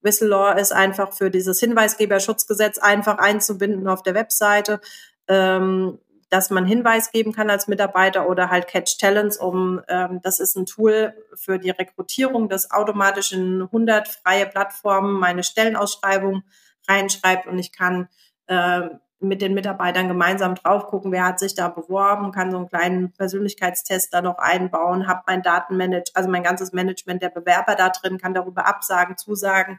Whistlelaw 0.00 0.58
ist 0.60 0.72
einfach 0.72 1.12
für 1.12 1.30
dieses 1.30 1.58
Hinweisgeberschutzgesetz 1.60 2.78
einfach 2.78 3.18
einzubinden 3.18 3.88
auf 3.88 4.02
der 4.02 4.14
Webseite. 4.14 4.80
Ähm, 5.28 5.98
dass 6.32 6.48
man 6.48 6.64
Hinweis 6.64 7.12
geben 7.12 7.34
kann 7.34 7.50
als 7.50 7.68
Mitarbeiter 7.68 8.26
oder 8.26 8.48
halt 8.48 8.66
Catch 8.66 8.96
Talents, 8.98 9.36
um 9.36 9.82
ähm, 9.86 10.20
das 10.22 10.40
ist 10.40 10.56
ein 10.56 10.64
Tool 10.64 11.12
für 11.34 11.58
die 11.58 11.68
Rekrutierung, 11.68 12.48
das 12.48 12.70
automatisch 12.70 13.32
in 13.32 13.60
100 13.60 14.08
freie 14.08 14.46
Plattformen 14.46 15.12
meine 15.20 15.44
Stellenausschreibung 15.44 16.42
reinschreibt 16.88 17.46
und 17.46 17.58
ich 17.58 17.70
kann 17.70 18.08
äh, 18.46 18.88
mit 19.22 19.42
den 19.42 19.54
Mitarbeitern 19.54 20.08
gemeinsam 20.08 20.54
drauf 20.54 20.86
gucken, 20.86 21.12
wer 21.12 21.24
hat 21.24 21.38
sich 21.38 21.54
da 21.54 21.68
beworben, 21.68 22.32
kann 22.32 22.50
so 22.50 22.58
einen 22.58 22.68
kleinen 22.68 23.12
Persönlichkeitstest 23.12 24.12
da 24.12 24.22
noch 24.22 24.38
einbauen, 24.38 25.06
habe 25.06 25.22
mein 25.26 25.42
Datenmanage, 25.42 26.12
also 26.14 26.28
mein 26.28 26.42
ganzes 26.42 26.72
Management 26.72 27.22
der 27.22 27.30
Bewerber 27.30 27.74
da 27.74 27.88
drin, 27.88 28.18
kann 28.18 28.34
darüber 28.34 28.66
absagen, 28.66 29.16
zusagen, 29.16 29.78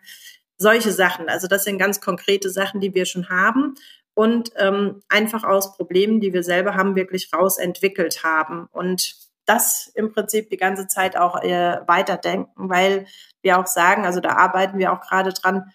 solche 0.58 0.92
Sachen. 0.92 1.30
Also 1.30 1.48
das 1.48 1.64
sind 1.64 1.78
ganz 1.78 2.02
konkrete 2.02 2.50
Sachen, 2.50 2.80
die 2.80 2.94
wir 2.94 3.06
schon 3.06 3.30
haben 3.30 3.76
und 4.14 4.52
ähm, 4.58 5.02
einfach 5.10 5.44
aus 5.44 5.76
Problemen, 5.76 6.20
die 6.20 6.34
wir 6.34 6.44
selber 6.44 6.76
haben, 6.76 6.96
wirklich 6.96 7.32
rausentwickelt 7.34 8.24
haben. 8.24 8.68
Und 8.72 9.16
das 9.46 9.92
im 9.96 10.14
Prinzip 10.14 10.50
die 10.50 10.58
ganze 10.58 10.88
Zeit 10.88 11.18
auch 11.18 11.42
äh, 11.42 11.80
weiterdenken, 11.88 12.70
weil 12.70 13.08
wir 13.42 13.60
auch 13.60 13.68
sagen, 13.68 14.06
also 14.06 14.20
da 14.20 14.30
arbeiten 14.30 14.78
wir 14.78 14.94
auch 14.94 15.02
gerade 15.02 15.34
dran, 15.34 15.72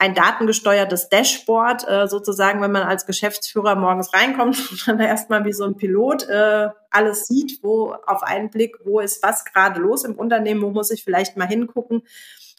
ein 0.00 0.14
datengesteuertes 0.14 1.08
Dashboard, 1.08 1.86
äh, 1.88 2.06
sozusagen, 2.06 2.60
wenn 2.62 2.70
man 2.70 2.84
als 2.84 3.04
Geschäftsführer 3.04 3.74
morgens 3.74 4.14
reinkommt 4.14 4.58
und 4.70 4.88
dann 4.88 5.00
erstmal 5.00 5.44
wie 5.44 5.52
so 5.52 5.64
ein 5.64 5.76
Pilot 5.76 6.28
äh, 6.28 6.68
alles 6.90 7.26
sieht, 7.26 7.62
wo 7.62 7.94
auf 8.06 8.22
einen 8.22 8.50
Blick, 8.50 8.76
wo 8.84 9.00
ist 9.00 9.22
was 9.22 9.44
gerade 9.44 9.80
los 9.80 10.04
im 10.04 10.14
Unternehmen, 10.14 10.62
wo 10.62 10.70
muss 10.70 10.90
ich 10.90 11.04
vielleicht 11.04 11.36
mal 11.36 11.48
hingucken 11.48 12.02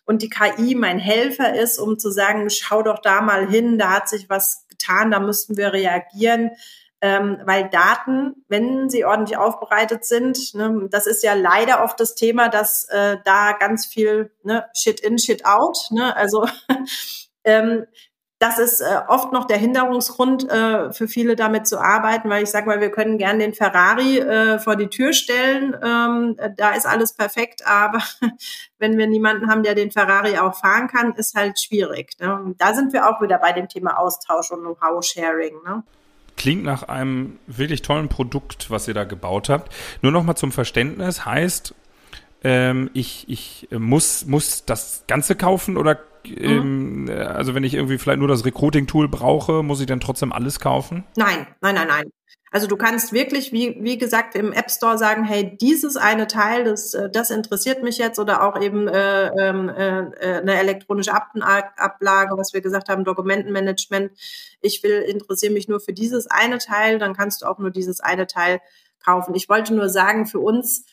und 0.10 0.24
die 0.24 0.30
KI 0.30 0.74
mein 0.74 0.98
Helfer 0.98 1.54
ist, 1.54 1.78
um 1.78 2.00
zu 2.00 2.10
sagen, 2.10 2.50
schau 2.50 2.82
doch 2.82 2.98
da 2.98 3.22
mal 3.22 3.48
hin, 3.48 3.78
da 3.78 3.92
hat 3.92 4.10
sich 4.10 4.28
was 4.28 4.66
getan, 4.68 5.12
da 5.12 5.20
müssten 5.20 5.56
wir 5.56 5.72
reagieren. 5.72 6.50
Ähm, 7.00 7.38
weil 7.46 7.70
Daten, 7.70 8.44
wenn 8.48 8.90
sie 8.90 9.06
ordentlich 9.06 9.38
aufbereitet 9.38 10.06
sind, 10.06 10.56
ne, 10.56 10.88
das 10.90 11.06
ist 11.06 11.24
ja 11.24 11.36
leider 11.36 11.84
oft 11.84 12.00
das 12.00 12.16
Thema, 12.16 12.50
dass 12.50 12.86
äh, 12.90 13.18
da 13.24 13.52
ganz 13.54 13.86
viel 13.86 14.32
ne, 14.42 14.66
Shit 14.76 15.00
in, 15.00 15.20
Shit 15.20 15.46
out, 15.46 15.78
ne, 15.92 16.16
also 16.16 16.48
ähm, 17.44 17.86
das 18.40 18.58
ist 18.58 18.80
äh, 18.80 19.02
oft 19.10 19.34
noch 19.34 19.46
der 19.46 19.58
Hinderungsgrund 19.58 20.50
äh, 20.50 20.94
für 20.94 21.10
viele 21.10 21.36
damit 21.36 21.68
zu 21.68 21.78
arbeiten, 21.78 22.30
weil 22.30 22.44
ich 22.44 22.50
sage 22.50 22.68
mal, 22.68 22.80
wir 22.80 22.90
können 22.90 23.18
gern 23.18 23.38
den 23.38 23.54
Ferrari 23.54 24.20
äh, 24.20 24.60
vor 24.60 24.78
die 24.78 24.88
Tür 24.88 25.12
stellen, 25.12 25.76
ähm, 25.84 26.38
da 26.56 26.72
ist 26.72 26.88
alles 26.88 27.14
perfekt, 27.14 27.68
aber 27.68 28.02
wenn 28.80 28.98
wir 28.98 29.08
niemanden 29.08 29.50
haben, 29.50 29.62
der 29.62 29.76
den 29.76 29.92
Ferrari 29.92 30.38
auch 30.38 30.56
fahren 30.56 30.88
kann, 30.88 31.14
ist 31.16 31.36
halt 31.36 31.60
schwierig. 31.60 32.14
Ne? 32.20 32.56
da 32.58 32.74
sind 32.74 32.94
wir 32.94 33.10
auch 33.10 33.22
wieder 33.22 33.38
bei 33.40 33.52
dem 33.52 33.68
Thema 33.68 34.00
Austausch 34.00 34.52
und 34.52 34.62
Know-how-Sharing. 34.62 35.56
Ne? 35.66 35.84
Klingt 36.38 36.64
nach 36.64 36.84
einem 36.84 37.40
wirklich 37.46 37.82
tollen 37.82 38.08
Produkt, 38.08 38.72
was 38.72 38.88
ihr 38.88 38.94
da 38.94 39.04
gebaut 39.04 39.50
habt. 39.50 39.74
Nur 40.02 40.14
noch 40.14 40.24
mal 40.24 40.36
zum 40.36 40.54
Verständnis, 40.54 41.26
heißt, 41.26 41.76
ähm, 42.46 42.90
ich, 42.94 43.28
ich 43.28 43.68
muss, 43.72 44.26
muss 44.26 44.64
das 44.64 45.04
Ganze 45.08 45.36
kaufen 45.36 45.76
oder 45.76 46.00
Mhm. 46.26 47.08
Ähm, 47.10 47.28
also 47.28 47.56
wenn 47.56 47.64
ich 47.64 47.74
irgendwie 47.74 47.98
vielleicht 47.98 48.20
nur 48.20 48.28
das 48.28 48.46
Recruiting-Tool 48.46 49.08
brauche, 49.08 49.64
muss 49.64 49.80
ich 49.80 49.88
dann 49.88 50.00
trotzdem 50.00 50.32
alles 50.32 50.60
kaufen? 50.60 51.04
Nein, 51.16 51.48
nein, 51.62 51.76
nein, 51.76 51.88
nein. 51.88 52.12
Also 52.52 52.66
du 52.66 52.78
kannst 52.78 53.14
wirklich, 53.14 53.52
wie, 53.52 53.78
wie 53.80 54.00
gesagt, 54.00 54.34
im 54.36 54.52
App 54.52 54.72
Store 54.72 54.98
sagen, 54.98 55.24
hey, 55.24 55.56
dieses 55.56 55.98
eine 55.98 56.26
Teil, 56.26 56.64
das, 56.64 56.94
äh, 56.96 57.10
das 57.10 57.30
interessiert 57.30 57.84
mich 57.84 57.98
jetzt 58.00 58.18
oder 58.18 58.44
auch 58.44 58.60
eben 58.60 58.88
äh, 58.88 59.28
ähm, 59.40 59.70
äh, 59.70 60.00
äh, 60.00 60.42
eine 60.42 60.58
elektronische 60.58 61.14
Ablage, 61.14 62.38
was 62.38 62.54
wir 62.54 62.62
gesagt 62.62 62.90
haben, 62.90 63.04
Dokumentenmanagement. 63.04 64.12
Ich 64.62 64.82
will, 64.82 65.02
interessiere 65.02 65.54
mich 65.54 65.68
nur 65.68 65.80
für 65.80 65.94
dieses 65.94 66.26
eine 66.28 66.58
Teil, 66.58 66.98
dann 66.98 67.16
kannst 67.16 67.44
du 67.44 67.46
auch 67.46 67.60
nur 67.60 67.70
dieses 67.70 68.00
eine 68.00 68.26
Teil 68.26 68.60
kaufen. 69.04 69.36
Ich 69.36 69.48
wollte 69.48 69.76
nur 69.76 69.90
sagen, 69.90 70.26
für 70.26 70.40
uns 70.40 70.86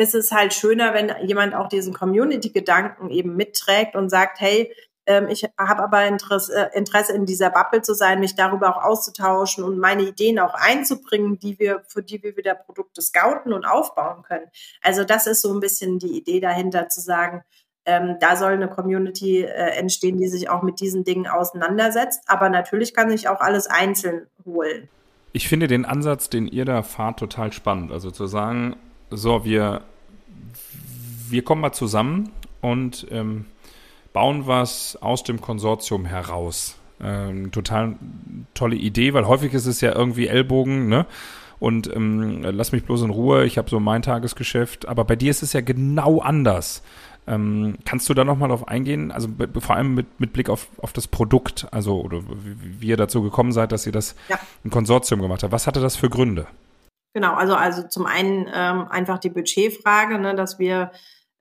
ist 0.00 0.14
es 0.14 0.32
halt 0.32 0.54
schöner, 0.54 0.94
wenn 0.94 1.12
jemand 1.26 1.54
auch 1.54 1.68
diesen 1.68 1.92
Community-Gedanken 1.92 3.10
eben 3.10 3.36
mitträgt 3.36 3.94
und 3.94 4.08
sagt, 4.08 4.40
hey, 4.40 4.74
ähm, 5.06 5.28
ich 5.28 5.44
habe 5.58 5.82
aber 5.82 6.06
Interesse, 6.06 6.70
äh, 6.72 6.78
Interesse 6.78 7.12
in 7.12 7.26
dieser 7.26 7.50
Bubble 7.50 7.82
zu 7.82 7.94
sein, 7.94 8.20
mich 8.20 8.34
darüber 8.34 8.74
auch 8.74 8.82
auszutauschen 8.82 9.62
und 9.62 9.78
meine 9.78 10.02
Ideen 10.02 10.38
auch 10.38 10.54
einzubringen, 10.54 11.38
die 11.38 11.58
wir, 11.58 11.82
für 11.86 12.02
die 12.02 12.22
wir 12.22 12.36
wieder 12.36 12.54
Produkte 12.54 13.02
scouten 13.02 13.52
und 13.52 13.66
aufbauen 13.66 14.22
können. 14.22 14.46
Also 14.82 15.04
das 15.04 15.26
ist 15.26 15.42
so 15.42 15.52
ein 15.52 15.60
bisschen 15.60 15.98
die 15.98 16.16
Idee 16.16 16.40
dahinter 16.40 16.88
zu 16.88 17.00
sagen, 17.00 17.42
ähm, 17.84 18.16
da 18.20 18.36
soll 18.36 18.52
eine 18.52 18.68
Community 18.68 19.42
äh, 19.42 19.76
entstehen, 19.78 20.16
die 20.16 20.28
sich 20.28 20.48
auch 20.48 20.62
mit 20.62 20.80
diesen 20.80 21.04
Dingen 21.04 21.26
auseinandersetzt. 21.26 22.22
Aber 22.26 22.48
natürlich 22.48 22.94
kann 22.94 23.10
ich 23.10 23.28
auch 23.28 23.40
alles 23.40 23.66
einzeln 23.66 24.28
holen. 24.46 24.88
Ich 25.32 25.48
finde 25.48 25.66
den 25.66 25.84
Ansatz, 25.84 26.28
den 26.30 26.46
ihr 26.46 26.64
da 26.64 26.82
fahrt, 26.82 27.18
total 27.18 27.52
spannend. 27.52 27.92
Also 27.92 28.10
zu 28.10 28.26
sagen, 28.26 28.76
so, 29.10 29.44
wir, 29.44 29.82
wir 31.28 31.42
kommen 31.42 31.60
mal 31.60 31.72
zusammen 31.72 32.30
und 32.60 33.06
ähm, 33.10 33.46
bauen 34.12 34.46
was 34.46 34.96
aus 35.00 35.22
dem 35.22 35.40
Konsortium 35.40 36.04
heraus. 36.04 36.76
Ähm, 37.02 37.50
total 37.50 37.96
tolle 38.54 38.76
Idee, 38.76 39.14
weil 39.14 39.26
häufig 39.26 39.54
ist 39.54 39.66
es 39.66 39.80
ja 39.80 39.94
irgendwie 39.94 40.26
Ellbogen, 40.26 40.88
ne? 40.88 41.06
Und 41.58 41.94
ähm, 41.94 42.42
lass 42.42 42.72
mich 42.72 42.84
bloß 42.84 43.02
in 43.02 43.10
Ruhe, 43.10 43.44
ich 43.44 43.58
habe 43.58 43.68
so 43.68 43.80
mein 43.80 44.00
Tagesgeschäft. 44.00 44.88
Aber 44.88 45.04
bei 45.04 45.14
dir 45.14 45.30
ist 45.30 45.42
es 45.42 45.52
ja 45.52 45.60
genau 45.60 46.20
anders. 46.20 46.82
Ähm, 47.26 47.76
kannst 47.84 48.08
du 48.08 48.14
da 48.14 48.24
nochmal 48.24 48.48
drauf 48.48 48.66
eingehen? 48.66 49.12
Also 49.12 49.28
vor 49.58 49.76
allem 49.76 49.94
mit, 49.94 50.18
mit 50.18 50.32
Blick 50.32 50.48
auf, 50.48 50.68
auf 50.78 50.94
das 50.94 51.06
Produkt, 51.06 51.68
also 51.70 52.00
oder 52.00 52.22
wie, 52.22 52.80
wie 52.80 52.86
ihr 52.88 52.96
dazu 52.96 53.22
gekommen 53.22 53.52
seid, 53.52 53.72
dass 53.72 53.86
ihr 53.86 53.92
das 53.92 54.16
ja. 54.28 54.38
ein 54.64 54.70
Konsortium 54.70 55.20
gemacht 55.20 55.42
habt. 55.42 55.52
Was 55.52 55.66
hatte 55.66 55.80
das 55.80 55.96
für 55.96 56.08
Gründe? 56.08 56.46
Genau, 57.12 57.34
also 57.34 57.54
also 57.54 57.82
zum 57.88 58.06
einen 58.06 58.48
ähm, 58.52 58.86
einfach 58.88 59.18
die 59.18 59.30
Budgetfrage, 59.30 60.18
ne, 60.18 60.34
dass 60.34 60.58
wir 60.58 60.92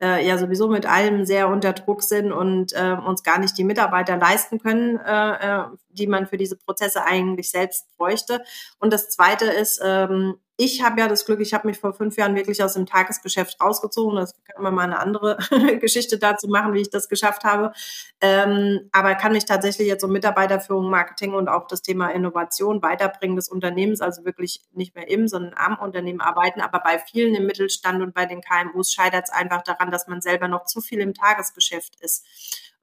äh, 0.01 0.25
ja 0.25 0.37
sowieso 0.37 0.67
mit 0.67 0.85
allem 0.87 1.25
sehr 1.25 1.47
unter 1.47 1.73
Druck 1.73 2.01
sind 2.01 2.31
und 2.31 2.73
äh, 2.73 2.95
uns 3.05 3.23
gar 3.23 3.39
nicht 3.39 3.57
die 3.57 3.63
Mitarbeiter 3.63 4.17
leisten 4.17 4.59
können, 4.59 4.97
äh, 4.97 5.59
äh 5.61 5.65
die 5.89 6.07
man 6.07 6.27
für 6.27 6.37
diese 6.37 6.55
Prozesse 6.55 7.03
eigentlich 7.05 7.51
selbst 7.51 7.85
bräuchte. 7.97 8.43
Und 8.79 8.93
das 8.93 9.09
Zweite 9.09 9.45
ist, 9.45 9.81
ähm, 9.83 10.35
ich 10.61 10.83
habe 10.83 10.99
ja 10.99 11.07
das 11.07 11.25
Glück, 11.25 11.39
ich 11.39 11.53
habe 11.53 11.69
mich 11.69 11.79
vor 11.79 11.93
fünf 11.93 12.17
Jahren 12.17 12.35
wirklich 12.35 12.61
aus 12.61 12.73
dem 12.73 12.85
Tagesgeschäft 12.85 13.61
rausgezogen. 13.61 14.17
Das 14.17 14.33
kann 14.43 14.61
man 14.61 14.75
mal 14.75 14.83
eine 14.83 14.99
andere 14.99 15.37
Geschichte 15.79 16.19
dazu 16.19 16.49
machen, 16.49 16.73
wie 16.73 16.81
ich 16.81 16.89
das 16.89 17.07
geschafft 17.07 17.45
habe. 17.45 17.71
Ähm, 18.19 18.89
aber 18.91 19.15
kann 19.15 19.31
mich 19.31 19.45
tatsächlich 19.45 19.87
jetzt 19.87 20.03
um 20.03 20.11
Mitarbeiterführung, 20.11 20.89
Marketing 20.89 21.33
und 21.33 21.47
auch 21.47 21.65
das 21.67 21.81
Thema 21.81 22.09
Innovation 22.09 22.81
weiterbringen 22.81 23.37
des 23.37 23.47
Unternehmens, 23.47 24.01
also 24.01 24.25
wirklich 24.25 24.59
nicht 24.73 24.95
mehr 24.95 25.09
im, 25.09 25.29
sondern 25.29 25.53
am 25.55 25.79
Unternehmen 25.79 26.19
arbeiten. 26.19 26.59
Aber 26.59 26.81
bei 26.81 26.99
vielen 26.99 27.35
im 27.35 27.45
Mittelstand 27.45 28.03
und 28.03 28.13
bei 28.13 28.25
den 28.25 28.41
KMUs 28.41 28.91
scheitert 28.91 29.29
es 29.29 29.33
einfach 29.33 29.61
daran, 29.61 29.91
dass 29.91 30.07
man 30.07 30.19
selber 30.19 30.49
noch 30.49 30.65
zu 30.65 30.81
viel 30.81 30.99
im 30.99 31.13
Tagesgeschäft 31.13 31.95
ist. 32.01 32.25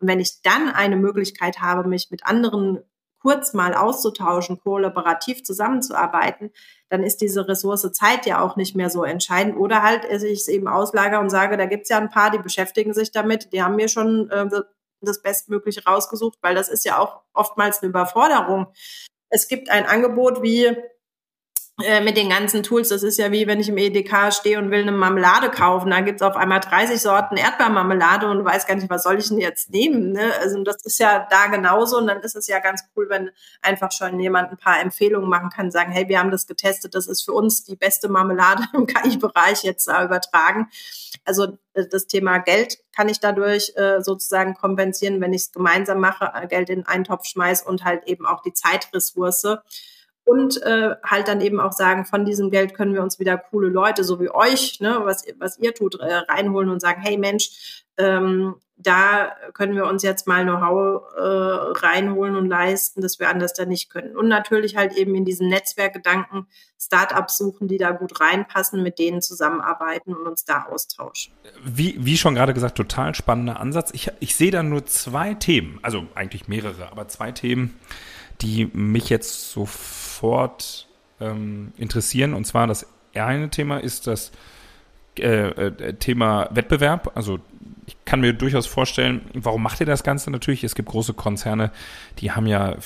Und 0.01 0.09
wenn 0.09 0.19
ich 0.19 0.41
dann 0.41 0.71
eine 0.71 0.97
Möglichkeit 0.97 1.61
habe, 1.61 1.87
mich 1.87 2.11
mit 2.11 2.25
anderen 2.25 2.83
kurz 3.21 3.55
mal 3.55 3.75
auszutauschen, 3.75 4.61
kollaborativ 4.61 5.43
zusammenzuarbeiten, 5.43 6.53
dann 6.89 7.03
ist 7.03 7.21
diese 7.21 7.49
Ressource 7.49 7.91
Zeit 7.93 8.27
ja 8.27 8.41
auch 8.41 8.57
nicht 8.57 8.77
mehr 8.77 8.91
so 8.91 9.05
entscheidend. 9.05 9.57
Oder 9.57 9.83
halt 9.83 10.05
ich 10.05 10.41
es 10.41 10.49
eben 10.49 10.69
auslager 10.69 11.21
und 11.21 11.31
sage, 11.31 11.57
da 11.57 11.67
gibt's 11.67 11.89
ja 11.89 11.99
ein 11.99 12.11
paar, 12.11 12.31
die 12.31 12.39
beschäftigen 12.39 12.95
sich 12.95 13.11
damit, 13.11 13.53
die 13.53 13.63
haben 13.63 13.77
mir 13.77 13.89
schon 13.89 14.31
äh, 14.31 14.49
das 15.01 15.23
Bestmögliche 15.23 15.85
rausgesucht, 15.85 16.39
weil 16.43 16.55
das 16.55 16.69
ist 16.69 16.85
ja 16.85 16.99
auch 16.99 17.23
oftmals 17.33 17.81
eine 17.83 17.91
Überforderung. 17.91 18.67
Es 19.29 19.49
gibt 19.49 19.71
ein 19.71 19.87
Angebot 19.87 20.43
wie 20.43 20.67
äh, 20.67 20.77
mit 21.79 22.17
den 22.17 22.31
ganzen 22.31 22.63
Tools, 22.63 22.89
das 22.89 23.03
ist 23.03 23.19
ja 23.19 23.33
wie 23.33 23.47
wenn 23.47 23.61
ich 23.61 23.69
im 23.69 23.77
EDK 23.77 24.33
stehe 24.33 24.59
und 24.59 24.71
will 24.71 24.81
eine 24.81 24.93
Marmelade 24.93 25.51
kaufen, 25.51 25.91
da 25.91 26.01
gibt's 26.01 26.23
auf 26.23 26.35
einmal 26.35 26.61
30 26.61 26.99
Sorten 26.99 27.37
Erdbeermarmelade 27.37 28.29
und 28.31 28.43
weiß 28.47 28.67
gar 28.67 28.77
nicht, 28.77 28.89
was 28.89 29.03
soll 29.03 29.19
ich 29.19 29.29
denn 29.29 29.39
jetzt 29.39 29.71
nehmen. 29.71 30.13
Ne? 30.13 30.33
Also 30.41 30.63
das 30.63 30.83
ist 30.87 30.99
ja 30.99 31.27
da 31.29 31.49
genauso 31.49 31.99
und 31.99 32.07
dann 32.07 32.23
ist 32.23 32.35
es 32.35 32.47
ja 32.47 32.61
ganz 32.61 32.83
cool, 32.97 33.11
wenn 33.11 33.31
einfach 33.61 33.93
schon 33.93 34.19
jemand 34.19 34.53
ein 34.53 34.57
paar 34.57 34.81
Empfehlungen 34.81 35.29
machen 35.29 35.51
kann, 35.51 35.71
sagen, 35.71 35.93
hey, 35.93 36.09
wir 36.09 36.19
haben 36.19 36.31
das 36.31 36.47
getestet, 36.47 36.95
das 36.95 37.09
ist 37.09 37.23
für 37.23 37.33
uns 37.33 37.65
die 37.65 37.77
beste 37.77 38.09
Marmelade 38.09 38.63
im 38.73 38.87
KI-Bereich 38.87 39.63
jetzt 39.63 39.87
äh, 39.87 40.03
übertragen. 40.03 40.71
Also 41.27 41.59
äh, 41.75 41.87
das 41.91 42.07
Thema 42.07 42.39
Geld 42.39 42.79
kann 42.95 43.11
ich 43.11 43.21
dadurch 43.21 43.75
äh, 43.77 44.01
sozusagen 44.01 44.55
kompensieren, 44.55 45.21
wenn 45.21 45.35
ich 45.35 45.43
es 45.43 45.53
gemeinsam 45.53 46.01
mache, 46.01 46.33
äh, 46.35 46.47
Geld 46.47 46.71
in 46.71 46.87
einen 46.87 47.05
Topf 47.05 47.27
schmeiß 47.27 47.65
und 47.65 47.85
halt 47.85 48.05
eben 48.07 48.25
auch 48.25 48.41
die 48.41 48.55
Zeitressource 48.55 49.59
und 50.27 50.61
äh, 50.63 50.97
halt 51.05 51.29
dann 51.29 51.41
eben 51.41 51.61
auch 51.61 51.73
sagen, 51.73 52.05
von 52.05 52.25
diesem 52.25 52.51
Geld 52.51 52.75
können 52.75 52.93
wir 52.93 53.03
uns 53.03 53.21
wieder 53.21 53.39
coole 53.39 53.69
Leute, 53.69 54.03
so 54.03 54.21
wie 54.21 54.29
euch, 54.29 54.81
ne, 54.81 55.01
was, 55.05 55.25
was 55.39 55.59
ihr 55.59 55.73
tut, 55.73 56.01
äh, 56.01 56.15
reinholen 56.29 56.69
und 56.69 56.81
sagen, 56.81 57.01
hey 57.01 57.17
Mensch, 57.17 57.85
ähm, 57.97 58.57
da 58.77 59.33
können 59.55 59.75
wir 59.75 59.87
uns 59.87 60.03
jetzt 60.03 60.27
mal 60.27 60.43
Know-how 60.43 61.03
äh, 61.17 61.87
reinholen 61.87 62.37
und 62.37 62.47
leisten, 62.49 63.01
dass 63.01 63.19
wir 63.19 63.31
anders 63.31 63.55
da 63.55 63.65
nicht 63.65 63.89
können. 63.89 64.17
Und 64.17 64.29
natürlich 64.29 64.77
halt 64.77 64.95
eben 64.97 65.15
in 65.15 65.25
diesen 65.25 65.49
Netzwerkgedanken 65.49 66.47
Startups 66.79 67.39
suchen, 67.39 67.69
die 67.69 67.79
da 67.79 67.93
gut 67.93 68.21
reinpassen, 68.21 68.83
mit 68.83 68.99
denen 68.99 69.23
zusammenarbeiten 69.23 70.15
und 70.15 70.27
uns 70.27 70.45
da 70.45 70.65
austauschen. 70.65 71.33
Wie, 71.65 71.97
wie 71.99 72.19
schon 72.19 72.35
gerade 72.35 72.53
gesagt, 72.53 72.77
total 72.77 73.15
spannender 73.15 73.61
Ansatz. 73.61 73.93
Ich, 73.95 74.11
ich 74.21 74.35
sehe 74.35 74.51
da 74.51 74.63
nur 74.63 74.85
zwei 74.85 75.35
Themen, 75.35 75.79
also 75.83 76.07
eigentlich 76.15 76.49
mehrere, 76.49 76.91
aber 76.91 77.09
zwei 77.09 77.33
Themen, 77.33 77.79
die 78.41 78.71
mich 78.73 79.09
jetzt 79.09 79.51
sofort 79.51 80.87
ähm, 81.21 81.73
interessieren. 81.77 82.35
Und 82.35 82.47
zwar 82.47 82.67
das 82.67 82.87
eine 83.15 83.49
Thema 83.49 83.79
ist 83.79 84.07
das 84.07 84.33
äh, 85.19 85.49
äh, 85.49 85.95
Thema 85.95 86.49
Wettbewerb. 86.51 87.13
Also 87.15 87.39
ich 87.87 87.97
kann 88.05 88.21
mir 88.21 88.33
durchaus 88.33 88.67
vorstellen, 88.67 89.23
warum 89.33 89.63
macht 89.63 89.81
ihr 89.81 89.87
das 89.87 90.03
Ganze 90.03 90.31
natürlich? 90.31 90.65
Es 90.65 90.75
gibt 90.75 90.89
große 90.89 91.15
Konzerne, 91.15 91.71
die 92.19 92.33
haben 92.33 92.47
ja 92.47 92.77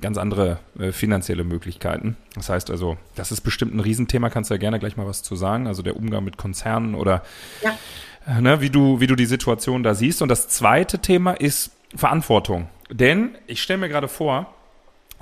ganz 0.00 0.18
andere 0.18 0.58
äh, 0.78 0.92
finanzielle 0.92 1.44
Möglichkeiten. 1.44 2.16
Das 2.34 2.48
heißt 2.48 2.70
also, 2.70 2.96
das 3.14 3.30
ist 3.30 3.42
bestimmt 3.42 3.74
ein 3.74 3.80
Riesenthema, 3.80 4.30
kannst 4.30 4.50
du 4.50 4.54
ja 4.54 4.58
gerne 4.58 4.78
gleich 4.78 4.96
mal 4.96 5.06
was 5.06 5.22
zu 5.22 5.36
sagen. 5.36 5.66
Also 5.66 5.82
der 5.82 5.96
Umgang 5.96 6.24
mit 6.24 6.38
Konzernen 6.38 6.94
oder 6.94 7.22
ja. 7.62 7.78
äh, 8.26 8.40
ne, 8.40 8.60
wie 8.60 8.70
du, 8.70 9.00
wie 9.00 9.06
du 9.06 9.14
die 9.14 9.26
Situation 9.26 9.82
da 9.82 9.94
siehst. 9.94 10.22
Und 10.22 10.28
das 10.28 10.48
zweite 10.48 10.98
Thema 10.98 11.32
ist 11.32 11.72
Verantwortung. 11.94 12.68
Denn 12.90 13.36
ich 13.46 13.62
stelle 13.62 13.78
mir 13.78 13.88
gerade 13.88 14.08
vor, 14.08 14.52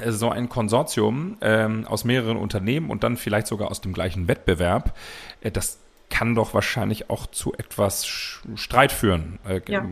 so 0.07 0.31
ein 0.31 0.49
Konsortium 0.49 1.37
ähm, 1.41 1.87
aus 1.87 2.05
mehreren 2.05 2.37
Unternehmen 2.37 2.91
und 2.91 3.05
dann 3.05 3.17
vielleicht 3.17 3.47
sogar 3.47 3.71
aus 3.71 3.81
dem 3.81 3.93
gleichen 3.93 4.29
Wettbewerb, 4.29 4.97
äh, 5.41 5.51
das 5.51 5.79
kann 6.11 6.35
doch 6.35 6.55
wahrscheinlich 6.55 7.11
auch 7.11 7.27
zu 7.27 7.53
etwas 7.55 8.07
Streit 8.07 8.93
führen. 8.93 9.39
Äh, 9.47 9.61
ja. 9.69 9.85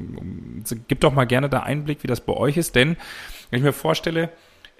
Gib 0.88 1.00
doch 1.00 1.12
mal 1.12 1.26
gerne 1.26 1.48
da 1.48 1.60
Einblick, 1.60 2.02
wie 2.02 2.06
das 2.08 2.20
bei 2.20 2.32
euch 2.32 2.56
ist, 2.56 2.74
denn 2.74 2.96
wenn 3.50 3.58
ich 3.58 3.64
mir 3.64 3.72
vorstelle, 3.72 4.30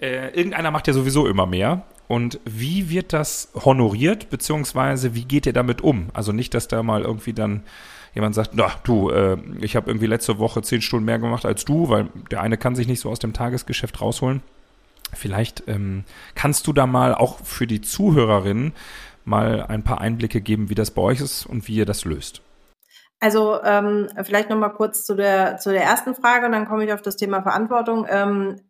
äh, 0.01 0.29
irgendeiner 0.31 0.71
macht 0.71 0.87
ja 0.87 0.93
sowieso 0.93 1.27
immer 1.27 1.47
mehr. 1.47 1.83
Und 2.09 2.39
wie 2.45 2.89
wird 2.89 3.13
das 3.13 3.51
honoriert, 3.55 4.31
beziehungsweise 4.31 5.15
wie 5.15 5.25
geht 5.25 5.47
ihr 5.47 5.53
damit 5.53 5.81
um? 5.81 6.09
Also 6.15 6.33
nicht, 6.33 6.55
dass 6.55 6.69
da 6.69 6.83
mal 6.83 7.03
irgendwie 7.03 7.33
dann 7.33 7.65
jemand 8.15 8.35
sagt, 8.35 8.53
na 8.55 8.71
du, 8.85 9.11
äh, 9.11 9.37
ich 9.61 9.77
habe 9.77 9.91
irgendwie 9.91 10.07
letzte 10.07 10.39
Woche 10.39 10.63
zehn 10.63 10.83
Stunden 10.83 11.05
mehr 11.05 11.19
gemacht 11.19 11.45
als 11.45 11.65
du, 11.65 11.89
weil 11.89 12.09
der 12.31 12.41
eine 12.43 12.57
kann 12.57 12.77
sich 12.77 12.87
nicht 12.87 13.01
so 13.01 13.11
aus 13.11 13.19
dem 13.19 13.33
Tagesgeschäft 13.33 14.01
rausholen. 14.01 14.43
Vielleicht 15.17 15.65
ähm, 15.67 16.05
kannst 16.35 16.67
du 16.67 16.73
da 16.73 16.87
mal 16.87 17.15
auch 17.15 17.41
für 17.41 17.67
die 17.67 17.81
Zuhörerinnen 17.81 18.73
mal 19.25 19.63
ein 19.63 19.83
paar 19.83 20.01
Einblicke 20.01 20.41
geben, 20.41 20.71
wie 20.71 20.75
das 20.75 20.91
bei 20.91 21.03
euch 21.03 21.21
ist 21.21 21.47
und 21.47 21.67
wie 21.69 21.77
ihr 21.77 21.87
das 21.87 22.05
löst. 22.05 22.43
Also 23.19 23.61
ähm, 23.63 24.09
vielleicht 24.23 24.51
noch 24.51 24.59
mal 24.59 24.69
kurz 24.69 25.05
zu 25.05 25.15
der 25.15 25.57
zu 25.57 25.71
der 25.71 25.83
ersten 25.83 26.15
Frage, 26.15 26.51
dann 26.51 26.67
komme 26.67 26.85
ich 26.85 26.93
auf 26.93 27.03
das 27.03 27.17
Thema 27.17 27.43
Verantwortung. 27.43 28.07
Ähm, 28.09 28.61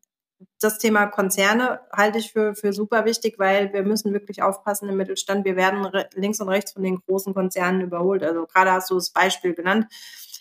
das 0.61 0.79
Thema 0.79 1.07
Konzerne 1.07 1.81
halte 1.93 2.19
ich 2.19 2.33
für, 2.33 2.55
für 2.55 2.73
super 2.73 3.05
wichtig, 3.05 3.39
weil 3.39 3.73
wir 3.73 3.83
müssen 3.83 4.13
wirklich 4.13 4.43
aufpassen 4.43 4.89
im 4.89 4.97
Mittelstand. 4.97 5.45
Wir 5.45 5.57
werden 5.57 5.89
links 6.15 6.41
und 6.41 6.49
rechts 6.49 6.73
von 6.73 6.83
den 6.83 7.01
großen 7.07 7.35
Konzernen 7.35 7.81
überholt. 7.81 8.23
Also 8.23 8.47
gerade 8.47 8.73
hast 8.73 8.91
du 8.91 8.95
das 8.95 9.11
Beispiel 9.11 9.55
genannt 9.55 9.87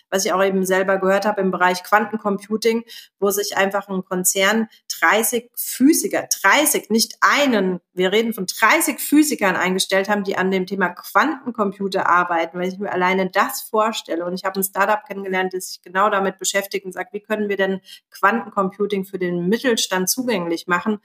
was 0.09 0.25
ich 0.25 0.33
auch 0.33 0.43
eben 0.43 0.65
selber 0.65 0.97
gehört 0.97 1.25
habe 1.25 1.41
im 1.41 1.51
Bereich 1.51 1.83
Quantencomputing, 1.83 2.83
wo 3.19 3.29
sich 3.31 3.57
einfach 3.57 3.87
ein 3.89 4.03
Konzern 4.05 4.67
30 4.99 5.49
Physiker, 5.55 6.27
30, 6.41 6.89
nicht 6.89 7.15
einen, 7.21 7.79
wir 7.93 8.11
reden 8.11 8.33
von 8.33 8.45
30 8.45 8.99
Physikern 8.99 9.55
eingestellt 9.55 10.09
haben, 10.09 10.23
die 10.23 10.37
an 10.37 10.51
dem 10.51 10.65
Thema 10.65 10.89
Quantencomputer 10.89 12.07
arbeiten. 12.07 12.59
Wenn 12.59 12.69
ich 12.69 12.79
mir 12.79 12.91
alleine 12.91 13.29
das 13.29 13.61
vorstelle 13.61 14.25
und 14.25 14.33
ich 14.33 14.43
habe 14.43 14.59
ein 14.59 14.63
Startup 14.63 15.03
kennengelernt, 15.05 15.53
das 15.53 15.69
sich 15.69 15.81
genau 15.81 16.09
damit 16.09 16.39
beschäftigt 16.39 16.85
und 16.85 16.91
sagt, 16.91 17.13
wie 17.13 17.21
können 17.21 17.49
wir 17.49 17.57
denn 17.57 17.81
Quantencomputing 18.11 19.05
für 19.05 19.19
den 19.19 19.47
Mittelstand 19.47 20.09
zugänglich 20.09 20.67
machen, 20.67 20.99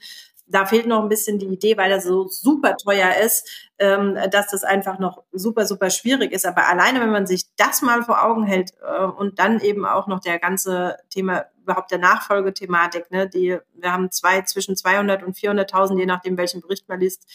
da 0.51 0.65
fehlt 0.65 0.85
noch 0.85 1.01
ein 1.01 1.09
bisschen 1.09 1.39
die 1.39 1.47
Idee, 1.47 1.77
weil 1.77 1.89
das 1.89 2.03
so 2.03 2.27
super 2.27 2.75
teuer 2.77 3.15
ist, 3.23 3.69
ähm, 3.79 4.17
dass 4.31 4.51
das 4.51 4.63
einfach 4.63 4.99
noch 4.99 5.23
super, 5.31 5.65
super 5.65 5.89
schwierig 5.89 6.31
ist. 6.31 6.45
Aber 6.45 6.67
alleine, 6.67 6.99
wenn 6.99 7.11
man 7.11 7.25
sich 7.25 7.45
das 7.55 7.81
mal 7.81 8.03
vor 8.03 8.23
Augen 8.23 8.45
hält 8.45 8.71
äh, 8.81 9.03
und 9.03 9.39
dann 9.39 9.59
eben 9.59 9.85
auch 9.85 10.07
noch 10.07 10.19
der 10.19 10.39
ganze 10.39 10.97
Thema 11.09 11.45
überhaupt 11.61 11.91
der 11.91 11.99
Nachfolgethematik, 11.99 13.11
ne, 13.11 13.27
die 13.29 13.57
wir 13.73 13.91
haben 13.91 14.11
zwei 14.11 14.41
zwischen 14.41 14.75
200 14.75 15.23
und 15.23 15.35
400.000, 15.35 15.99
je 15.99 16.05
nachdem 16.05 16.37
welchen 16.37 16.61
Bericht 16.61 16.89
man 16.89 16.99
liest, 16.99 17.27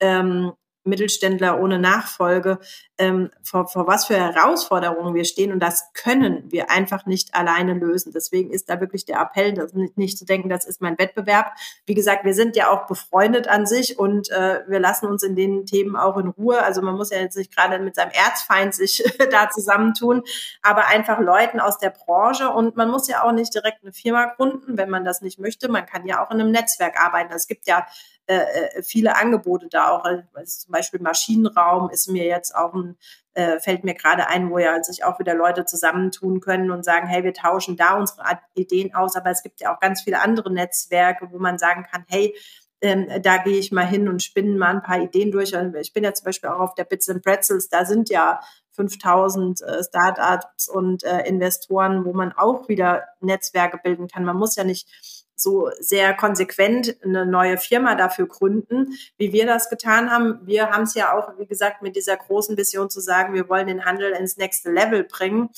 ähm, 0.00 0.52
Mittelständler 0.88 1.60
ohne 1.60 1.78
Nachfolge, 1.78 2.58
ähm, 2.98 3.30
vor, 3.42 3.68
vor 3.68 3.86
was 3.86 4.06
für 4.06 4.16
Herausforderungen 4.16 5.14
wir 5.14 5.24
stehen. 5.24 5.52
Und 5.52 5.60
das 5.60 5.92
können 5.94 6.44
wir 6.50 6.70
einfach 6.70 7.06
nicht 7.06 7.34
alleine 7.34 7.74
lösen. 7.74 8.12
Deswegen 8.12 8.50
ist 8.50 8.68
da 8.68 8.80
wirklich 8.80 9.04
der 9.04 9.20
Appell, 9.20 9.54
das 9.54 9.72
nicht, 9.72 9.96
nicht 9.96 10.18
zu 10.18 10.24
denken, 10.24 10.48
das 10.48 10.64
ist 10.64 10.80
mein 10.80 10.98
Wettbewerb. 10.98 11.52
Wie 11.86 11.94
gesagt, 11.94 12.24
wir 12.24 12.34
sind 12.34 12.56
ja 12.56 12.70
auch 12.70 12.86
befreundet 12.86 13.48
an 13.48 13.66
sich 13.66 13.98
und 13.98 14.30
äh, 14.30 14.60
wir 14.66 14.80
lassen 14.80 15.06
uns 15.06 15.22
in 15.22 15.36
den 15.36 15.64
Themen 15.64 15.96
auch 15.96 16.16
in 16.16 16.28
Ruhe. 16.28 16.62
Also 16.62 16.82
man 16.82 16.96
muss 16.96 17.10
ja 17.10 17.18
jetzt 17.18 17.36
nicht 17.36 17.54
gerade 17.54 17.78
mit 17.78 17.94
seinem 17.94 18.10
Erzfeind 18.10 18.74
sich 18.74 19.04
da 19.30 19.48
zusammentun, 19.50 20.22
aber 20.62 20.88
einfach 20.88 21.20
Leuten 21.20 21.60
aus 21.60 21.78
der 21.78 21.90
Branche. 21.90 22.50
Und 22.50 22.76
man 22.76 22.90
muss 22.90 23.08
ja 23.08 23.22
auch 23.22 23.32
nicht 23.32 23.54
direkt 23.54 23.82
eine 23.82 23.92
Firma 23.92 24.26
gründen, 24.26 24.76
wenn 24.76 24.90
man 24.90 25.04
das 25.04 25.20
nicht 25.20 25.38
möchte. 25.38 25.68
Man 25.68 25.86
kann 25.86 26.06
ja 26.06 26.24
auch 26.24 26.30
in 26.30 26.40
einem 26.40 26.50
Netzwerk 26.50 27.00
arbeiten. 27.00 27.32
Es 27.32 27.46
gibt 27.46 27.66
ja 27.68 27.86
äh, 28.28 28.36
äh, 28.36 28.82
viele 28.82 29.16
Angebote 29.16 29.68
da 29.70 29.90
auch. 29.90 30.04
Also 30.04 30.22
zum 30.44 30.72
Beispiel 30.72 31.00
Maschinenraum 31.00 31.88
ist 31.88 32.08
mir 32.08 32.26
jetzt 32.26 32.54
auch 32.54 32.74
ein, 32.74 32.98
äh, 33.32 33.58
fällt 33.58 33.84
mir 33.84 33.94
gerade 33.94 34.26
ein, 34.26 34.50
wo 34.50 34.58
ja 34.58 34.82
sich 34.82 35.02
auch 35.02 35.18
wieder 35.18 35.34
Leute 35.34 35.64
zusammentun 35.64 36.40
können 36.40 36.70
und 36.70 36.84
sagen, 36.84 37.06
hey, 37.06 37.24
wir 37.24 37.32
tauschen 37.32 37.78
da 37.78 37.96
unsere 37.96 38.22
Ideen 38.52 38.94
aus. 38.94 39.16
Aber 39.16 39.30
es 39.30 39.42
gibt 39.42 39.62
ja 39.62 39.74
auch 39.74 39.80
ganz 39.80 40.02
viele 40.02 40.20
andere 40.20 40.52
Netzwerke, 40.52 41.28
wo 41.32 41.38
man 41.38 41.56
sagen 41.56 41.86
kann, 41.90 42.04
hey, 42.06 42.36
ähm, 42.82 43.08
da 43.22 43.38
gehe 43.38 43.58
ich 43.58 43.72
mal 43.72 43.86
hin 43.86 44.08
und 44.10 44.22
spinne 44.22 44.58
mal 44.58 44.74
ein 44.74 44.82
paar 44.82 45.00
Ideen 45.00 45.32
durch. 45.32 45.54
Ich 45.80 45.92
bin 45.94 46.04
ja 46.04 46.12
zum 46.12 46.26
Beispiel 46.26 46.50
auch 46.50 46.60
auf 46.60 46.74
der 46.74 46.84
Bits 46.84 47.08
and 47.08 47.24
Pretzels, 47.24 47.70
da 47.70 47.86
sind 47.86 48.10
ja 48.10 48.40
5000 48.72 49.62
äh, 49.62 49.82
Startups 49.82 50.68
und 50.68 51.02
äh, 51.02 51.26
Investoren, 51.26 52.04
wo 52.04 52.12
man 52.12 52.32
auch 52.32 52.68
wieder 52.68 53.04
Netzwerke 53.20 53.80
bilden 53.82 54.06
kann. 54.06 54.24
Man 54.24 54.36
muss 54.36 54.54
ja 54.54 54.64
nicht 54.64 55.26
so 55.40 55.70
sehr 55.80 56.14
konsequent 56.14 56.96
eine 57.04 57.26
neue 57.26 57.58
Firma 57.58 57.94
dafür 57.94 58.26
gründen, 58.26 58.94
wie 59.16 59.32
wir 59.32 59.46
das 59.46 59.70
getan 59.70 60.10
haben. 60.10 60.40
Wir 60.42 60.70
haben 60.70 60.82
es 60.84 60.94
ja 60.94 61.16
auch, 61.16 61.38
wie 61.38 61.46
gesagt, 61.46 61.82
mit 61.82 61.96
dieser 61.96 62.16
großen 62.16 62.56
Vision 62.56 62.90
zu 62.90 63.00
sagen, 63.00 63.34
wir 63.34 63.48
wollen 63.48 63.66
den 63.66 63.84
Handel 63.84 64.12
ins 64.12 64.36
nächste 64.36 64.70
Level 64.70 65.04
bringen. 65.04 65.50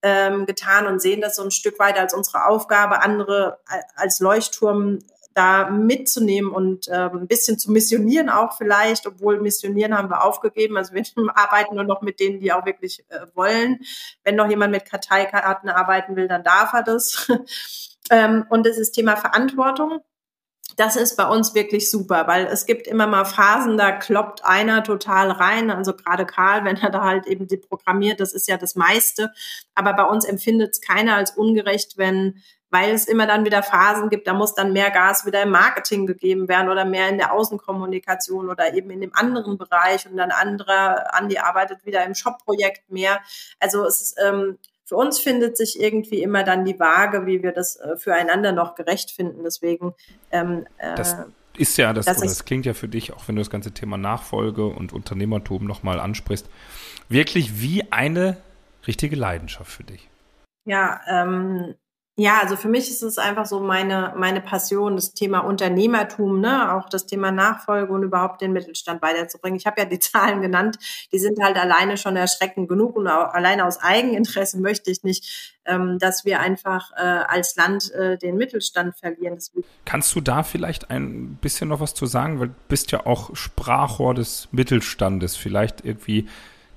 Ähm, 0.00 0.46
getan 0.46 0.86
und 0.86 1.02
sehen 1.02 1.20
das 1.20 1.34
so 1.34 1.42
ein 1.42 1.50
Stück 1.50 1.80
weit 1.80 1.98
als 1.98 2.14
unsere 2.14 2.46
Aufgabe, 2.46 3.02
andere 3.02 3.58
als 3.96 4.20
Leuchtturm 4.20 5.00
da 5.38 5.70
mitzunehmen 5.70 6.50
und 6.50 6.88
ähm, 6.88 7.10
ein 7.18 7.28
bisschen 7.28 7.60
zu 7.60 7.70
missionieren 7.70 8.28
auch 8.28 8.56
vielleicht, 8.58 9.06
obwohl 9.06 9.40
missionieren 9.40 9.96
haben 9.96 10.10
wir 10.10 10.24
aufgegeben. 10.24 10.76
Also 10.76 10.94
wir 10.94 11.04
arbeiten 11.36 11.76
nur 11.76 11.84
noch 11.84 12.02
mit 12.02 12.18
denen, 12.18 12.40
die 12.40 12.52
auch 12.52 12.66
wirklich 12.66 13.04
äh, 13.08 13.20
wollen. 13.34 13.78
Wenn 14.24 14.34
noch 14.34 14.50
jemand 14.50 14.72
mit 14.72 14.84
Karteikarten 14.84 15.68
arbeiten 15.68 16.16
will, 16.16 16.26
dann 16.26 16.42
darf 16.42 16.72
er 16.72 16.82
das. 16.82 17.28
Ähm, 18.10 18.46
und 18.48 18.66
das 18.66 18.78
ist 18.78 18.92
Thema 18.92 19.16
Verantwortung. 19.16 20.00
Das 20.76 20.96
ist 20.96 21.16
bei 21.16 21.26
uns 21.26 21.54
wirklich 21.54 21.90
super, 21.90 22.28
weil 22.28 22.46
es 22.46 22.64
gibt 22.64 22.86
immer 22.86 23.06
mal 23.06 23.24
Phasen, 23.24 23.76
da 23.76 23.90
kloppt 23.90 24.44
einer 24.44 24.84
total 24.84 25.30
rein. 25.30 25.70
Also 25.70 25.94
gerade 25.94 26.24
Karl, 26.24 26.64
wenn 26.64 26.76
er 26.76 26.90
da 26.90 27.04
halt 27.04 27.26
eben 27.26 27.46
die 27.46 27.56
programmiert, 27.56 28.20
das 28.20 28.32
ist 28.32 28.48
ja 28.48 28.56
das 28.56 28.74
meiste. 28.74 29.32
Aber 29.74 29.94
bei 29.94 30.04
uns 30.04 30.24
empfindet 30.24 30.72
es 30.72 30.80
keiner 30.80 31.16
als 31.16 31.32
ungerecht, 31.32 31.96
wenn 31.96 32.40
weil 32.70 32.90
es 32.90 33.06
immer 33.06 33.26
dann 33.26 33.44
wieder 33.44 33.62
Phasen 33.62 34.10
gibt, 34.10 34.26
da 34.26 34.34
muss 34.34 34.54
dann 34.54 34.72
mehr 34.72 34.90
Gas 34.90 35.24
wieder 35.24 35.42
im 35.42 35.50
Marketing 35.50 36.06
gegeben 36.06 36.48
werden 36.48 36.68
oder 36.68 36.84
mehr 36.84 37.08
in 37.08 37.18
der 37.18 37.32
Außenkommunikation 37.32 38.50
oder 38.50 38.74
eben 38.74 38.90
in 38.90 39.00
dem 39.00 39.14
anderen 39.14 39.56
Bereich 39.56 40.06
und 40.06 40.16
dann 40.16 40.30
anderer, 40.30 41.14
Andi 41.14 41.38
arbeitet 41.38 41.86
wieder 41.86 42.04
im 42.04 42.14
Shop-Projekt 42.14 42.90
mehr. 42.90 43.20
Also 43.58 43.84
es 43.86 44.02
ist 44.02 44.16
ähm, 44.22 44.58
für 44.88 44.96
uns 44.96 45.18
findet 45.18 45.58
sich 45.58 45.78
irgendwie 45.78 46.22
immer 46.22 46.44
dann 46.44 46.64
die 46.64 46.80
Waage, 46.80 47.26
wie 47.26 47.42
wir 47.42 47.52
das 47.52 47.76
äh, 47.76 47.96
füreinander 47.98 48.52
noch 48.52 48.74
gerecht 48.74 49.10
finden. 49.10 49.44
Deswegen 49.44 49.94
ähm, 50.30 50.66
äh, 50.78 50.94
das 50.94 51.14
ist 51.58 51.76
ja, 51.76 51.92
das, 51.92 52.06
das, 52.06 52.20
das 52.20 52.44
klingt 52.44 52.66
ja 52.66 52.72
für 52.72 52.88
dich, 52.88 53.12
auch 53.12 53.26
wenn 53.26 53.34
du 53.34 53.40
das 53.40 53.50
ganze 53.50 53.72
Thema 53.72 53.98
Nachfolge 53.98 54.64
und 54.64 54.92
Unternehmertum 54.92 55.66
nochmal 55.66 55.98
ansprichst, 56.00 56.48
wirklich 57.08 57.60
wie 57.60 57.90
eine 57.92 58.38
richtige 58.86 59.16
Leidenschaft 59.16 59.70
für 59.70 59.84
dich. 59.84 60.08
Ja, 60.64 61.00
ähm, 61.08 61.74
ja, 62.20 62.40
also 62.42 62.56
für 62.56 62.68
mich 62.68 62.90
ist 62.90 63.04
es 63.04 63.16
einfach 63.16 63.46
so 63.46 63.60
meine, 63.60 64.12
meine 64.16 64.40
Passion, 64.40 64.96
das 64.96 65.14
Thema 65.14 65.38
Unternehmertum, 65.38 66.40
ne, 66.40 66.74
auch 66.74 66.88
das 66.88 67.06
Thema 67.06 67.30
Nachfolge 67.30 67.92
und 67.92 68.02
überhaupt 68.02 68.40
den 68.40 68.52
Mittelstand 68.52 69.00
weiterzubringen. 69.02 69.56
Ich 69.56 69.66
habe 69.66 69.80
ja 69.80 69.86
die 69.86 69.98
Zahlen 70.00 70.42
genannt, 70.42 70.78
die 71.12 71.20
sind 71.20 71.40
halt 71.40 71.56
alleine 71.56 71.96
schon 71.96 72.16
erschreckend 72.16 72.68
genug 72.68 72.96
und 72.96 73.06
auch 73.06 73.32
alleine 73.32 73.64
aus 73.64 73.78
Eigeninteresse 73.80 74.58
möchte 74.60 74.90
ich 74.90 75.04
nicht, 75.04 75.56
ähm, 75.64 76.00
dass 76.00 76.24
wir 76.24 76.40
einfach 76.40 76.90
äh, 76.96 77.02
als 77.02 77.54
Land 77.54 77.92
äh, 77.92 78.18
den 78.18 78.36
Mittelstand 78.36 78.96
verlieren. 78.96 79.36
Deswegen 79.36 79.64
Kannst 79.84 80.12
du 80.16 80.20
da 80.20 80.42
vielleicht 80.42 80.90
ein 80.90 81.38
bisschen 81.40 81.68
noch 81.68 81.78
was 81.78 81.94
zu 81.94 82.06
sagen, 82.06 82.40
weil 82.40 82.48
du 82.48 82.54
bist 82.66 82.90
ja 82.90 83.06
auch 83.06 83.36
Sprachrohr 83.36 84.14
des 84.14 84.48
Mittelstandes, 84.50 85.36
vielleicht 85.36 85.84
irgendwie 85.84 86.26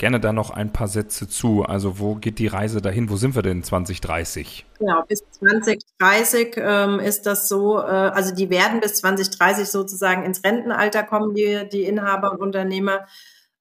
gerne 0.01 0.19
da 0.19 0.33
noch 0.33 0.49
ein 0.49 0.73
paar 0.73 0.87
Sätze 0.87 1.29
zu. 1.29 1.61
Also 1.61 1.99
wo 1.99 2.15
geht 2.15 2.39
die 2.39 2.47
Reise 2.47 2.81
dahin? 2.81 3.11
Wo 3.11 3.17
sind 3.17 3.35
wir 3.35 3.43
denn 3.43 3.63
2030? 3.63 4.65
Genau, 4.79 5.03
bis 5.07 5.23
2030 5.39 6.55
ähm, 6.57 6.99
ist 6.99 7.27
das 7.27 7.47
so, 7.47 7.77
äh, 7.77 7.81
also 7.81 8.33
die 8.33 8.49
werden 8.49 8.79
bis 8.79 8.95
2030 8.95 9.67
sozusagen 9.67 10.23
ins 10.23 10.43
Rentenalter 10.43 11.03
kommen, 11.03 11.35
die, 11.35 11.69
die 11.71 11.83
Inhaber 11.83 12.31
und 12.31 12.41
Unternehmer. 12.41 13.05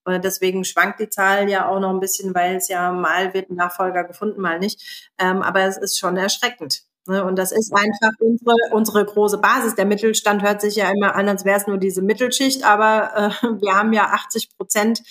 Äh, 0.07 0.19
deswegen 0.19 0.65
schwankt 0.65 1.01
die 1.01 1.11
Zahl 1.11 1.51
ja 1.51 1.69
auch 1.69 1.79
noch 1.79 1.91
ein 1.91 2.01
bisschen, 2.01 2.35
weil 2.35 2.57
es 2.57 2.69
ja 2.69 2.91
mal 2.91 3.35
wird 3.35 3.51
ein 3.51 3.57
Nachfolger 3.57 4.05
gefunden, 4.05 4.41
mal 4.41 4.59
nicht. 4.59 5.13
Ähm, 5.19 5.43
aber 5.43 5.65
es 5.65 5.77
ist 5.77 5.99
schon 5.99 6.17
erschreckend. 6.17 6.85
Ne? 7.07 7.23
Und 7.23 7.37
das 7.37 7.53
ist 7.53 7.71
einfach 7.75 8.13
unsere, 8.19 8.55
unsere 8.73 9.05
große 9.05 9.37
Basis. 9.37 9.75
Der 9.75 9.85
Mittelstand 9.85 10.43
hört 10.43 10.63
sich 10.63 10.77
ja 10.77 10.91
immer 10.91 11.15
an, 11.17 11.29
als 11.29 11.45
wäre 11.45 11.59
es 11.59 11.67
nur 11.67 11.77
diese 11.77 12.01
Mittelschicht, 12.01 12.65
aber 12.65 13.11
äh, 13.15 13.47
wir 13.61 13.75
haben 13.75 13.93
ja 13.93 14.05
80 14.07 14.57
Prozent 14.57 15.03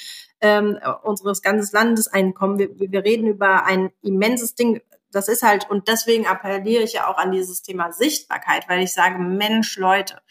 ähm, 0.42 0.80
unseres 1.04 1.42
ganzen 1.42 1.76
Landeseinkommen. 1.76 2.60
Wir, 2.60 2.92
wir 2.92 3.04
reden 3.04 3.28
über 3.28 3.66
ein 3.66 3.92
immenses 4.02 4.56
Ding. 4.56 4.82
Das 5.12 5.28
ist 5.28 5.44
halt, 5.44 5.70
und 5.70 5.88
deswegen 5.88 6.28
appelliere 6.28 6.84
ich 6.84 6.94
ja 6.94 7.08
auch 7.08 7.18
an 7.18 7.32
dieses 7.32 7.62
Thema 7.62 7.92
Sichtbarkeit, 7.92 8.70
weil 8.70 8.84
ich 8.84 8.94
sage, 8.94 9.18
Mensch, 9.20 9.78
Leute, 9.78 10.22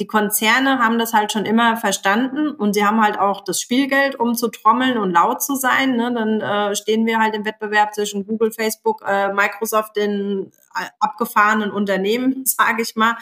die 0.00 0.06
Konzerne 0.06 0.78
haben 0.78 0.98
das 0.98 1.12
halt 1.12 1.30
schon 1.30 1.44
immer 1.44 1.76
verstanden 1.76 2.50
und 2.50 2.72
sie 2.72 2.86
haben 2.86 3.02
halt 3.02 3.18
auch 3.18 3.44
das 3.44 3.60
Spielgeld, 3.60 4.18
um 4.18 4.34
zu 4.34 4.48
trommeln 4.48 4.96
und 4.96 5.10
laut 5.10 5.42
zu 5.42 5.56
sein. 5.56 5.96
Ne? 5.96 6.12
Dann 6.14 6.40
äh, 6.40 6.74
stehen 6.74 7.04
wir 7.04 7.18
halt 7.18 7.34
im 7.34 7.44
Wettbewerb 7.44 7.94
zwischen 7.94 8.26
Google, 8.26 8.50
Facebook, 8.50 9.02
äh, 9.06 9.30
Microsoft, 9.32 9.96
den 9.96 10.52
äh, 10.74 10.86
abgefahrenen 11.00 11.70
Unternehmen, 11.70 12.42
sage 12.46 12.82
ich 12.82 12.96
mal, 12.96 13.16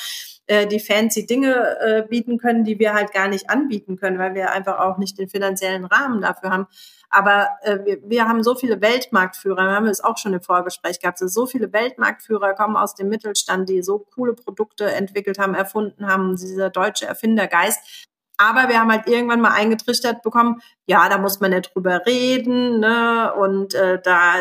äh, 0.48 0.66
die 0.66 0.80
fancy 0.80 1.26
Dinge 1.26 1.78
äh, 1.80 2.02
bieten 2.08 2.38
können, 2.38 2.64
die 2.64 2.78
wir 2.78 2.94
halt 2.94 3.12
gar 3.12 3.28
nicht 3.28 3.50
anbieten 3.50 3.96
können, 3.96 4.18
weil 4.18 4.34
wir 4.34 4.50
einfach 4.50 4.78
auch 4.80 4.96
nicht 4.98 5.18
den 5.18 5.28
finanziellen 5.28 5.84
Rahmen 5.84 6.22
dafür 6.22 6.50
haben. 6.50 6.66
Aber 7.10 7.48
äh, 7.62 7.78
wir, 7.84 7.98
wir 8.02 8.28
haben 8.28 8.42
so 8.42 8.54
viele 8.54 8.80
Weltmarktführer, 8.80 9.64
wir 9.66 9.74
haben 9.74 9.86
es 9.86 10.02
auch 10.02 10.16
schon 10.16 10.32
im 10.32 10.40
Vorgespräch 10.40 11.00
gehabt, 11.00 11.18
so 11.18 11.46
viele 11.46 11.72
Weltmarktführer 11.72 12.54
kommen 12.54 12.76
aus 12.76 12.94
dem 12.94 13.08
Mittelstand, 13.08 13.68
die 13.68 13.82
so 13.82 14.06
coole 14.14 14.34
Produkte 14.34 14.90
entwickelt 14.90 15.38
haben, 15.38 15.54
erfunden 15.54 16.06
haben, 16.06 16.36
dieser 16.36 16.70
deutsche 16.70 17.06
Erfindergeist. 17.06 18.08
Aber 18.38 18.68
wir 18.68 18.80
haben 18.80 18.90
halt 18.90 19.06
irgendwann 19.06 19.40
mal 19.40 19.52
eingetrichtert 19.52 20.22
bekommen, 20.22 20.62
ja, 20.86 21.08
da 21.08 21.18
muss 21.18 21.40
man 21.40 21.50
nicht 21.50 21.74
drüber 21.74 22.06
reden, 22.06 22.78
ne? 22.80 23.34
Und 23.34 23.74
äh, 23.74 24.00
da 24.00 24.34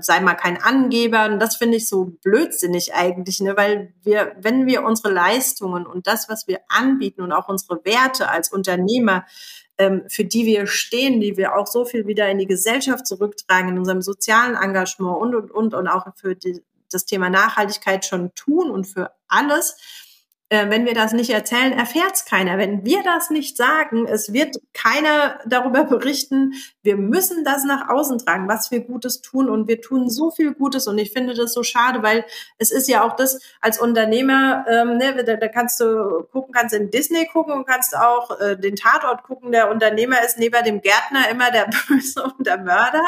sei 0.00 0.20
mal 0.20 0.34
kein 0.34 0.60
Angeber. 0.60 1.26
Und 1.26 1.40
das 1.40 1.56
finde 1.56 1.76
ich 1.76 1.88
so 1.88 2.16
blödsinnig 2.22 2.94
eigentlich, 2.94 3.40
ne? 3.40 3.56
Weil 3.56 3.92
wir, 4.02 4.34
wenn 4.40 4.66
wir 4.66 4.84
unsere 4.84 5.12
Leistungen 5.12 5.86
und 5.86 6.06
das, 6.06 6.28
was 6.28 6.46
wir 6.46 6.60
anbieten 6.68 7.22
und 7.22 7.32
auch 7.32 7.48
unsere 7.48 7.84
Werte 7.84 8.28
als 8.28 8.52
Unternehmer 8.52 9.24
ähm, 9.78 10.04
für 10.08 10.24
die 10.24 10.46
wir 10.46 10.66
stehen, 10.66 11.20
die 11.20 11.36
wir 11.36 11.56
auch 11.56 11.66
so 11.66 11.84
viel 11.84 12.06
wieder 12.06 12.28
in 12.28 12.38
die 12.38 12.46
Gesellschaft 12.46 13.06
zurücktragen, 13.06 13.70
in 13.70 13.78
unserem 13.78 14.02
sozialen 14.02 14.54
Engagement 14.56 15.18
und, 15.18 15.34
und, 15.34 15.50
und, 15.50 15.74
und 15.74 15.88
auch 15.88 16.06
für 16.16 16.36
die, 16.36 16.62
das 16.90 17.06
Thema 17.06 17.28
Nachhaltigkeit 17.28 18.04
schon 18.04 18.32
tun 18.34 18.70
und 18.70 18.86
für 18.86 19.10
alles, 19.26 19.76
äh, 20.54 20.70
wenn 20.70 20.86
wir 20.86 20.94
das 20.94 21.12
nicht 21.12 21.30
erzählen, 21.30 21.72
erfährt 21.72 22.12
es 22.14 22.24
keiner. 22.24 22.58
Wenn 22.58 22.84
wir 22.84 23.02
das 23.02 23.30
nicht 23.30 23.56
sagen, 23.56 24.06
es 24.06 24.32
wird 24.32 24.56
keiner 24.72 25.40
darüber 25.44 25.84
berichten. 25.84 26.54
Wir 26.82 26.96
müssen 26.96 27.44
das 27.44 27.64
nach 27.64 27.88
außen 27.88 28.18
tragen, 28.18 28.48
was 28.48 28.70
wir 28.70 28.80
Gutes 28.80 29.20
tun. 29.20 29.50
Und 29.50 29.66
wir 29.66 29.80
tun 29.80 30.08
so 30.08 30.30
viel 30.30 30.54
Gutes. 30.54 30.86
Und 30.86 30.98
ich 30.98 31.12
finde 31.12 31.34
das 31.34 31.52
so 31.52 31.64
schade, 31.64 32.02
weil 32.02 32.24
es 32.58 32.70
ist 32.70 32.88
ja 32.88 33.02
auch 33.02 33.16
das 33.16 33.40
als 33.60 33.80
Unternehmer, 33.80 34.64
ähm, 34.68 34.96
ne, 34.96 35.24
da, 35.24 35.36
da 35.36 35.48
kannst 35.48 35.80
du 35.80 36.24
gucken, 36.30 36.54
kannst 36.54 36.74
in 36.74 36.90
Disney 36.90 37.26
gucken 37.26 37.52
und 37.52 37.66
kannst 37.66 37.96
auch 37.96 38.38
äh, 38.40 38.56
den 38.56 38.76
Tatort 38.76 39.24
gucken. 39.24 39.50
Der 39.50 39.70
Unternehmer 39.70 40.24
ist 40.24 40.38
neben 40.38 40.64
dem 40.64 40.80
Gärtner 40.80 41.28
immer 41.30 41.50
der 41.50 41.68
Böse 41.88 42.22
und 42.22 42.46
der 42.46 42.58
Mörder 42.58 43.02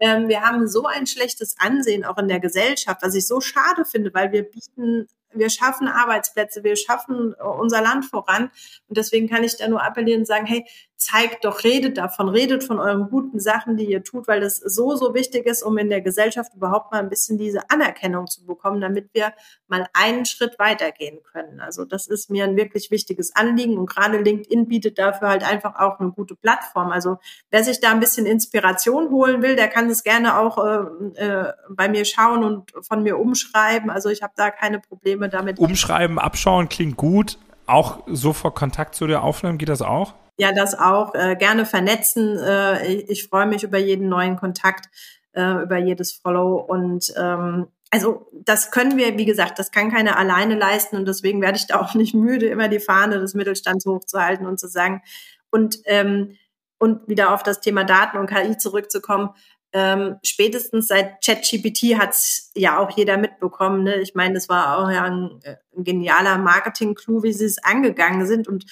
ähm, 0.00 0.28
wir 0.28 0.40
haben 0.40 0.66
so 0.66 0.86
ein 0.86 1.06
schlechtes 1.06 1.54
Ansehen 1.60 2.04
auch 2.04 2.18
in 2.18 2.26
der 2.26 2.40
Gesellschaft, 2.40 3.02
was 3.02 3.14
ich 3.14 3.24
so 3.24 3.40
schade 3.40 3.84
finde, 3.84 4.12
weil 4.12 4.32
wir 4.32 4.42
bieten 4.42 5.06
wir 5.34 5.50
schaffen 5.50 5.88
Arbeitsplätze, 5.88 6.64
wir 6.64 6.76
schaffen 6.76 7.34
äh, 7.38 7.42
unser 7.42 7.82
Land 7.82 8.06
voran. 8.06 8.50
Und 8.88 8.96
deswegen 8.96 9.28
kann 9.28 9.44
ich 9.44 9.56
da 9.56 9.68
nur 9.68 9.82
appellieren 9.82 10.22
und 10.22 10.26
sagen, 10.26 10.46
hey, 10.46 10.64
zeigt 11.02 11.44
doch, 11.44 11.64
redet 11.64 11.98
davon, 11.98 12.28
redet 12.28 12.64
von 12.64 12.78
euren 12.78 13.08
guten 13.10 13.40
Sachen, 13.40 13.76
die 13.76 13.90
ihr 13.90 14.04
tut, 14.04 14.28
weil 14.28 14.40
das 14.40 14.56
so, 14.56 14.94
so 14.96 15.14
wichtig 15.14 15.46
ist, 15.46 15.62
um 15.62 15.76
in 15.78 15.90
der 15.90 16.00
Gesellschaft 16.00 16.54
überhaupt 16.54 16.92
mal 16.92 17.00
ein 17.00 17.08
bisschen 17.08 17.38
diese 17.38 17.68
Anerkennung 17.70 18.26
zu 18.26 18.46
bekommen, 18.46 18.80
damit 18.80 19.10
wir 19.12 19.32
mal 19.68 19.86
einen 19.92 20.24
Schritt 20.24 20.58
weitergehen 20.58 21.18
können. 21.32 21.60
Also 21.60 21.84
das 21.84 22.06
ist 22.06 22.30
mir 22.30 22.44
ein 22.44 22.56
wirklich 22.56 22.90
wichtiges 22.90 23.34
Anliegen 23.34 23.78
und 23.78 23.86
gerade 23.86 24.18
LinkedIn 24.18 24.68
bietet 24.68 24.98
dafür 24.98 25.28
halt 25.28 25.44
einfach 25.44 25.76
auch 25.76 25.98
eine 25.98 26.10
gute 26.12 26.36
Plattform. 26.36 26.90
Also 26.90 27.18
wer 27.50 27.64
sich 27.64 27.80
da 27.80 27.90
ein 27.90 28.00
bisschen 28.00 28.26
Inspiration 28.26 29.10
holen 29.10 29.42
will, 29.42 29.56
der 29.56 29.68
kann 29.68 29.90
es 29.90 30.04
gerne 30.04 30.38
auch 30.38 30.58
äh, 30.58 31.24
äh, 31.24 31.52
bei 31.70 31.88
mir 31.88 32.04
schauen 32.04 32.44
und 32.44 32.72
von 32.86 33.02
mir 33.02 33.18
umschreiben. 33.18 33.90
Also 33.90 34.08
ich 34.08 34.22
habe 34.22 34.34
da 34.36 34.50
keine 34.50 34.78
Probleme 34.78 35.28
damit. 35.28 35.58
Umschreiben, 35.58 36.18
abschauen 36.18 36.68
klingt 36.68 36.96
gut. 36.96 37.38
Auch 37.66 38.00
sofort 38.06 38.54
Kontakt 38.54 38.94
zu 38.94 39.06
dir 39.06 39.22
aufnehmen, 39.22 39.58
geht 39.58 39.68
das 39.68 39.82
auch? 39.82 40.14
Ja, 40.38 40.52
das 40.52 40.78
auch. 40.78 41.14
Äh, 41.14 41.36
gerne 41.36 41.66
vernetzen. 41.66 42.38
Äh, 42.38 42.86
ich, 42.86 43.10
ich 43.10 43.28
freue 43.28 43.46
mich 43.46 43.62
über 43.64 43.78
jeden 43.78 44.08
neuen 44.08 44.36
Kontakt, 44.36 44.86
äh, 45.32 45.62
über 45.62 45.78
jedes 45.78 46.12
Follow 46.12 46.56
und 46.56 47.12
ähm, 47.16 47.68
also 47.90 48.26
das 48.32 48.70
können 48.70 48.96
wir, 48.96 49.18
wie 49.18 49.26
gesagt, 49.26 49.58
das 49.58 49.70
kann 49.70 49.90
keiner 49.90 50.16
alleine 50.16 50.54
leisten 50.54 50.96
und 50.96 51.06
deswegen 51.06 51.42
werde 51.42 51.58
ich 51.58 51.66
da 51.66 51.78
auch 51.78 51.94
nicht 51.94 52.14
müde, 52.14 52.46
immer 52.46 52.68
die 52.68 52.80
Fahne 52.80 53.20
des 53.20 53.34
Mittelstands 53.34 53.84
hochzuhalten 53.84 54.46
und 54.46 54.58
zu 54.58 54.66
sagen 54.66 55.02
und 55.50 55.76
ähm, 55.84 56.36
und 56.78 57.06
wieder 57.06 57.32
auf 57.32 57.44
das 57.44 57.60
Thema 57.60 57.84
Daten 57.84 58.16
und 58.18 58.26
KI 58.26 58.56
zurückzukommen. 58.58 59.30
Ähm, 59.72 60.16
spätestens 60.24 60.88
seit 60.88 61.24
ChatGPT 61.24 61.96
hat's 61.96 62.50
ja 62.56 62.78
auch 62.78 62.90
jeder 62.96 63.18
mitbekommen. 63.18 63.84
Ne? 63.84 64.00
Ich 64.00 64.16
meine, 64.16 64.34
das 64.34 64.48
war 64.48 64.78
auch 64.78 64.90
ja 64.90 65.04
ein, 65.04 65.38
äh, 65.44 65.56
ein 65.76 65.84
genialer 65.84 66.38
Marketing-Clou, 66.38 67.22
wie 67.22 67.32
sie 67.32 67.44
es 67.44 67.62
angegangen 67.62 68.26
sind 68.26 68.48
und 68.48 68.66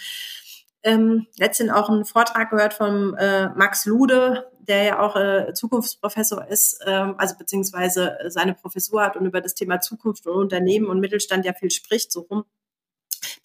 ähm, 0.82 1.26
letztens 1.36 1.70
auch 1.70 1.88
einen 1.88 2.04
Vortrag 2.04 2.50
gehört 2.50 2.74
von 2.74 3.14
äh, 3.14 3.48
Max 3.50 3.84
Lude, 3.86 4.50
der 4.60 4.84
ja 4.84 5.00
auch 5.00 5.16
äh, 5.16 5.52
Zukunftsprofessor 5.52 6.46
ist, 6.46 6.80
ähm, 6.86 7.14
also 7.18 7.36
beziehungsweise 7.36 8.16
seine 8.28 8.54
Professur 8.54 9.02
hat 9.02 9.16
und 9.16 9.26
über 9.26 9.40
das 9.40 9.54
Thema 9.54 9.80
Zukunft 9.80 10.26
und 10.26 10.34
Unternehmen 10.34 10.86
und 10.86 11.00
Mittelstand 11.00 11.44
ja 11.44 11.52
viel 11.52 11.70
spricht, 11.70 12.12
so 12.12 12.20
rum. 12.20 12.44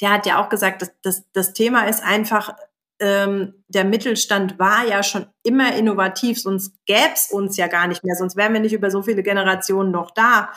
Der 0.02 0.12
hat 0.12 0.26
ja 0.26 0.44
auch 0.44 0.50
gesagt, 0.50 0.82
dass, 0.82 0.92
dass 1.02 1.24
das 1.34 1.54
Thema 1.54 1.88
ist 1.88 2.04
einfach, 2.04 2.56
ähm, 3.00 3.64
der 3.68 3.84
Mittelstand 3.84 4.58
war 4.60 4.86
ja 4.86 5.04
schon 5.04 5.28
immer 5.44 5.76
innovativ, 5.76 6.42
sonst 6.42 6.74
gäb's 6.86 7.32
uns 7.32 7.58
ja 7.58 7.68
gar 7.68 7.88
nicht 7.88 8.04
mehr, 8.04 8.16
sonst 8.16 8.36
wären 8.36 8.54
wir 8.54 8.62
nicht 8.62 8.74
über 8.74 8.92
so 8.92 9.02
viele 9.02 9.24
Generationen 9.24 9.92
noch 9.92 10.12
da. 10.12 10.50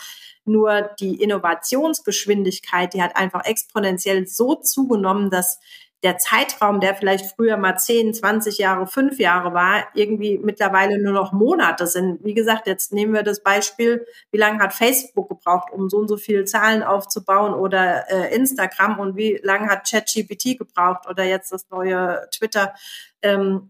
Nur 0.44 0.90
die 1.00 1.20
Innovationsgeschwindigkeit, 1.20 2.94
die 2.94 3.02
hat 3.02 3.16
einfach 3.16 3.44
exponentiell 3.44 4.26
so 4.26 4.54
zugenommen, 4.54 5.30
dass 5.30 5.58
der 6.04 6.18
Zeitraum, 6.18 6.80
der 6.80 6.94
vielleicht 6.94 7.34
früher 7.34 7.56
mal 7.56 7.76
10, 7.76 8.14
20 8.14 8.58
Jahre, 8.58 8.86
5 8.86 9.18
Jahre 9.18 9.52
war, 9.52 9.88
irgendwie 9.94 10.38
mittlerweile 10.38 11.02
nur 11.02 11.12
noch 11.12 11.32
Monate 11.32 11.86
sind. 11.86 12.24
Wie 12.24 12.34
gesagt, 12.34 12.68
jetzt 12.68 12.92
nehmen 12.92 13.14
wir 13.14 13.24
das 13.24 13.42
Beispiel, 13.42 14.06
wie 14.30 14.38
lange 14.38 14.60
hat 14.60 14.74
Facebook 14.74 15.28
gebraucht, 15.28 15.72
um 15.72 15.88
so 15.88 15.98
und 15.98 16.08
so 16.08 16.16
viele 16.16 16.44
Zahlen 16.44 16.84
aufzubauen 16.84 17.52
oder 17.52 18.08
äh, 18.10 18.34
Instagram 18.34 19.00
und 19.00 19.16
wie 19.16 19.40
lange 19.42 19.68
hat 19.68 19.90
ChatGPT 19.90 20.58
gebraucht 20.58 21.08
oder 21.08 21.24
jetzt 21.24 21.50
das 21.52 21.68
neue 21.70 22.28
Twitter. 22.32 22.74
Ähm, 23.22 23.66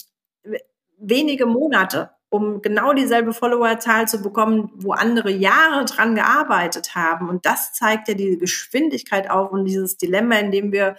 wenige 0.99 1.47
Monate 1.47 2.11
um 2.31 2.61
genau 2.61 2.93
dieselbe 2.93 3.33
Followerzahl 3.33 4.07
zu 4.07 4.21
bekommen, 4.21 4.71
wo 4.75 4.93
andere 4.93 5.31
Jahre 5.31 5.87
dran 5.87 6.15
gearbeitet 6.15 6.95
haben. 6.95 7.29
Und 7.29 7.47
das 7.47 7.73
zeigt 7.73 8.09
ja 8.09 8.15
die 8.15 8.37
Geschwindigkeit 8.37 9.31
auf 9.31 9.51
und 9.51 9.65
dieses 9.65 9.97
Dilemma, 9.97 10.37
in 10.37 10.51
dem 10.51 10.71
wir 10.71 10.97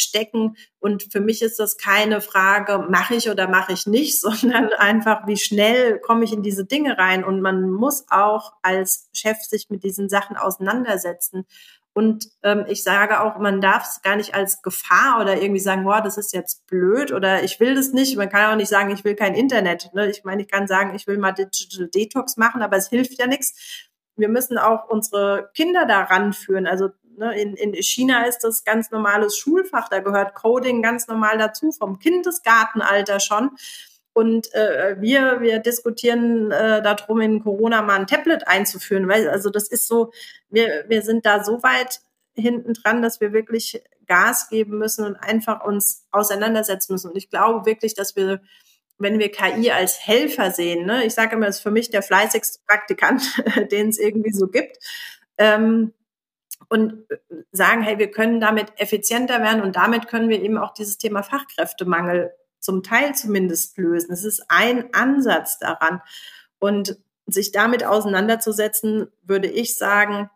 stecken. 0.00 0.56
Und 0.78 1.12
für 1.12 1.20
mich 1.20 1.42
ist 1.42 1.58
das 1.58 1.76
keine 1.76 2.20
Frage, 2.20 2.86
mache 2.88 3.14
ich 3.14 3.30
oder 3.30 3.48
mache 3.48 3.72
ich 3.72 3.86
nicht, 3.86 4.20
sondern 4.20 4.72
einfach, 4.72 5.26
wie 5.26 5.36
schnell 5.36 5.98
komme 5.98 6.24
ich 6.24 6.32
in 6.32 6.42
diese 6.42 6.64
Dinge 6.64 6.98
rein. 6.98 7.24
Und 7.24 7.40
man 7.40 7.70
muss 7.70 8.06
auch 8.10 8.54
als 8.62 9.08
Chef 9.12 9.38
sich 9.42 9.70
mit 9.70 9.84
diesen 9.84 10.08
Sachen 10.08 10.36
auseinandersetzen. 10.36 11.46
Und 11.92 12.28
ähm, 12.44 12.66
ich 12.68 12.84
sage 12.84 13.20
auch, 13.20 13.38
man 13.38 13.60
darf 13.60 13.84
es 13.84 14.02
gar 14.02 14.14
nicht 14.14 14.34
als 14.34 14.62
Gefahr 14.62 15.20
oder 15.20 15.42
irgendwie 15.42 15.60
sagen, 15.60 15.84
boah, 15.84 16.00
das 16.00 16.18
ist 16.18 16.32
jetzt 16.32 16.66
blöd 16.66 17.12
oder 17.12 17.42
ich 17.42 17.58
will 17.58 17.74
das 17.74 17.92
nicht. 17.92 18.16
Man 18.16 18.28
kann 18.28 18.52
auch 18.52 18.56
nicht 18.56 18.68
sagen, 18.68 18.90
ich 18.90 19.04
will 19.04 19.16
kein 19.16 19.34
Internet. 19.34 19.90
Ne? 19.92 20.08
Ich 20.08 20.22
meine, 20.22 20.42
ich 20.42 20.48
kann 20.48 20.68
sagen, 20.68 20.94
ich 20.94 21.06
will 21.08 21.18
mal 21.18 21.32
Digital 21.32 21.88
Detox 21.88 22.36
machen, 22.36 22.62
aber 22.62 22.76
es 22.76 22.88
hilft 22.88 23.18
ja 23.18 23.26
nichts. 23.26 23.90
Wir 24.16 24.28
müssen 24.28 24.56
auch 24.56 24.88
unsere 24.88 25.50
Kinder 25.54 25.84
daran 25.84 26.32
führen. 26.32 26.66
Also 26.66 26.90
ne, 27.20 27.40
in, 27.40 27.54
in 27.54 27.74
China 27.74 28.24
ist 28.24 28.40
das 28.40 28.64
ganz 28.64 28.90
normales 28.90 29.36
Schulfach, 29.36 29.88
da 29.88 30.00
gehört 30.00 30.34
Coding 30.34 30.82
ganz 30.82 31.06
normal 31.06 31.38
dazu, 31.38 31.70
vom 31.70 32.00
Kindesgartenalter 32.00 33.20
schon. 33.20 33.50
Und 34.12 34.52
äh, 34.54 34.96
wir, 34.98 35.40
wir 35.40 35.60
diskutieren 35.60 36.50
äh, 36.50 36.82
darum, 36.82 37.20
in 37.20 37.42
Corona 37.42 37.82
mal 37.82 38.00
ein 38.00 38.08
Tablet 38.08 38.48
einzuführen, 38.48 39.06
weil 39.06 39.28
also 39.28 39.50
das 39.50 39.68
ist 39.68 39.86
so, 39.86 40.10
wir, 40.48 40.84
wir 40.88 41.02
sind 41.02 41.24
da 41.24 41.44
so 41.44 41.62
weit 41.62 42.00
hinten 42.34 42.74
dran, 42.74 43.02
dass 43.02 43.20
wir 43.20 43.32
wirklich 43.32 43.80
Gas 44.06 44.48
geben 44.48 44.78
müssen 44.78 45.04
und 45.04 45.16
einfach 45.16 45.64
uns 45.64 46.06
auseinandersetzen 46.10 46.92
müssen. 46.92 47.10
Und 47.10 47.16
ich 47.16 47.30
glaube 47.30 47.66
wirklich, 47.66 47.94
dass 47.94 48.16
wir, 48.16 48.40
wenn 48.98 49.20
wir 49.20 49.30
KI 49.30 49.70
als 49.70 50.04
Helfer 50.04 50.50
sehen, 50.50 50.86
ne, 50.86 51.04
ich 51.04 51.14
sage 51.14 51.36
immer, 51.36 51.46
es 51.46 51.56
ist 51.56 51.62
für 51.62 51.70
mich 51.70 51.90
der 51.90 52.02
fleißigste 52.02 52.60
Praktikant, 52.66 53.22
den 53.70 53.90
es 53.90 53.98
irgendwie 53.98 54.32
so 54.32 54.48
gibt, 54.48 54.78
ähm, 55.38 55.92
und 56.70 57.04
sagen, 57.52 57.82
hey, 57.82 57.98
wir 57.98 58.10
können 58.10 58.40
damit 58.40 58.72
effizienter 58.80 59.42
werden 59.42 59.60
und 59.60 59.76
damit 59.76 60.08
können 60.08 60.30
wir 60.30 60.40
eben 60.40 60.56
auch 60.56 60.72
dieses 60.72 60.96
Thema 60.96 61.22
Fachkräftemangel 61.22 62.32
zum 62.60 62.82
Teil 62.82 63.14
zumindest 63.14 63.76
lösen. 63.76 64.12
Es 64.12 64.24
ist 64.24 64.44
ein 64.48 64.94
Ansatz 64.94 65.58
daran. 65.58 66.00
Und 66.58 66.98
sich 67.26 67.52
damit 67.52 67.84
auseinanderzusetzen, 67.84 69.08
würde 69.22 69.48
ich 69.48 69.76
sagen, 69.76 70.30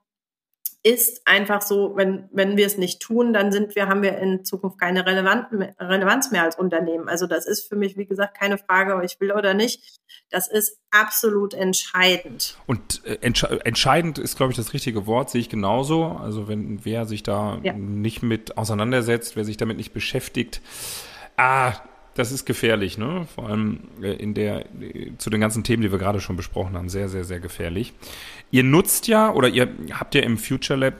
ist 0.86 1.26
einfach 1.26 1.62
so, 1.62 1.96
wenn, 1.96 2.28
wenn 2.30 2.58
wir 2.58 2.66
es 2.66 2.76
nicht 2.76 3.00
tun, 3.00 3.32
dann 3.32 3.50
sind 3.50 3.74
wir, 3.74 3.88
haben 3.88 4.02
wir 4.02 4.18
in 4.18 4.44
Zukunft 4.44 4.78
keine 4.78 5.06
Relevanz 5.06 6.30
mehr 6.30 6.42
als 6.42 6.58
Unternehmen. 6.58 7.08
Also 7.08 7.26
das 7.26 7.46
ist 7.46 7.66
für 7.66 7.74
mich, 7.74 7.96
wie 7.96 8.04
gesagt, 8.04 8.38
keine 8.38 8.58
Frage, 8.58 8.94
ob 8.94 9.02
ich 9.02 9.18
will 9.18 9.32
oder 9.32 9.54
nicht. 9.54 9.98
Das 10.28 10.46
ist 10.46 10.78
absolut 10.90 11.54
entscheidend. 11.54 12.58
Und 12.66 13.02
äh, 13.06 13.16
entscheidend 13.22 14.18
ist, 14.18 14.36
glaube 14.36 14.52
ich, 14.52 14.58
das 14.58 14.74
richtige 14.74 15.06
Wort, 15.06 15.30
sehe 15.30 15.40
ich 15.40 15.48
genauso. 15.48 16.04
Also 16.04 16.48
wenn 16.48 16.84
wer 16.84 17.06
sich 17.06 17.22
da 17.22 17.58
ja. 17.62 17.72
nicht 17.72 18.22
mit 18.22 18.58
auseinandersetzt, 18.58 19.36
wer 19.36 19.46
sich 19.46 19.56
damit 19.56 19.78
nicht 19.78 19.94
beschäftigt, 19.94 20.60
ah, 21.38 21.72
das 22.14 22.32
ist 22.32 22.44
gefährlich, 22.44 22.98
ne? 22.98 23.26
Vor 23.34 23.48
allem 23.48 23.80
äh, 24.02 24.12
in 24.12 24.34
der, 24.34 24.64
zu 25.18 25.30
den 25.30 25.40
ganzen 25.40 25.64
Themen, 25.64 25.82
die 25.82 25.92
wir 25.92 25.98
gerade 25.98 26.20
schon 26.20 26.36
besprochen 26.36 26.76
haben, 26.76 26.88
sehr, 26.88 27.08
sehr, 27.08 27.24
sehr 27.24 27.40
gefährlich. 27.40 27.92
Ihr 28.50 28.64
nutzt 28.64 29.08
ja 29.08 29.32
oder 29.32 29.48
ihr 29.48 29.68
habt 29.92 30.14
ja 30.14 30.22
im 30.22 30.38
Future 30.38 30.78
Lab 30.78 30.94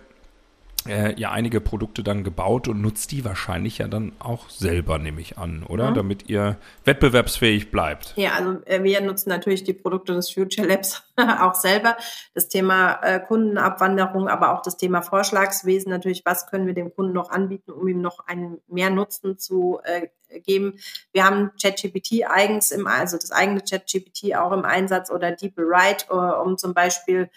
äh, 0.89 1.19
ja 1.19 1.31
einige 1.31 1.61
Produkte 1.61 2.03
dann 2.03 2.25
gebaut 2.25 2.69
und 2.69 2.81
nutzt 2.81 3.13
die 3.13 3.25
wahrscheinlich 3.25 3.79
ja 3.79 3.89
dann 3.89 4.13
auch 4.19 4.51
selber, 4.51 4.99
nehme 4.99 5.21
ich 5.21 5.39
an, 5.39 5.63
oder? 5.63 5.91
Mhm. 5.91 5.95
Damit 5.95 6.29
ihr 6.29 6.57
wettbewerbsfähig 6.85 7.71
bleibt. 7.71 8.13
Ja, 8.17 8.33
also 8.33 8.63
äh, 8.67 8.83
wir 8.83 9.01
nutzen 9.01 9.29
natürlich 9.29 9.65
die 9.65 9.73
Produkte 9.73 10.15
des 10.15 10.31
Future 10.31 10.67
Labs 10.67 11.03
auch 11.17 11.55
selber. 11.55 11.97
Das 12.35 12.49
Thema 12.49 13.01
äh, 13.03 13.21
Kundenabwanderung, 13.21 14.29
aber 14.29 14.53
auch 14.53 14.63
das 14.63 14.77
Thema 14.77 15.03
Vorschlagswesen 15.03 15.91
natürlich, 15.91 16.23
was 16.25 16.47
können 16.47 16.67
wir 16.67 16.75
dem 16.75 16.95
Kunden 16.95 17.13
noch 17.13 17.31
anbieten, 17.31 17.71
um 17.71 17.87
ihm 17.89 18.01
noch 18.01 18.27
einen 18.27 18.59
mehr 18.69 18.91
Nutzen 18.91 19.39
zu 19.39 19.81
äh, 19.85 20.09
geben. 20.41 20.79
Wir 21.13 21.25
haben 21.25 21.51
ChatGPT 21.61 22.25
eigens 22.29 22.71
im, 22.71 22.87
also 22.87 23.17
das 23.17 23.31
eigene 23.31 23.61
ChatGPT 23.61 24.35
auch 24.35 24.53
im 24.53 24.65
Einsatz 24.65 25.11
oder 25.11 25.33
DeepWrite, 25.33 26.07
äh, 26.11 26.43
um 26.43 26.59
zum 26.59 26.75
Beispiel 26.75 27.31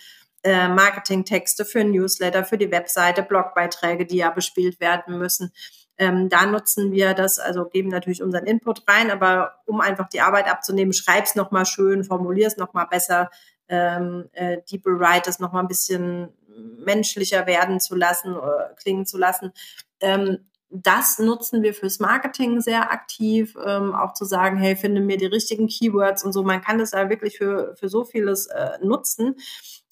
äh, 0.44 0.68
Marketingtexte 0.68 1.66
für 1.66 1.84
Newsletter, 1.84 2.44
für 2.44 2.58
die 2.58 2.72
Webseite, 2.72 3.24
Blogbeiträge, 3.24 4.06
die 4.06 4.18
ja 4.18 4.30
bespielt 4.30 4.80
werden 4.80 5.18
müssen. 5.18 5.52
Ähm, 5.98 6.30
da 6.30 6.46
nutzen 6.46 6.92
wir 6.92 7.14
das, 7.14 7.40
also 7.40 7.66
geben 7.66 7.90
natürlich 7.90 8.22
unseren 8.22 8.46
Input 8.46 8.84
rein, 8.88 9.10
aber 9.10 9.56
um 9.66 9.82
einfach 9.82 10.08
die 10.10 10.22
Arbeit 10.22 10.48
abzunehmen, 10.48 10.94
schreib's 10.94 11.36
nochmal 11.36 11.66
schön, 11.66 12.04
formulier's 12.04 12.58
nochmal 12.58 12.86
besser, 12.88 13.32
ähm, 13.68 14.30
äh, 14.34 14.58
Deeper 14.70 15.00
Write 15.00 15.30
es 15.30 15.40
nochmal 15.40 15.64
ein 15.64 15.68
bisschen 15.68 16.30
menschlicher 16.78 17.48
werden 17.48 17.80
zu 17.80 17.96
lassen, 17.96 18.36
äh, 18.36 18.76
klingen 18.76 19.06
zu 19.06 19.18
lassen. 19.18 19.52
Ähm, 20.00 20.48
das 20.70 21.18
nutzen 21.18 21.64
wir 21.64 21.74
fürs 21.74 22.00
Marketing 22.00 22.60
sehr 22.60 22.92
aktiv, 22.92 23.56
ähm, 23.66 23.96
auch 23.96 24.14
zu 24.14 24.26
sagen, 24.26 24.58
hey, 24.58 24.76
finde 24.76 25.00
mir 25.00 25.18
die 25.18 25.26
richtigen 25.26 25.68
Keywords 25.68 26.24
und 26.24 26.34
so. 26.34 26.44
Man 26.44 26.62
kann 26.62 26.78
das 26.78 26.92
ja 26.92 27.10
wirklich 27.10 27.38
für, 27.38 27.76
für 27.78 27.88
so 27.88 28.04
vieles 28.04 28.48
äh, 28.48 28.78
nutzen. 28.82 29.36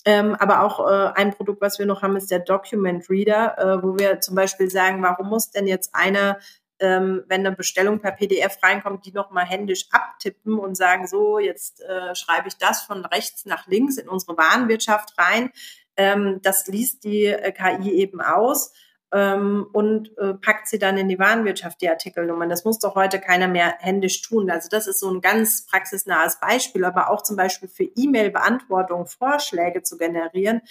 Ähm, 0.05 0.35
aber 0.35 0.61
auch 0.61 0.79
äh, 0.87 1.13
ein 1.15 1.33
Produkt, 1.33 1.61
was 1.61 1.79
wir 1.79 1.87
noch 1.87 2.03
haben, 2.03 2.15
ist 2.15 2.29
der 2.29 2.39
Document 2.39 3.09
Reader, 3.09 3.57
äh, 3.57 3.83
wo 3.83 3.97
wir 3.97 4.21
zum 4.21 4.35
Beispiel 4.35 4.69
sagen, 4.69 5.01
warum 5.01 5.29
muss 5.29 5.49
denn 5.49 5.65
jetzt 5.65 5.95
einer, 5.95 6.37
ähm, 6.79 7.23
wenn 7.27 7.45
eine 7.45 7.55
Bestellung 7.55 7.99
per 7.99 8.11
PDF 8.11 8.57
reinkommt, 8.61 9.05
die 9.05 9.11
nochmal 9.11 9.45
händisch 9.45 9.87
abtippen 9.91 10.59
und 10.59 10.75
sagen, 10.75 11.07
so, 11.07 11.39
jetzt 11.39 11.81
äh, 11.81 12.13
schreibe 12.13 12.47
ich 12.47 12.57
das 12.57 12.83
von 12.83 13.03
rechts 13.03 13.45
nach 13.45 13.65
links 13.65 13.97
in 13.97 14.07
unsere 14.07 14.37
Warenwirtschaft 14.37 15.17
rein. 15.17 15.49
Ähm, 15.97 16.39
das 16.43 16.67
liest 16.67 17.03
die 17.03 17.25
äh, 17.25 17.51
KI 17.51 17.91
eben 17.93 18.21
aus 18.21 18.73
ähm, 19.15 19.65
und 19.71 20.15
äh, 20.17 20.33
packt 20.33 20.67
sie 20.67 20.77
dann 20.77 20.97
in 20.97 21.07
die 21.07 21.17
Warenwirtschaft, 21.17 21.79
die 21.79 21.89
Artikelnummern. 21.89 22.49
Das 22.49 22.65
muss 22.65 22.79
doch 22.79 22.95
heute 22.95 23.21
keiner 23.21 23.47
mehr 23.47 23.75
händisch 23.79 24.21
tun. 24.21 24.51
Also 24.51 24.67
das 24.69 24.87
ist 24.87 24.99
so 24.99 25.09
ein 25.09 25.21
ganz 25.21 25.65
praxisnahes 25.65 26.37
Beispiel, 26.41 26.83
aber 26.83 27.09
auch 27.09 27.23
zum 27.23 27.37
Beispiel 27.37 27.69
für 27.69 27.85
E-Mail-Beantwortung 27.85 29.07
Vorschläge 29.07 29.83
zu 29.83 29.97
generieren. 29.97 30.61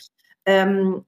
Ähm, 0.44 1.06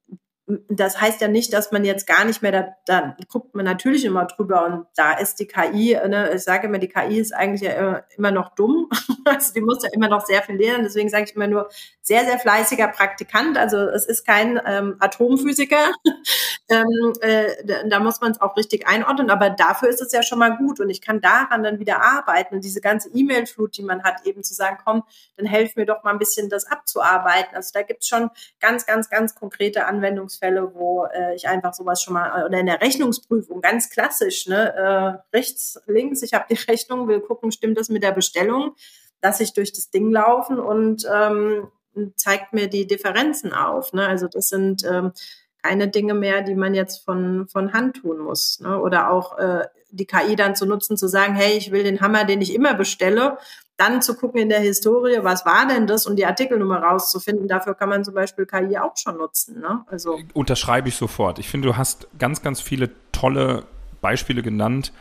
das 0.68 1.00
heißt 1.00 1.20
ja 1.20 1.28
nicht, 1.28 1.52
dass 1.52 1.72
man 1.72 1.84
jetzt 1.84 2.06
gar 2.06 2.24
nicht 2.24 2.42
mehr, 2.42 2.52
da, 2.52 2.76
da 2.86 3.16
guckt 3.28 3.54
man 3.54 3.64
natürlich 3.64 4.04
immer 4.04 4.26
drüber 4.26 4.64
und 4.64 4.86
da 4.94 5.12
ist 5.14 5.40
die 5.40 5.46
KI, 5.46 5.98
ne, 6.08 6.32
ich 6.34 6.42
sage 6.42 6.68
immer, 6.68 6.78
die 6.78 6.88
KI 6.88 7.18
ist 7.18 7.34
eigentlich 7.34 7.62
ja 7.62 8.02
immer 8.16 8.30
noch 8.30 8.54
dumm, 8.54 8.88
also 9.24 9.52
die 9.52 9.60
muss 9.60 9.82
ja 9.82 9.90
immer 9.92 10.08
noch 10.08 10.24
sehr 10.24 10.42
viel 10.42 10.56
lernen, 10.56 10.84
deswegen 10.84 11.08
sage 11.08 11.24
ich 11.24 11.34
immer 11.34 11.48
nur 11.48 11.68
sehr, 12.00 12.24
sehr 12.24 12.38
fleißiger 12.38 12.88
Praktikant, 12.88 13.58
also 13.58 13.78
es 13.78 14.06
ist 14.06 14.24
kein 14.24 14.60
ähm, 14.64 14.96
Atomphysiker, 15.00 15.92
ähm, 16.68 17.12
äh, 17.20 17.88
da 17.88 18.00
muss 18.00 18.20
man 18.20 18.32
es 18.32 18.40
auch 18.40 18.56
richtig 18.56 18.88
einordnen, 18.88 19.30
aber 19.30 19.50
dafür 19.50 19.88
ist 19.88 20.00
es 20.00 20.12
ja 20.12 20.22
schon 20.22 20.38
mal 20.38 20.56
gut. 20.56 20.80
Und 20.80 20.90
ich 20.90 21.00
kann 21.00 21.20
daran 21.20 21.62
dann 21.62 21.78
wieder 21.78 22.02
arbeiten. 22.02 22.56
Und 22.56 22.64
diese 22.64 22.80
ganze 22.80 23.08
E-Mail-Flut, 23.10 23.76
die 23.76 23.82
man 23.82 24.02
hat, 24.02 24.24
eben 24.24 24.42
zu 24.42 24.54
sagen, 24.54 24.78
komm, 24.84 25.04
dann 25.36 25.46
helf 25.46 25.76
mir 25.76 25.86
doch 25.86 26.02
mal 26.02 26.10
ein 26.10 26.18
bisschen 26.18 26.48
das 26.48 26.66
abzuarbeiten, 26.66 27.54
also 27.54 27.70
da 27.72 27.82
gibt's 27.82 28.08
schon 28.08 28.30
ganz, 28.60 28.86
ganz, 28.86 29.08
ganz 29.10 29.34
konkrete 29.34 29.86
Anwendungs 29.86 30.35
Anwendungsfälle, 30.36 30.74
wo 30.74 31.06
äh, 31.06 31.34
ich 31.34 31.48
einfach 31.48 31.74
sowas 31.74 32.02
schon 32.02 32.14
mal, 32.14 32.44
oder 32.44 32.58
in 32.58 32.66
der 32.66 32.80
Rechnungsprüfung, 32.80 33.60
ganz 33.60 33.90
klassisch, 33.90 34.46
ne, 34.46 34.74
äh, 34.74 35.36
rechts, 35.36 35.80
links, 35.86 36.22
ich 36.22 36.34
habe 36.34 36.46
die 36.50 36.54
Rechnung, 36.70 37.08
will 37.08 37.20
gucken, 37.20 37.52
stimmt 37.52 37.78
das 37.78 37.88
mit 37.88 38.02
der 38.02 38.12
Bestellung, 38.12 38.74
lasse 39.22 39.42
ich 39.42 39.52
durch 39.52 39.72
das 39.72 39.90
Ding 39.90 40.10
laufen 40.10 40.58
und 40.58 41.06
ähm, 41.12 41.68
zeigt 42.16 42.52
mir 42.52 42.68
die 42.68 42.86
Differenzen 42.86 43.52
auf. 43.52 43.92
Ne? 43.92 44.06
Also 44.06 44.28
das 44.28 44.48
sind 44.48 44.84
ähm, 44.84 45.12
keine 45.62 45.88
Dinge 45.88 46.14
mehr, 46.14 46.42
die 46.42 46.54
man 46.54 46.74
jetzt 46.74 47.04
von, 47.04 47.48
von 47.48 47.72
Hand 47.72 47.96
tun 47.96 48.18
muss. 48.18 48.60
Ne? 48.60 48.78
Oder 48.78 49.10
auch 49.10 49.38
äh, 49.38 49.66
die 49.90 50.06
KI 50.06 50.36
dann 50.36 50.54
zu 50.54 50.66
nutzen, 50.66 50.98
zu 50.98 51.08
sagen, 51.08 51.34
hey, 51.34 51.56
ich 51.56 51.72
will 51.72 51.82
den 51.82 52.02
Hammer, 52.02 52.24
den 52.24 52.42
ich 52.42 52.54
immer 52.54 52.74
bestelle 52.74 53.38
dann 53.76 54.00
zu 54.00 54.16
gucken 54.16 54.40
in 54.40 54.48
der 54.48 54.60
Historie, 54.60 55.18
was 55.22 55.44
war 55.44 55.66
denn 55.68 55.86
das 55.86 56.06
und 56.06 56.16
die 56.16 56.24
Artikelnummer 56.24 56.78
rauszufinden. 56.78 57.46
Dafür 57.46 57.74
kann 57.74 57.88
man 57.88 58.04
zum 58.04 58.14
Beispiel 58.14 58.46
KI 58.46 58.78
auch 58.78 58.96
schon 58.96 59.18
nutzen. 59.18 59.60
Ne? 59.60 59.84
Also 59.86 60.18
Unterschreibe 60.32 60.88
ich 60.88 60.96
sofort. 60.96 61.38
Ich 61.38 61.48
finde, 61.48 61.68
du 61.68 61.76
hast 61.76 62.08
ganz, 62.18 62.42
ganz 62.42 62.60
viele 62.60 62.90
tolle 63.12 63.64
Beispiele 64.00 64.42
genannt, 64.42 64.92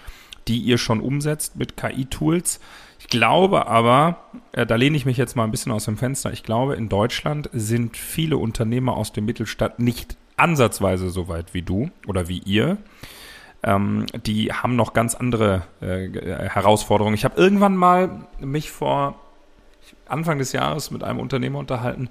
die 0.47 0.59
ihr 0.59 0.78
schon 0.78 0.99
umsetzt 0.99 1.55
mit 1.55 1.78
KI-Tools. 1.78 2.59
Ich 2.99 3.07
glaube 3.07 3.67
aber, 3.67 4.17
äh, 4.51 4.65
da 4.65 4.76
lehne 4.76 4.97
ich 4.97 5.05
mich 5.05 5.17
jetzt 5.17 5.36
mal 5.36 5.43
ein 5.43 5.51
bisschen 5.51 5.71
aus 5.71 5.86
dem 5.86 5.97
Fenster, 5.97 6.32
ich 6.34 6.43
glaube, 6.43 6.76
in 6.76 6.89
Deutschland 6.89 7.49
sind 7.53 7.97
viele 7.97 8.38
Unternehmer 8.38 8.97
aus 8.97 9.13
dem 9.13 9.26
Mittelstand 9.26 9.80
nicht 9.80 10.17
ansatzweise 10.38 11.09
so 11.09 11.28
weit 11.28 11.53
wie 11.53 11.61
du 11.61 11.89
oder 12.07 12.28
wie 12.28 12.39
ihr 12.39 12.78
ähm, 13.66 14.05
die 14.26 14.53
haben 14.53 14.76
noch 14.76 14.93
ganz 14.93 15.16
andere 15.16 15.63
äh, 15.82 16.09
Herausforderungen. 16.47 17.16
Ich 17.16 17.26
habe 17.26 17.36
irgendwann 17.36 17.76
mal 17.76 18.28
mich 18.39 18.72
vor 18.72 19.16
Anfang 20.05 20.38
des 20.38 20.53
Jahres 20.53 20.91
mit 20.91 21.03
einem 21.03 21.20
Unternehmer 21.20 21.59
unterhalten, 21.59 22.09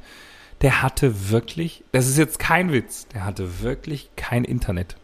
der 0.61 0.83
hatte 0.83 1.31
wirklich, 1.31 1.85
das 1.93 2.09
ist 2.09 2.19
jetzt 2.19 2.39
kein 2.39 2.73
Witz, 2.73 3.09
der 3.09 3.25
hatte 3.25 3.63
wirklich 3.63 4.11
kein 4.17 4.45
Internet. 4.45 4.97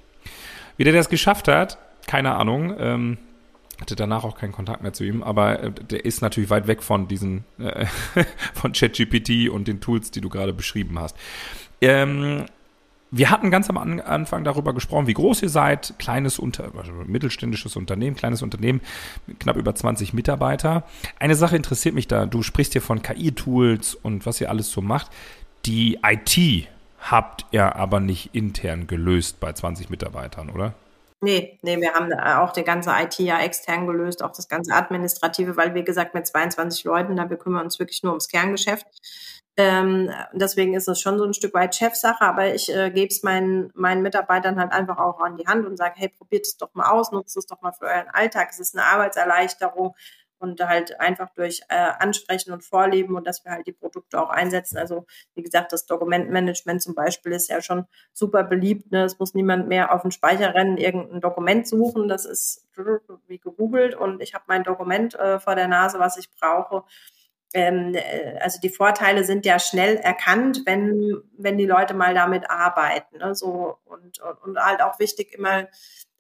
Wie 0.77 0.85
der 0.85 0.93
das 0.93 1.09
geschafft 1.09 1.49
hat, 1.49 1.79
keine 2.07 2.35
Ahnung. 2.35 2.75
Ähm, 2.79 3.19
hatte 3.81 3.97
danach 3.97 4.25
auch 4.25 4.37
keinen 4.37 4.53
Kontakt 4.53 4.83
mehr 4.83 4.93
zu 4.93 5.05
ihm, 5.05 5.23
aber 5.23 5.63
äh, 5.63 5.71
der 5.73 6.05
ist 6.05 6.21
natürlich 6.21 6.51
weit 6.51 6.67
weg 6.67 6.83
von 6.83 7.09
diesen, 7.09 7.45
äh, 7.59 7.87
von 8.55 8.73
ChatGPT 8.73 9.49
und 9.49 9.69
den 9.69 9.81
Tools, 9.81 10.11
die 10.11 10.21
du 10.21 10.29
gerade 10.29 10.53
beschrieben 10.53 10.99
hast. 10.99 11.17
Ähm, 11.81 12.45
wir 13.11 13.31
hatten 13.31 13.51
ganz 13.51 13.69
am 13.69 13.77
Anfang 13.77 14.45
darüber 14.45 14.73
gesprochen, 14.73 15.07
wie 15.07 15.15
groß 15.15 15.43
ihr 15.43 15.49
seid. 15.49 15.95
Kleines 15.99 16.39
Unter, 16.39 16.71
also 16.77 16.93
mittelständisches 17.07 17.77
Unternehmen, 17.77 18.17
kleines 18.17 18.43
Unternehmen, 18.43 18.81
knapp 19.39 19.57
über 19.57 19.75
20 19.75 20.15
Mitarbeiter. 20.15 20.85
Eine 21.19 21.35
Sache 21.35 21.57
interessiert 21.57 21.95
mich 21.95 22.07
da. 22.07 22.27
Du 22.27 22.43
sprichst 22.43 22.73
hier 22.73 22.83
von 22.83 23.03
KI-Tools 23.03 23.97
und 23.97 24.27
was 24.27 24.41
ihr 24.41 24.49
alles 24.49 24.71
so 24.71 24.81
macht. 24.81 25.11
Die 25.67 25.99
IT 26.03 26.69
habt 27.01 27.47
ihr 27.51 27.75
aber 27.77 27.99
nicht 27.99 28.35
intern 28.35 28.87
gelöst 28.87 29.41
bei 29.41 29.53
20 29.53 29.91
Mitarbeitern, 29.91 30.51
oder? 30.51 30.75
Nee, 31.23 31.59
nee, 31.63 31.79
wir 31.79 31.93
haben 31.93 32.11
auch 32.15 32.53
die 32.53 32.65
ganze 32.65 32.91
IT 32.99 33.19
ja 33.19 33.41
extern 33.41 33.87
gelöst, 33.87 34.23
auch 34.23 34.33
das 34.33 34.49
ganze 34.49 34.73
Administrative, 34.73 35.55
weil 35.57 35.75
wie 35.75 35.85
gesagt 35.85 36.15
mit 36.15 36.27
22 36.27 36.85
Leuten, 36.85 37.15
da 37.17 37.29
wir 37.29 37.37
kümmern 37.37 37.65
uns 37.65 37.79
wirklich 37.79 38.03
nur 38.03 38.13
ums 38.13 38.29
Kerngeschäft. 38.29 38.87
Ähm, 39.59 40.11
deswegen 40.33 40.73
ist 40.75 40.89
es 40.89 41.01
schon 41.01 41.19
so 41.19 41.25
ein 41.25 41.35
Stück 41.35 41.53
weit 41.53 41.75
Chefsache, 41.75 42.23
aber 42.25 42.55
ich 42.55 42.75
äh, 42.75 42.91
gebe 42.91 43.09
es 43.09 43.23
meinen, 43.23 43.71
meinen 43.75 44.01
Mitarbeitern 44.01 44.59
halt 44.59 44.73
einfach 44.73 44.97
auch 44.97 45.21
an 45.21 45.37
die 45.37 45.47
Hand 45.47 45.67
und 45.67 45.77
sage, 45.77 45.95
hey, 45.97 46.09
probiert 46.09 46.47
es 46.47 46.57
doch 46.57 46.73
mal 46.73 46.89
aus, 46.91 47.13
nutzt 47.13 47.37
es 47.37 47.45
doch 47.47 47.61
mal 47.61 47.73
für 47.73 47.85
euren 47.85 48.09
Alltag. 48.09 48.49
Es 48.51 48.59
ist 48.61 48.75
eine 48.75 48.87
Arbeitserleichterung 48.87 49.95
und 50.41 50.61
halt 50.67 50.99
einfach 51.01 51.31
durch 51.35 51.61
äh, 51.69 51.75
Ansprechen 51.99 52.53
und 52.53 52.65
Vorleben 52.65 53.15
und 53.15 53.27
dass 53.27 53.45
wir 53.45 53.53
halt 53.53 53.67
die 53.67 53.73
Produkte 53.73 54.21
auch 54.21 54.31
einsetzen. 54.31 54.79
Also 54.79 55.07
wie 55.35 55.43
gesagt, 55.43 55.73
das 55.73 55.87
Dokumentmanagement 55.87 56.83
zum 56.83 56.95
Beispiel 56.95 57.33
ist 57.33 57.49
ja 57.49 57.61
schon 57.61 57.87
super 58.13 58.43
beliebt. 58.43 58.91
Ne? 58.91 59.05
Es 59.05 59.19
muss 59.19 59.35
niemand 59.35 59.69
mehr 59.69 59.93
auf 59.95 60.03
den 60.03 60.11
Speicher 60.11 60.55
rennen, 60.55 60.79
irgendein 60.79 61.21
Dokument 61.21 61.69
suchen. 61.69 62.09
Das 62.09 62.25
ist 62.25 62.67
wie 63.27 63.39
gegoogelt 63.39 63.95
und 63.95 64.23
ich 64.23 64.35
habe 64.35 64.45
mein 64.49 64.65
Dokument 64.65 65.15
äh, 65.15 65.39
vor 65.39 65.55
der 65.55 65.69
Nase, 65.69 65.99
was 65.99 66.17
ich 66.17 66.31
brauche. 66.33 66.85
Ähm, 67.53 67.95
äh, 67.95 68.39
also 68.41 68.61
die 68.61 68.71
Vorteile 68.71 69.25
sind 69.25 69.45
ja 69.45 69.59
schnell 69.59 69.97
erkannt, 69.97 70.63
wenn, 70.65 71.23
wenn 71.37 71.59
die 71.59 71.67
Leute 71.67 71.95
mal 71.95 72.15
damit 72.15 72.49
arbeiten. 72.49 73.19
Ne? 73.19 73.35
So, 73.35 73.77
und, 73.85 74.21
und, 74.21 74.43
und 74.43 74.59
halt 74.59 74.81
auch 74.83 74.99
wichtig, 74.99 75.35
immer 75.35 75.69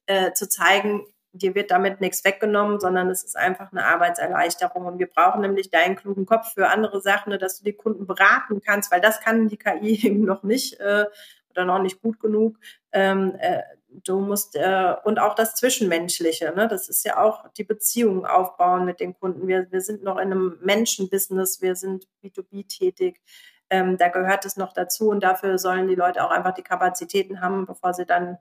äh, 0.07 0.33
zu 0.33 0.49
zeigen, 0.49 1.07
dir 1.33 1.55
wird 1.55 1.71
damit 1.71 2.01
nichts 2.01 2.25
weggenommen, 2.25 2.81
sondern 2.81 3.09
es 3.11 3.23
ist 3.23 3.37
einfach 3.37 3.71
eine 3.73 3.87
Arbeitserleichterung. 3.87 4.87
Und 4.87 4.99
wir 4.99 5.07
brauchen 5.07 5.41
nämlich 5.41 5.71
deinen 5.71 5.97
klugen 5.97 6.27
Kopf 6.27 6.55
für 6.55 6.69
andere 6.69 7.01
Sachen, 7.01 7.31
ne, 7.31 7.39
dass 7.39 7.59
du 7.59 7.65
die 7.65 7.73
Kunden 7.73 8.07
beraten 8.07 8.61
kannst, 8.61 8.91
weil 8.91 9.01
das 9.01 9.21
kann 9.21 9.49
die 9.49 9.57
KI 9.57 10.01
eben 10.07 10.25
noch 10.25 10.43
nicht 10.43 10.81
äh, 10.81 11.07
oder 11.51 11.65
noch 11.65 11.81
nicht 11.81 12.01
gut 12.03 12.21
genug. 12.21 12.57
Ähm, 12.93 13.35
äh, 13.39 13.63
du 14.05 14.21
musst 14.21 14.57
äh, 14.57 14.95
und 15.05 15.19
auch 15.19 15.35
das 15.35 15.55
Zwischenmenschliche, 15.55 16.53
ne? 16.55 16.69
das 16.69 16.89
ist 16.89 17.05
ja 17.05 17.19
auch 17.19 17.49
die 17.57 17.65
Beziehung 17.65 18.25
aufbauen 18.25 18.85
mit 18.85 19.01
den 19.01 19.15
Kunden. 19.15 19.49
Wir, 19.49 19.71
wir 19.71 19.81
sind 19.81 20.03
noch 20.03 20.17
in 20.17 20.33
einem 20.33 20.59
Menschenbusiness, 20.63 21.61
wir 21.61 21.75
sind 21.75 22.07
B2B 22.23 22.69
tätig. 22.69 23.21
Ähm, 23.69 23.99
da 23.99 24.09
gehört 24.09 24.45
es 24.45 24.57
noch 24.57 24.73
dazu 24.73 25.11
und 25.11 25.23
dafür 25.23 25.59
sollen 25.59 25.89
die 25.89 25.95
Leute 25.95 26.25
auch 26.25 26.31
einfach 26.31 26.55
die 26.55 26.63
Kapazitäten 26.63 27.41
haben, 27.41 27.67
bevor 27.67 27.95
sie 27.95 28.07
dann 28.07 28.39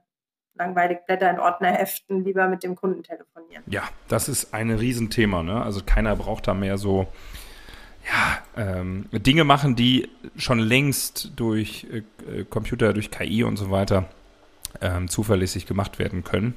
langweilig 0.54 0.98
Blätter 1.06 1.30
in 1.30 1.38
Ordner 1.38 1.72
heften, 1.72 2.24
lieber 2.24 2.48
mit 2.48 2.62
dem 2.62 2.76
Kunden 2.76 3.02
telefonieren. 3.02 3.62
Ja, 3.66 3.82
das 4.08 4.28
ist 4.28 4.52
ein 4.54 4.70
Riesenthema. 4.70 5.42
Ne? 5.42 5.62
Also 5.62 5.80
keiner 5.84 6.16
braucht 6.16 6.46
da 6.46 6.54
mehr 6.54 6.78
so 6.78 7.06
ja, 8.06 8.38
ähm, 8.56 9.06
Dinge 9.12 9.44
machen, 9.44 9.76
die 9.76 10.08
schon 10.36 10.58
längst 10.58 11.32
durch 11.36 11.86
äh, 11.92 12.44
Computer, 12.44 12.92
durch 12.92 13.10
KI 13.10 13.44
und 13.44 13.56
so 13.56 13.70
weiter 13.70 14.08
ähm, 14.80 15.08
zuverlässig 15.08 15.66
gemacht 15.66 15.98
werden 15.98 16.24
können. 16.24 16.54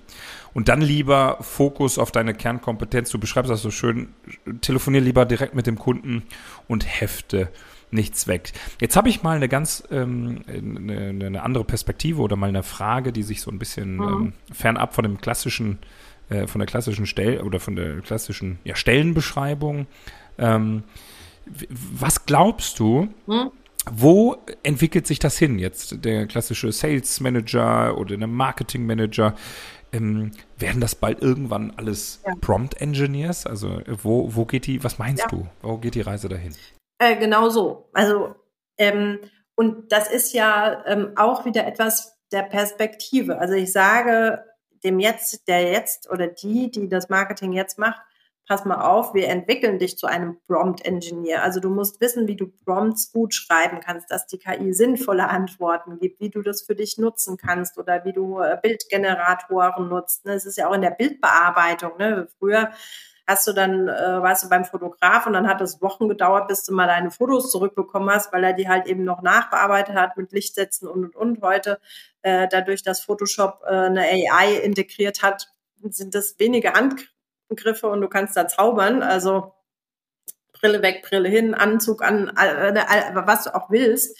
Und 0.54 0.70
dann 0.70 0.82
lieber 0.82 1.38
Fokus 1.41 1.98
auf 1.98 2.12
deine 2.12 2.34
Kernkompetenz. 2.34 3.10
Du 3.10 3.20
beschreibst 3.20 3.52
das 3.52 3.62
so 3.62 3.72
schön. 3.72 4.14
Telefonier 4.62 5.02
lieber 5.02 5.26
direkt 5.26 5.56
mit 5.56 5.68
dem 5.68 5.78
Kunden 5.78 6.24
und 6.68 6.86
hefte 6.86 7.50
nichts 7.94 8.28
weg. 8.28 8.52
Jetzt 8.82 8.96
habe 8.96 9.10
ich 9.10 9.24
mal 9.24 9.38
eine 9.38 9.48
ganz 9.48 9.84
ähm, 9.91 10.44
eine, 10.48 11.26
eine, 11.26 11.44
andere 11.44 11.64
Perspektive 11.64 12.22
oder 12.22 12.36
mal 12.36 12.50
eine 12.50 12.64
Frage, 12.64 13.12
die 13.12 13.24
sich 13.24 13.41
so 13.41 13.52
ein 13.52 13.60
bisschen 13.60 13.98
mhm. 13.98 14.04
ähm, 14.04 14.34
fernab 14.52 14.94
von 14.94 15.04
dem 15.04 15.20
klassischen, 15.20 15.80
äh, 16.30 16.48
von 16.48 16.60
der 16.60 16.68
klassischen 16.68 17.06
Stell 17.06 17.41
oder 17.41 17.60
von 17.60 17.76
der 17.76 18.02
klassischen 18.02 18.60
ja, 18.64 18.76
Stellenbeschreibung. 18.76 19.88
Ähm, 20.38 20.84
was 21.70 22.26
glaubst 22.26 22.80
du? 22.80 23.10
Mhm. 23.28 23.52
Wo 23.91 24.38
entwickelt 24.64 25.06
sich 25.08 25.20
das 25.20 25.38
hin 25.38 25.60
jetzt? 25.60 26.06
Der 26.06 26.26
klassische 26.26 26.72
Sales 26.72 27.20
Manager 27.20 27.98
oder 27.98 28.16
der 28.16 28.28
Marketing 28.28 28.86
Manager? 28.86 29.36
Ähm, 29.91 30.32
werden 30.58 30.82
das 30.82 30.96
bald 30.96 31.22
irgendwann 31.22 31.72
alles 31.76 32.22
ja. 32.26 32.34
Prompt 32.39 32.80
Engineers? 32.82 33.46
Also 33.46 33.82
wo, 34.02 34.34
wo 34.34 34.46
geht 34.46 34.66
die, 34.66 34.84
was 34.84 34.98
meinst 34.98 35.24
ja. 35.24 35.28
du? 35.28 35.48
Wo 35.62 35.78
geht 35.78 35.96
die 35.96 36.02
Reise 36.02 36.30
dahin? 36.30 36.54
Äh, 37.04 37.18
genau 37.18 37.49
so. 37.49 37.89
Also, 37.91 38.34
ähm, 38.78 39.20
und 39.56 39.91
das 39.91 40.10
ist 40.10 40.34
ja 40.34 40.84
ähm, 40.86 41.12
auch 41.18 41.43
wieder 41.43 41.68
etwas 41.68 42.18
der 42.32 42.43
Perspektive. 42.43 43.39
Also 43.39 43.56
ich 43.56 43.74
sage 43.74 44.43
dem 44.86 44.99
jetzt, 44.99 45.47
der 45.49 45.70
jetzt 45.70 46.10
oder 46.10 46.28
die, 46.28 46.72
die 46.72 46.88
das 46.88 47.10
Marketing 47.10 47.51
jetzt 47.51 47.78
macht, 47.78 48.01
pass 48.47 48.64
mal 48.64 48.82
auf, 48.82 49.14
wir 49.14 49.28
entwickeln 49.28 49.80
dich 49.80 49.97
zu 49.97 50.08
einem 50.08 50.38
Prompt 50.47 50.86
Engineer. 50.86 51.43
Also 51.43 51.60
du 51.60 51.70
musst 51.70 51.99
wissen, 51.99 52.28
wie 52.28 52.38
du 52.38 52.47
Prompts 52.66 53.12
gut 53.12 53.34
schreiben 53.34 53.82
kannst, 53.82 54.10
dass 54.10 54.26
die 54.26 54.38
KI 54.38 54.74
sinnvolle 54.74 55.28
Antworten 55.28 55.99
gibt, 55.99 56.22
wie 56.22 56.30
du 56.30 56.41
das 56.41 56.62
für 56.62 56.76
dich 56.76 56.97
nutzen 56.97 57.36
kannst 57.36 57.78
oder 57.78 58.06
wie 58.06 58.14
du 58.14 58.39
äh, 58.39 58.58
Bildgeneratoren 58.62 59.89
nutzt. 59.89 60.26
Ne? 60.26 60.34
Es 60.34 60.45
ist 60.45 60.58
ja 60.58 60.70
auch 60.70 60.74
in 60.74 60.82
der 60.82 60.91
Bildbearbeitung. 60.91 61.97
Ne? 61.97 62.30
Früher 62.39 62.72
hast 63.26 63.47
du 63.47 63.53
dann, 63.53 63.88
äh, 63.88 64.21
warst 64.21 64.43
du 64.43 64.49
beim 64.49 64.65
Fotograf 64.65 65.26
und 65.26 65.34
dann 65.34 65.47
hat 65.47 65.61
es 65.61 65.82
Wochen 65.82 66.09
gedauert, 66.09 66.47
bis 66.47 66.63
du 66.63 66.74
mal 66.74 66.88
deine 66.88 67.11
Fotos 67.11 67.51
zurückbekommen 67.51 68.09
hast, 68.09 68.34
weil 68.34 68.43
er 68.43 68.53
die 68.53 68.67
halt 68.67 68.86
eben 68.88 69.03
noch 69.03 69.21
nachbearbeitet 69.21 69.95
hat 69.95 70.17
mit 70.17 70.32
Lichtsätzen 70.32 70.88
und 70.88 71.05
und 71.05 71.15
und. 71.15 71.41
Heute, 71.41 71.80
äh, 72.21 72.47
dadurch, 72.49 72.84
dass 72.84 73.01
Photoshop 73.01 73.61
äh, 73.65 73.71
eine 73.71 74.01
AI 74.01 74.55
integriert 74.63 75.21
hat, 75.24 75.47
sind 75.82 76.15
das 76.15 76.38
wenige 76.39 76.74
Handgriffe 76.74 77.88
und 77.88 78.01
du 78.01 78.07
kannst 78.09 78.36
da 78.36 78.47
zaubern. 78.47 79.03
Also 79.03 79.53
Brille 80.53 80.82
weg, 80.82 81.05
Brille 81.07 81.30
hin, 81.30 81.53
Anzug 81.53 82.01
an, 82.01 82.32
was 82.36 83.45
du 83.45 83.55
auch 83.55 83.69
willst 83.69 84.17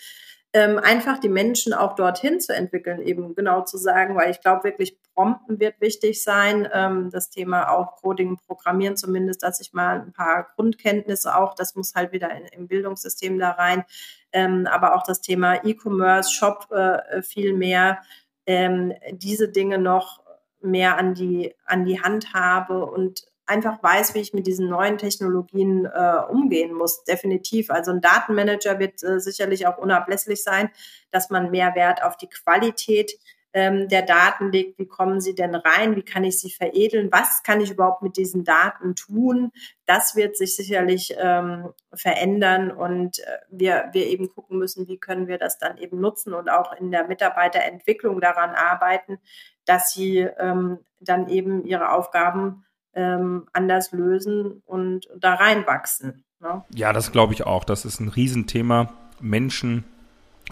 ähm, 0.56 0.78
einfach 0.78 1.18
die 1.18 1.30
Menschen 1.30 1.74
auch 1.74 1.96
dorthin 1.96 2.40
zu 2.40 2.56
entwickeln, 2.56 3.02
eben 3.02 3.34
genau 3.34 3.62
zu 3.62 3.78
sagen, 3.78 4.16
weil 4.16 4.30
ich 4.30 4.40
glaube 4.40 4.64
wirklich, 4.64 4.98
Prompten 5.16 5.60
wird 5.60 5.82
wichtig 5.82 6.24
sein, 6.24 6.68
ähm, 6.72 7.10
das 7.12 7.32
Thema 7.32 7.72
auch 7.72 7.96
Coding, 7.96 8.38
Programmieren 8.38 8.96
zumindest, 8.96 9.42
dass 9.42 9.60
ich 9.60 9.74
mal 9.74 10.02
ein 10.02 10.14
paar 10.14 10.48
Grundkenntnisse 10.56 11.36
auch, 11.36 11.56
das 11.56 11.76
muss 11.76 11.96
halt 11.96 12.12
wieder 12.12 12.30
in, 12.32 12.46
im 12.46 12.68
Bildungssystem 12.68 13.40
da 13.40 13.52
rein, 13.52 13.84
ähm, 14.32 14.68
aber 14.68 14.96
auch 14.96 15.04
das 15.04 15.22
Thema 15.22 15.66
E-Commerce, 15.66 16.32
Shop 16.32 16.68
äh, 16.72 17.24
viel 17.24 17.54
mehr, 17.54 18.02
ähm, 18.46 18.94
diese 19.12 19.50
Dinge 19.50 19.80
noch 19.80 20.22
mehr 20.62 20.98
an 20.98 21.16
die, 21.16 21.56
an 21.66 21.84
die 21.86 22.00
Hand 22.02 22.34
habe 22.34 22.86
und 22.86 23.26
einfach 23.54 23.82
weiß, 23.84 24.16
wie 24.16 24.20
ich 24.20 24.34
mit 24.34 24.48
diesen 24.48 24.68
neuen 24.68 24.98
Technologien 24.98 25.86
äh, 25.86 26.16
umgehen 26.30 26.74
muss. 26.74 27.04
Definitiv. 27.04 27.70
Also 27.70 27.92
ein 27.92 28.02
Datenmanager 28.02 28.80
wird 28.80 29.04
äh, 29.04 29.20
sicherlich 29.20 29.68
auch 29.68 29.78
unablässlich 29.78 30.44
sein, 30.44 30.70
dass 31.12 31.30
man 31.30 31.52
mehr 31.52 31.76
Wert 31.76 32.04
auf 32.04 32.18
die 32.18 32.30
Qualität 32.30 33.12
ähm, 33.54 33.88
der 33.88 34.02
Daten 34.02 34.52
legt. 34.52 34.80
Wie 34.80 34.88
kommen 34.88 35.22
sie 35.22 35.36
denn 35.36 35.54
rein? 35.54 35.96
Wie 35.96 36.02
kann 36.02 36.24
ich 36.24 36.40
sie 36.40 36.50
veredeln? 36.50 37.12
Was 37.12 37.44
kann 37.44 37.62
ich 37.62 37.70
überhaupt 37.70 38.02
mit 38.02 38.18
diesen 38.18 38.44
Daten 38.44 38.96
tun? 38.96 39.52
Das 39.86 40.16
wird 40.16 40.36
sich 40.36 40.56
sicherlich 40.56 41.14
ähm, 41.18 41.70
verändern 41.94 42.72
und 42.72 43.20
äh, 43.20 43.38
wir, 43.50 43.90
wir 43.92 44.08
eben 44.08 44.30
gucken 44.30 44.58
müssen, 44.58 44.88
wie 44.88 44.98
können 44.98 45.28
wir 45.28 45.38
das 45.38 45.60
dann 45.60 45.78
eben 45.78 46.02
nutzen 46.02 46.34
und 46.34 46.50
auch 46.50 46.74
in 46.74 46.90
der 46.90 47.08
Mitarbeiterentwicklung 47.08 48.20
daran 48.20 48.56
arbeiten, 48.56 49.20
dass 49.66 49.94
sie 49.94 50.18
ähm, 50.18 50.80
dann 51.00 51.30
eben 51.30 51.64
ihre 51.64 51.92
Aufgaben 51.92 52.66
ähm, 52.96 53.48
anders 53.54 53.92
lösen 53.92 54.62
und 54.66 55.08
da 55.18 55.36
reinwachsen. 55.36 56.24
Ne? 56.40 56.64
Ja, 56.74 56.94
das 56.94 57.12
glaube 57.12 57.34
ich 57.34 57.46
auch. 57.46 57.64
Das 57.64 57.86
ist 57.86 58.00
ein 58.00 58.10
Riesenthema, 58.10 58.94
Menschen 59.20 59.84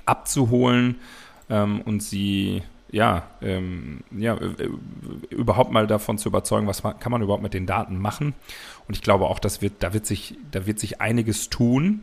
abzuholen 0.06 0.96
ähm, 1.50 1.82
und 1.82 2.02
sie 2.02 2.64
ja, 2.92 3.24
ähm, 3.42 4.02
ja, 4.12 4.36
äh, 4.36 4.70
überhaupt 5.30 5.72
mal 5.72 5.88
davon 5.88 6.18
zu 6.18 6.28
überzeugen, 6.28 6.68
was 6.68 6.84
man, 6.84 7.00
kann 7.00 7.12
man 7.12 7.22
überhaupt 7.22 7.44
mit 7.44 7.54
den 7.54 7.66
Daten 7.66 7.98
machen. 7.98 8.34
Und 8.88 8.96
ich 8.96 9.02
glaube 9.02 9.26
auch, 9.28 9.40
das 9.40 9.62
wird, 9.62 9.76
da 9.80 9.94
wird 9.94 10.06
sich, 10.06 10.36
da 10.52 10.66
wird 10.66 10.80
sich 10.80 11.00
einiges 11.00 11.50
tun. 11.50 12.02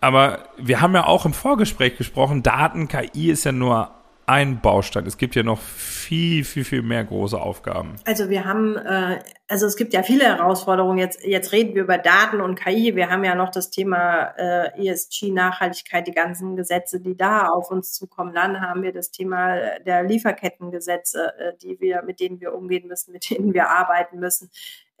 Aber 0.00 0.48
wir 0.56 0.80
haben 0.80 0.94
ja 0.94 1.06
auch 1.06 1.26
im 1.26 1.32
Vorgespräch 1.32 1.96
gesprochen, 1.96 2.42
Daten, 2.42 2.88
KI 2.88 3.30
ist 3.30 3.44
ja 3.44 3.52
nur 3.52 3.90
ein 4.26 4.60
Baustein. 4.60 5.06
Es 5.06 5.18
gibt 5.18 5.34
ja 5.34 5.42
noch 5.42 5.60
viel, 5.60 6.44
viel, 6.44 6.64
viel 6.64 6.82
mehr 6.82 7.04
große 7.04 7.40
Aufgaben. 7.40 7.96
Also 8.04 8.30
wir 8.30 8.44
haben, 8.44 8.76
äh, 8.76 9.18
also 9.48 9.66
es 9.66 9.76
gibt 9.76 9.92
ja 9.92 10.02
viele 10.02 10.24
Herausforderungen. 10.24 10.98
Jetzt, 10.98 11.24
jetzt 11.24 11.52
reden 11.52 11.74
wir 11.74 11.82
über 11.82 11.98
Daten 11.98 12.40
und 12.40 12.54
KI. 12.54 12.94
Wir 12.94 13.10
haben 13.10 13.24
ja 13.24 13.34
noch 13.34 13.50
das 13.50 13.70
Thema 13.70 14.34
äh, 14.36 14.88
ESG, 14.88 15.30
Nachhaltigkeit, 15.30 16.06
die 16.06 16.12
ganzen 16.12 16.56
Gesetze, 16.56 17.00
die 17.00 17.16
da 17.16 17.48
auf 17.48 17.70
uns 17.70 17.92
zukommen. 17.92 18.32
Dann 18.34 18.60
haben 18.60 18.82
wir 18.82 18.92
das 18.92 19.10
Thema 19.10 19.78
der 19.80 20.04
Lieferkettengesetze, 20.04 21.32
äh, 21.38 21.52
die 21.60 21.80
wir, 21.80 22.02
mit 22.02 22.20
denen 22.20 22.40
wir 22.40 22.54
umgehen 22.54 22.86
müssen, 22.86 23.12
mit 23.12 23.30
denen 23.30 23.52
wir 23.54 23.70
arbeiten 23.70 24.20
müssen 24.20 24.50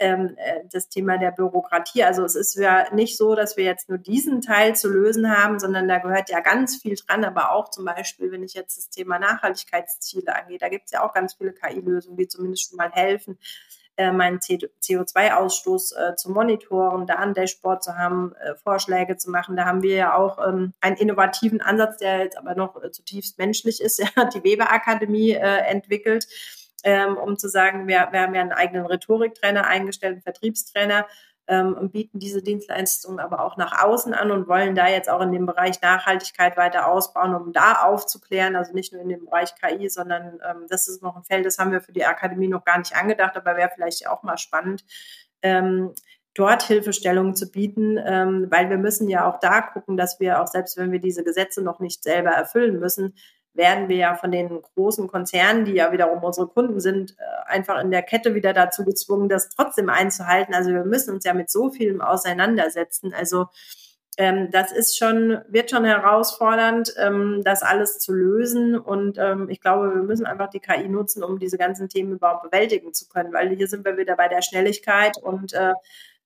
ähm, 0.02 0.34
äh, 0.36 0.60
das 0.70 0.88
Thema 0.88 1.16
der 1.16 1.30
Bürokratie. 1.30 2.02
Also 2.04 2.24
es 2.24 2.34
ist 2.34 2.56
ja 2.56 2.92
nicht 2.92 3.16
so, 3.16 3.34
dass 3.34 3.56
wir 3.56 3.64
jetzt 3.64 3.88
nur 3.88 3.98
diesen 3.98 4.40
Teil 4.40 4.74
zu 4.74 4.88
lösen 4.88 5.30
haben, 5.30 5.58
sondern 5.60 5.88
da 5.88 5.98
gehört 5.98 6.28
ja 6.28 6.40
ganz 6.40 6.76
viel 6.76 6.96
dran, 6.96 7.24
aber 7.24 7.52
auch 7.52 7.70
zum 7.70 7.84
Beispiel, 7.84 8.32
wenn 8.32 8.42
ich 8.42 8.54
jetzt 8.54 8.76
das 8.76 8.90
Thema 8.90 9.18
Nachhaltigkeitsziele 9.18 10.34
angehe, 10.34 10.58
da 10.58 10.68
gibt 10.68 10.86
es 10.86 10.92
ja 10.92 11.06
auch 11.06 11.14
ganz 11.14 11.34
viele 11.34 11.52
KI-Lösungen, 11.52 12.16
die 12.16 12.28
zumindest 12.28 12.68
schon 12.68 12.76
mal 12.76 12.90
helfen. 12.90 13.38
äh, 13.96 14.10
meinen 14.10 14.38
CO2-Ausstoß 14.38 15.94
äh, 15.96 16.16
zu 16.16 16.30
monitoren, 16.30 17.06
da 17.06 17.16
ein 17.16 17.34
Dashboard 17.34 17.82
zu 17.84 17.96
haben, 17.96 18.34
äh, 18.36 18.54
Vorschläge 18.54 19.16
zu 19.18 19.30
machen. 19.30 19.54
Da 19.54 19.66
haben 19.66 19.82
wir 19.82 19.94
ja 19.94 20.16
auch 20.16 20.38
ähm, 20.46 20.72
einen 20.80 20.96
innovativen 20.96 21.60
Ansatz, 21.60 21.98
der 21.98 22.20
jetzt 22.20 22.38
aber 22.38 22.54
noch 22.54 22.82
äh, 22.82 22.90
zutiefst 22.90 23.38
menschlich 23.38 23.80
ist. 23.80 24.02
Ja, 24.16 24.24
die 24.24 24.42
Weber-Akademie 24.42 25.32
äh, 25.32 25.58
entwickelt, 25.68 26.26
ähm, 26.82 27.16
um 27.16 27.36
zu 27.36 27.48
sagen, 27.48 27.86
wir, 27.86 28.08
wir 28.10 28.20
haben 28.20 28.34
ja 28.34 28.40
einen 28.40 28.52
eigenen 28.52 28.86
Rhetoriktrainer 28.86 29.66
eingestellt, 29.66 30.14
einen 30.14 30.22
Vertriebstrainer, 30.22 31.06
ähm, 31.48 31.74
und 31.74 31.92
bieten 31.92 32.18
diese 32.18 32.42
Dienstleistungen 32.42 33.18
aber 33.18 33.44
auch 33.44 33.56
nach 33.56 33.82
außen 33.82 34.14
an 34.14 34.30
und 34.30 34.48
wollen 34.48 34.74
da 34.74 34.88
jetzt 34.88 35.10
auch 35.10 35.20
in 35.20 35.32
dem 35.32 35.46
Bereich 35.46 35.80
Nachhaltigkeit 35.82 36.56
weiter 36.56 36.86
ausbauen, 36.86 37.34
um 37.34 37.52
da 37.52 37.82
aufzuklären, 37.82 38.56
also 38.56 38.72
nicht 38.72 38.92
nur 38.92 39.02
in 39.02 39.08
dem 39.08 39.24
Bereich 39.24 39.54
KI, 39.56 39.88
sondern 39.88 40.40
ähm, 40.48 40.66
das 40.68 40.88
ist 40.88 41.02
noch 41.02 41.16
ein 41.16 41.24
Feld, 41.24 41.44
das 41.44 41.58
haben 41.58 41.72
wir 41.72 41.80
für 41.80 41.92
die 41.92 42.04
Akademie 42.04 42.48
noch 42.48 42.64
gar 42.64 42.78
nicht 42.78 42.94
angedacht, 42.94 43.36
aber 43.36 43.56
wäre 43.56 43.70
vielleicht 43.74 44.06
auch 44.08 44.22
mal 44.22 44.38
spannend. 44.38 44.84
Ähm, 45.42 45.92
dort 46.34 46.62
Hilfestellungen 46.62 47.34
zu 47.34 47.50
bieten, 47.50 47.98
ähm, 48.02 48.46
weil 48.50 48.70
wir 48.70 48.78
müssen 48.78 49.08
ja 49.08 49.28
auch 49.28 49.38
da 49.38 49.60
gucken, 49.60 49.96
dass 49.96 50.20
wir 50.20 50.40
auch 50.40 50.46
selbst 50.46 50.76
wenn 50.78 50.92
wir 50.92 51.00
diese 51.00 51.24
Gesetze 51.24 51.60
noch 51.60 51.80
nicht 51.80 52.02
selber 52.02 52.30
erfüllen 52.30 52.78
müssen, 52.78 53.14
werden 53.54 53.88
wir 53.88 53.96
ja 53.96 54.14
von 54.14 54.30
den 54.30 54.62
großen 54.62 55.08
Konzernen, 55.08 55.64
die 55.64 55.72
ja 55.72 55.92
wiederum 55.92 56.22
unsere 56.22 56.48
Kunden 56.48 56.80
sind, 56.80 57.12
äh, 57.12 57.50
einfach 57.50 57.80
in 57.80 57.90
der 57.90 58.02
Kette 58.02 58.34
wieder 58.34 58.52
dazu 58.52 58.84
gezwungen, 58.84 59.28
das 59.28 59.50
trotzdem 59.50 59.88
einzuhalten. 59.88 60.54
Also 60.54 60.70
wir 60.70 60.84
müssen 60.84 61.14
uns 61.14 61.24
ja 61.24 61.34
mit 61.34 61.50
so 61.50 61.70
vielem 61.70 62.00
auseinandersetzen. 62.00 63.12
Also 63.12 63.46
ähm, 64.18 64.50
das 64.50 64.72
ist 64.72 64.96
schon, 64.96 65.40
wird 65.48 65.70
schon 65.70 65.84
herausfordernd, 65.84 66.94
ähm, 66.98 67.42
das 67.44 67.62
alles 67.62 67.98
zu 67.98 68.12
lösen. 68.12 68.78
Und 68.78 69.16
ähm, 69.18 69.48
ich 69.48 69.60
glaube, 69.60 69.94
wir 69.94 70.02
müssen 70.02 70.26
einfach 70.26 70.50
die 70.50 70.60
KI 70.60 70.88
nutzen, 70.88 71.22
um 71.22 71.38
diese 71.38 71.58
ganzen 71.58 71.88
Themen 71.88 72.12
überhaupt 72.12 72.42
bewältigen 72.42 72.92
zu 72.92 73.08
können, 73.08 73.32
weil 73.32 73.50
hier 73.56 73.68
sind 73.68 73.84
wir 73.84 73.96
wieder 73.96 74.16
bei 74.16 74.28
der 74.28 74.42
Schnelligkeit 74.42 75.16
und 75.18 75.54
äh, 75.54 75.72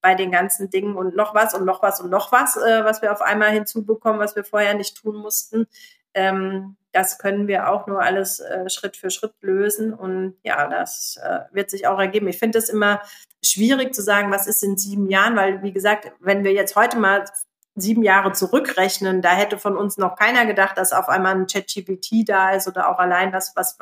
bei 0.01 0.15
den 0.15 0.31
ganzen 0.31 0.71
Dingen 0.71 0.97
und 0.97 1.17
noch 1.17 1.35
was 1.35 1.55
und 1.55 1.65
noch 1.65 1.83
was 1.83 2.01
und 2.01 2.11
noch 2.11 2.33
was, 2.33 2.57
äh, 2.57 2.85
was 2.85 3.03
wir 3.03 3.13
auf 3.13 3.23
einmal 3.23 3.51
hinzubekommen, 3.51 4.21
was 4.21 4.37
wir 4.37 4.45
vorher 4.45 4.75
nicht 4.75 4.97
tun 4.97 5.17
mussten. 5.17 5.67
Ähm, 6.15 6.77
das 6.97 7.19
können 7.19 7.47
wir 7.47 7.69
auch 7.69 7.87
nur 7.87 8.01
alles 8.01 8.41
äh, 8.41 8.71
Schritt 8.71 8.97
für 8.97 9.11
Schritt 9.11 9.35
lösen. 9.43 9.93
Und 9.93 10.39
ja, 10.43 10.67
das 10.67 11.21
äh, 11.23 11.41
wird 11.53 11.69
sich 11.69 11.87
auch 11.87 11.99
ergeben. 11.99 12.27
Ich 12.27 12.39
finde 12.39 12.57
es 12.57 12.71
immer 12.71 13.03
schwierig 13.45 13.95
zu 13.95 14.03
sagen, 14.03 14.33
was 14.33 14.47
ist 14.47 14.63
in 14.63 14.79
sieben 14.79 15.11
Jahren, 15.11 15.37
weil, 15.37 15.63
wie 15.63 15.75
gesagt, 15.75 16.11
wenn 16.21 16.43
wir 16.43 16.53
jetzt 16.53 16.75
heute 16.75 16.97
mal 16.97 17.27
sieben 17.75 18.03
Jahre 18.03 18.33
zurückrechnen, 18.33 19.21
da 19.21 19.33
hätte 19.35 19.59
von 19.59 19.77
uns 19.77 19.99
noch 19.99 20.17
keiner 20.17 20.47
gedacht, 20.47 20.79
dass 20.79 20.95
auf 20.95 21.11
einmal 21.11 21.35
ein 21.35 21.47
ChatGPT 21.47 22.27
da 22.27 22.53
ist 22.53 22.67
oder 22.67 22.89
auch 22.89 22.99
allein 22.99 23.35
was, 23.35 23.53
was, 23.55 23.77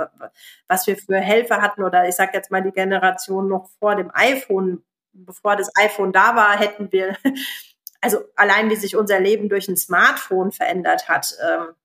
was 0.66 0.86
wir 0.88 0.96
für 0.96 1.20
Helfer 1.20 1.62
hatten 1.62 1.84
oder 1.84 2.08
ich 2.08 2.16
sage 2.16 2.32
jetzt 2.34 2.50
mal 2.50 2.62
die 2.62 2.72
Generation 2.72 3.46
noch 3.46 3.70
vor 3.78 3.94
dem 3.94 4.10
iPhone, 4.12 4.82
bevor 5.12 5.54
das 5.54 5.70
iPhone 5.80 6.12
da 6.12 6.34
war, 6.34 6.58
hätten 6.58 6.90
wir, 6.90 7.16
also 8.00 8.18
allein 8.34 8.70
wie 8.70 8.76
sich 8.76 8.96
unser 8.96 9.20
Leben 9.20 9.48
durch 9.48 9.68
ein 9.68 9.76
Smartphone 9.76 10.50
verändert 10.50 11.08
hat, 11.08 11.32
ähm, 11.40 11.76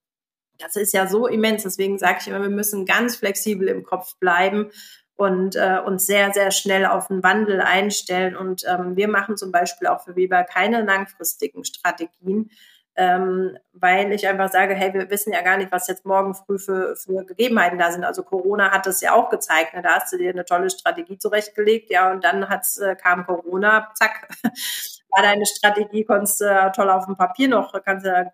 das 0.60 0.76
ist 0.76 0.94
ja 0.94 1.08
so 1.08 1.28
immens. 1.28 1.64
Deswegen 1.64 1.98
sage 1.98 2.20
ich 2.22 2.28
immer, 2.28 2.42
wir 2.42 2.50
müssen 2.50 2.86
ganz 2.86 3.16
flexibel 3.16 3.68
im 3.68 3.84
Kopf 3.84 4.16
bleiben 4.20 4.72
und 5.16 5.56
äh, 5.56 5.80
uns 5.86 6.06
sehr, 6.06 6.32
sehr 6.34 6.52
schnell 6.52 6.86
auf 6.86 7.08
den 7.08 7.24
Wandel 7.24 7.62
einstellen. 7.62 8.38
Und 8.38 8.64
ähm, 8.68 8.96
wir 8.96 9.08
machen 9.08 9.36
zum 9.36 9.52
Beispiel 9.52 9.88
auch 9.88 10.02
für 10.02 10.16
Weber 10.16 10.44
keine 10.44 10.82
langfristigen 10.82 11.66
Strategien, 11.66 12.52
ähm, 12.96 13.58
weil 13.74 14.14
ich 14.14 14.28
einfach 14.28 14.50
sage, 14.50 14.76
hey, 14.76 14.94
wir 14.94 15.10
wissen 15.10 15.34
ja 15.34 15.42
gar 15.42 15.58
nicht, 15.58 15.72
was 15.72 15.88
jetzt 15.88 16.06
morgen 16.06 16.36
früh 16.36 16.58
für, 16.58 16.96
für 16.96 17.26
Gegebenheiten 17.26 17.80
da 17.80 17.92
sind. 17.92 18.04
Also 18.04 18.24
Corona 18.24 18.72
hat 18.72 18.86
das 18.86 19.02
ja 19.02 19.14
auch 19.14 19.30
gezeigt. 19.30 19.74
Ne? 19.74 19.82
Da 19.82 19.96
hast 19.96 20.14
du 20.14 20.18
dir 20.18 20.30
eine 20.30 20.46
tolle 20.46 20.70
Strategie 20.70 21.18
zurechtgelegt, 21.18 21.92
ja, 21.92 22.12
und 22.12 22.24
dann 22.24 22.48
hat's, 22.48 22.78
äh, 22.78 22.96
kam 22.96 23.26
Corona, 23.26 23.92
zack, 23.96 24.30
war 25.10 25.24
deine 25.24 25.46
Strategie, 25.46 26.06
konntest 26.06 26.42
du 26.42 26.46
äh, 26.46 26.72
toll 26.72 26.90
auf 26.90 27.06
dem 27.06 27.18
Papier 27.18 27.50
noch, 27.50 27.74
kannst 27.84 28.06
du 28.06 28.32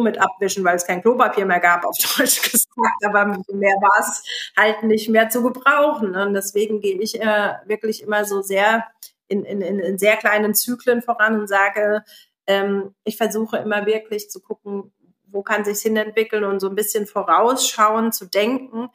mit 0.00 0.18
abwischen, 0.18 0.64
weil 0.64 0.76
es 0.76 0.86
kein 0.86 1.02
Klopapier 1.02 1.44
mehr 1.44 1.60
gab, 1.60 1.84
auf 1.84 1.96
Deutsch 1.96 2.42
gesagt, 2.50 3.04
aber 3.04 3.26
mehr 3.52 3.76
war 3.80 4.00
es 4.00 4.22
halt 4.56 4.82
nicht 4.82 5.08
mehr 5.08 5.28
zu 5.28 5.42
gebrauchen. 5.42 6.14
Und 6.14 6.34
deswegen 6.34 6.80
gehe 6.80 6.98
ich 6.98 7.20
äh, 7.20 7.54
wirklich 7.66 8.02
immer 8.02 8.24
so 8.24 8.42
sehr 8.42 8.86
in, 9.28 9.44
in, 9.44 9.60
in 9.60 9.98
sehr 9.98 10.16
kleinen 10.16 10.54
Zyklen 10.54 11.02
voran 11.02 11.40
und 11.40 11.48
sage, 11.48 12.04
ähm, 12.46 12.94
ich 13.04 13.16
versuche 13.16 13.58
immer 13.58 13.86
wirklich 13.86 14.30
zu 14.30 14.40
gucken, 14.40 14.92
wo 15.26 15.42
kann 15.42 15.64
sich 15.64 15.78
hin 15.80 15.96
entwickeln 15.96 16.44
und 16.44 16.60
so 16.60 16.68
ein 16.68 16.74
bisschen 16.74 17.06
vorausschauen, 17.06 18.12
zu 18.12 18.26
denken 18.26 18.90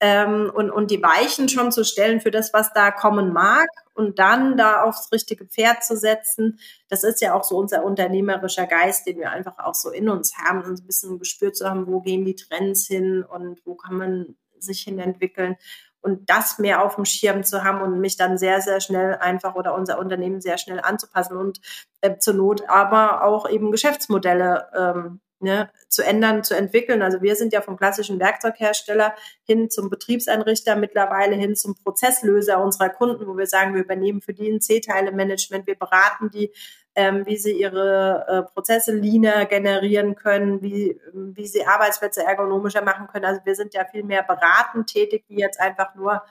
ähm, 0.00 0.50
und, 0.54 0.70
und 0.70 0.90
die 0.90 1.02
Weichen 1.02 1.48
schon 1.48 1.72
zu 1.72 1.84
stellen 1.84 2.20
für 2.20 2.30
das, 2.30 2.54
was 2.54 2.72
da 2.72 2.90
kommen 2.90 3.32
mag 3.32 3.68
und 3.94 4.18
dann 4.18 4.56
da 4.56 4.82
aufs 4.82 5.10
richtige 5.12 5.46
Pferd 5.46 5.84
zu 5.84 5.96
setzen. 5.96 6.58
Das 6.88 7.04
ist 7.04 7.20
ja 7.20 7.34
auch 7.34 7.44
so 7.44 7.56
unser 7.56 7.84
unternehmerischer 7.84 8.66
Geist, 8.66 9.06
den 9.06 9.18
wir 9.18 9.30
einfach 9.30 9.58
auch 9.58 9.74
so 9.74 9.90
in 9.90 10.08
uns 10.08 10.36
haben 10.36 10.62
und 10.62 10.80
ein 10.80 10.86
bisschen 10.86 11.18
gespürt 11.18 11.56
zu 11.56 11.68
haben, 11.68 11.86
wo 11.86 12.00
gehen 12.00 12.24
die 12.24 12.34
Trends 12.34 12.86
hin 12.86 13.22
und 13.24 13.60
wo 13.64 13.74
kann 13.74 13.94
man 13.96 14.36
sich 14.58 14.82
hin 14.82 14.98
entwickeln 14.98 15.56
und 16.04 16.28
das 16.28 16.58
mehr 16.58 16.84
auf 16.84 16.96
dem 16.96 17.06
Schirm 17.06 17.44
zu 17.44 17.64
haben 17.64 17.80
und 17.80 17.98
mich 17.98 18.16
dann 18.16 18.36
sehr, 18.36 18.60
sehr 18.60 18.80
schnell 18.80 19.14
einfach 19.16 19.54
oder 19.54 19.74
unser 19.74 19.98
Unternehmen 19.98 20.42
sehr 20.42 20.58
schnell 20.58 20.80
anzupassen 20.80 21.36
und 21.36 21.60
äh, 22.02 22.18
zur 22.18 22.34
Not 22.34 22.68
aber 22.68 23.24
auch 23.24 23.48
eben 23.48 23.70
Geschäftsmodelle 23.70 24.68
ähm, 24.76 25.20
ne, 25.44 25.70
zu 25.88 26.02
ändern, 26.02 26.42
zu 26.42 26.56
entwickeln. 26.56 27.02
Also 27.02 27.22
wir 27.22 27.36
sind 27.36 27.52
ja 27.52 27.60
vom 27.60 27.76
klassischen 27.76 28.18
Werkzeughersteller 28.18 29.14
hin 29.44 29.70
zum 29.70 29.88
Betriebseinrichter, 29.90 30.74
mittlerweile 30.74 31.36
hin 31.36 31.54
zum 31.54 31.76
Prozesslöser 31.76 32.60
unserer 32.60 32.88
Kunden, 32.88 33.26
wo 33.28 33.36
wir 33.36 33.46
sagen, 33.46 33.74
wir 33.74 33.82
übernehmen 33.82 34.20
für 34.20 34.34
die 34.34 34.50
ein 34.50 34.60
C-Teile-Management, 34.60 35.68
wir 35.68 35.76
beraten 35.76 36.30
die, 36.30 36.50
ähm, 36.96 37.26
wie 37.26 37.36
sie 37.36 37.52
ihre 37.52 38.24
äh, 38.28 38.52
Prozesse 38.52 38.92
leaner 38.92 39.46
generieren 39.46 40.14
können, 40.14 40.62
wie, 40.62 41.00
wie 41.12 41.46
sie 41.46 41.66
Arbeitsplätze 41.66 42.24
ergonomischer 42.24 42.82
machen 42.82 43.06
können. 43.06 43.24
Also 43.24 43.40
wir 43.44 43.54
sind 43.54 43.74
ja 43.74 43.84
viel 43.84 44.02
mehr 44.02 44.22
beratend 44.22 44.88
tätig, 44.88 45.24
wie 45.28 45.38
jetzt 45.38 45.60
einfach 45.60 45.94
nur 45.94 46.22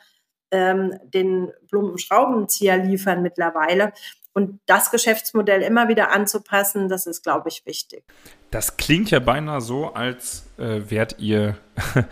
ähm, 0.52 0.98
den 1.04 1.52
plumpen 1.68 1.98
Schraubenzieher 1.98 2.78
liefern 2.78 3.22
mittlerweile. 3.22 3.94
Und 4.34 4.60
das 4.66 4.90
Geschäftsmodell 4.90 5.62
immer 5.62 5.88
wieder 5.88 6.12
anzupassen, 6.12 6.90
das 6.90 7.06
ist, 7.06 7.24
glaube 7.24 7.50
ich, 7.50 7.66
wichtig. 7.66 8.04
Das 8.50 8.78
klingt 8.78 9.12
ja 9.12 9.20
beinahe 9.20 9.62
so, 9.62 9.94
als 9.94 10.46
äh, 10.58 10.82
wärt 10.90 11.20
ihr 11.20 11.58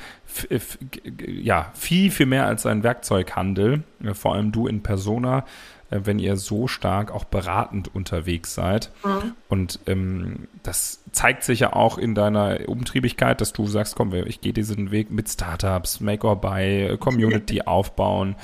ja 1.27 1.71
viel, 1.73 2.11
viel 2.11 2.25
mehr 2.27 2.45
als 2.45 2.65
ein 2.65 2.83
Werkzeughandel, 2.83 3.83
äh, 4.03 4.13
vor 4.13 4.35
allem 4.35 4.51
du 4.51 4.67
in 4.67 4.83
Persona, 4.83 5.45
äh, 5.89 6.01
wenn 6.03 6.19
ihr 6.19 6.37
so 6.37 6.67
stark 6.67 7.11
auch 7.11 7.25
beratend 7.25 7.93
unterwegs 7.93 8.53
seid. 8.53 8.91
Mhm. 9.03 9.35
Und 9.49 9.79
ähm, 9.87 10.47
das 10.63 11.03
zeigt 11.11 11.43
sich 11.43 11.61
ja 11.61 11.73
auch 11.73 11.97
in 11.97 12.15
deiner 12.15 12.67
Umtriebigkeit, 12.67 13.41
dass 13.41 13.53
du 13.53 13.67
sagst, 13.67 13.95
komm, 13.95 14.13
ich 14.13 14.41
gehe 14.41 14.53
diesen 14.53 14.91
Weg 14.91 15.11
mit 15.11 15.29
Startups, 15.29 15.99
Make 15.99 16.25
or 16.27 16.39
Buy, 16.39 16.85
äh, 16.85 16.97
Community 16.97 17.61
aufbauen. 17.61 18.35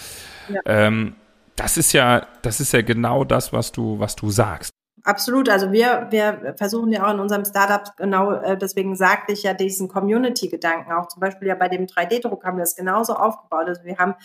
Ja. 0.50 0.62
Ähm, 0.66 1.16
das 1.58 1.76
ist 1.76 1.92
ja, 1.92 2.26
das 2.42 2.62
ist 2.62 2.72
ja 2.72 2.82
genau 2.82 3.26
das, 3.26 3.52
was 3.52 3.72
du, 3.72 4.00
was 4.00 4.16
du 4.16 4.30
sagst. 4.30 4.72
Absolut. 5.04 5.50
Also 5.50 5.72
wir, 5.72 6.08
wir 6.10 6.56
versuchen 6.58 6.92
ja 6.92 7.06
auch 7.06 7.14
in 7.14 7.20
unserem 7.20 7.46
Startup 7.46 7.96
genau, 7.98 8.34
äh, 8.34 8.58
deswegen 8.58 8.96
sagte 8.96 9.32
ich 9.34 9.44
ja 9.44 9.54
diesen 9.54 9.88
Community-Gedanken 9.88 10.92
auch. 10.92 11.08
Zum 11.08 11.22
Beispiel 11.22 11.48
ja 11.48 11.56
bei 11.56 11.70
dem 11.70 11.86
3D-Druck 11.86 12.44
haben 12.44 12.58
wir 12.58 12.64
das 12.64 12.76
genauso 12.76 13.14
aufgebaut. 13.16 13.68
Also 13.68 13.84
wir 13.84 13.98
haben 13.98 14.16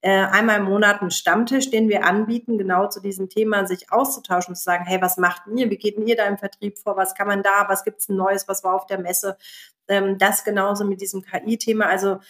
äh, 0.00 0.10
einmal 0.10 0.58
im 0.58 0.66
Monat 0.66 1.00
einen 1.00 1.10
Stammtisch, 1.10 1.70
den 1.70 1.88
wir 1.88 2.04
anbieten, 2.04 2.56
genau 2.56 2.88
zu 2.88 3.00
diesem 3.00 3.28
Thema 3.28 3.66
sich 3.66 3.90
auszutauschen, 3.90 4.54
zu 4.54 4.62
sagen, 4.62 4.84
hey, 4.86 5.02
was 5.02 5.16
macht 5.16 5.42
ihr? 5.48 5.70
Wie 5.70 5.76
geht 5.76 5.96
denn 5.96 6.06
ihr 6.06 6.16
da 6.16 6.26
im 6.26 6.38
Vertrieb 6.38 6.78
vor? 6.78 6.96
Was 6.96 7.14
kann 7.14 7.26
man 7.26 7.42
da? 7.42 7.64
Was 7.68 7.82
gibt's 7.82 8.08
Neues? 8.08 8.46
Was 8.46 8.62
war 8.62 8.74
auf 8.74 8.86
der 8.86 9.00
Messe? 9.00 9.36
Ähm, 9.88 10.18
das 10.18 10.44
genauso 10.44 10.84
mit 10.84 11.00
diesem 11.00 11.22
KI-Thema. 11.22 11.86
Also 11.86 12.20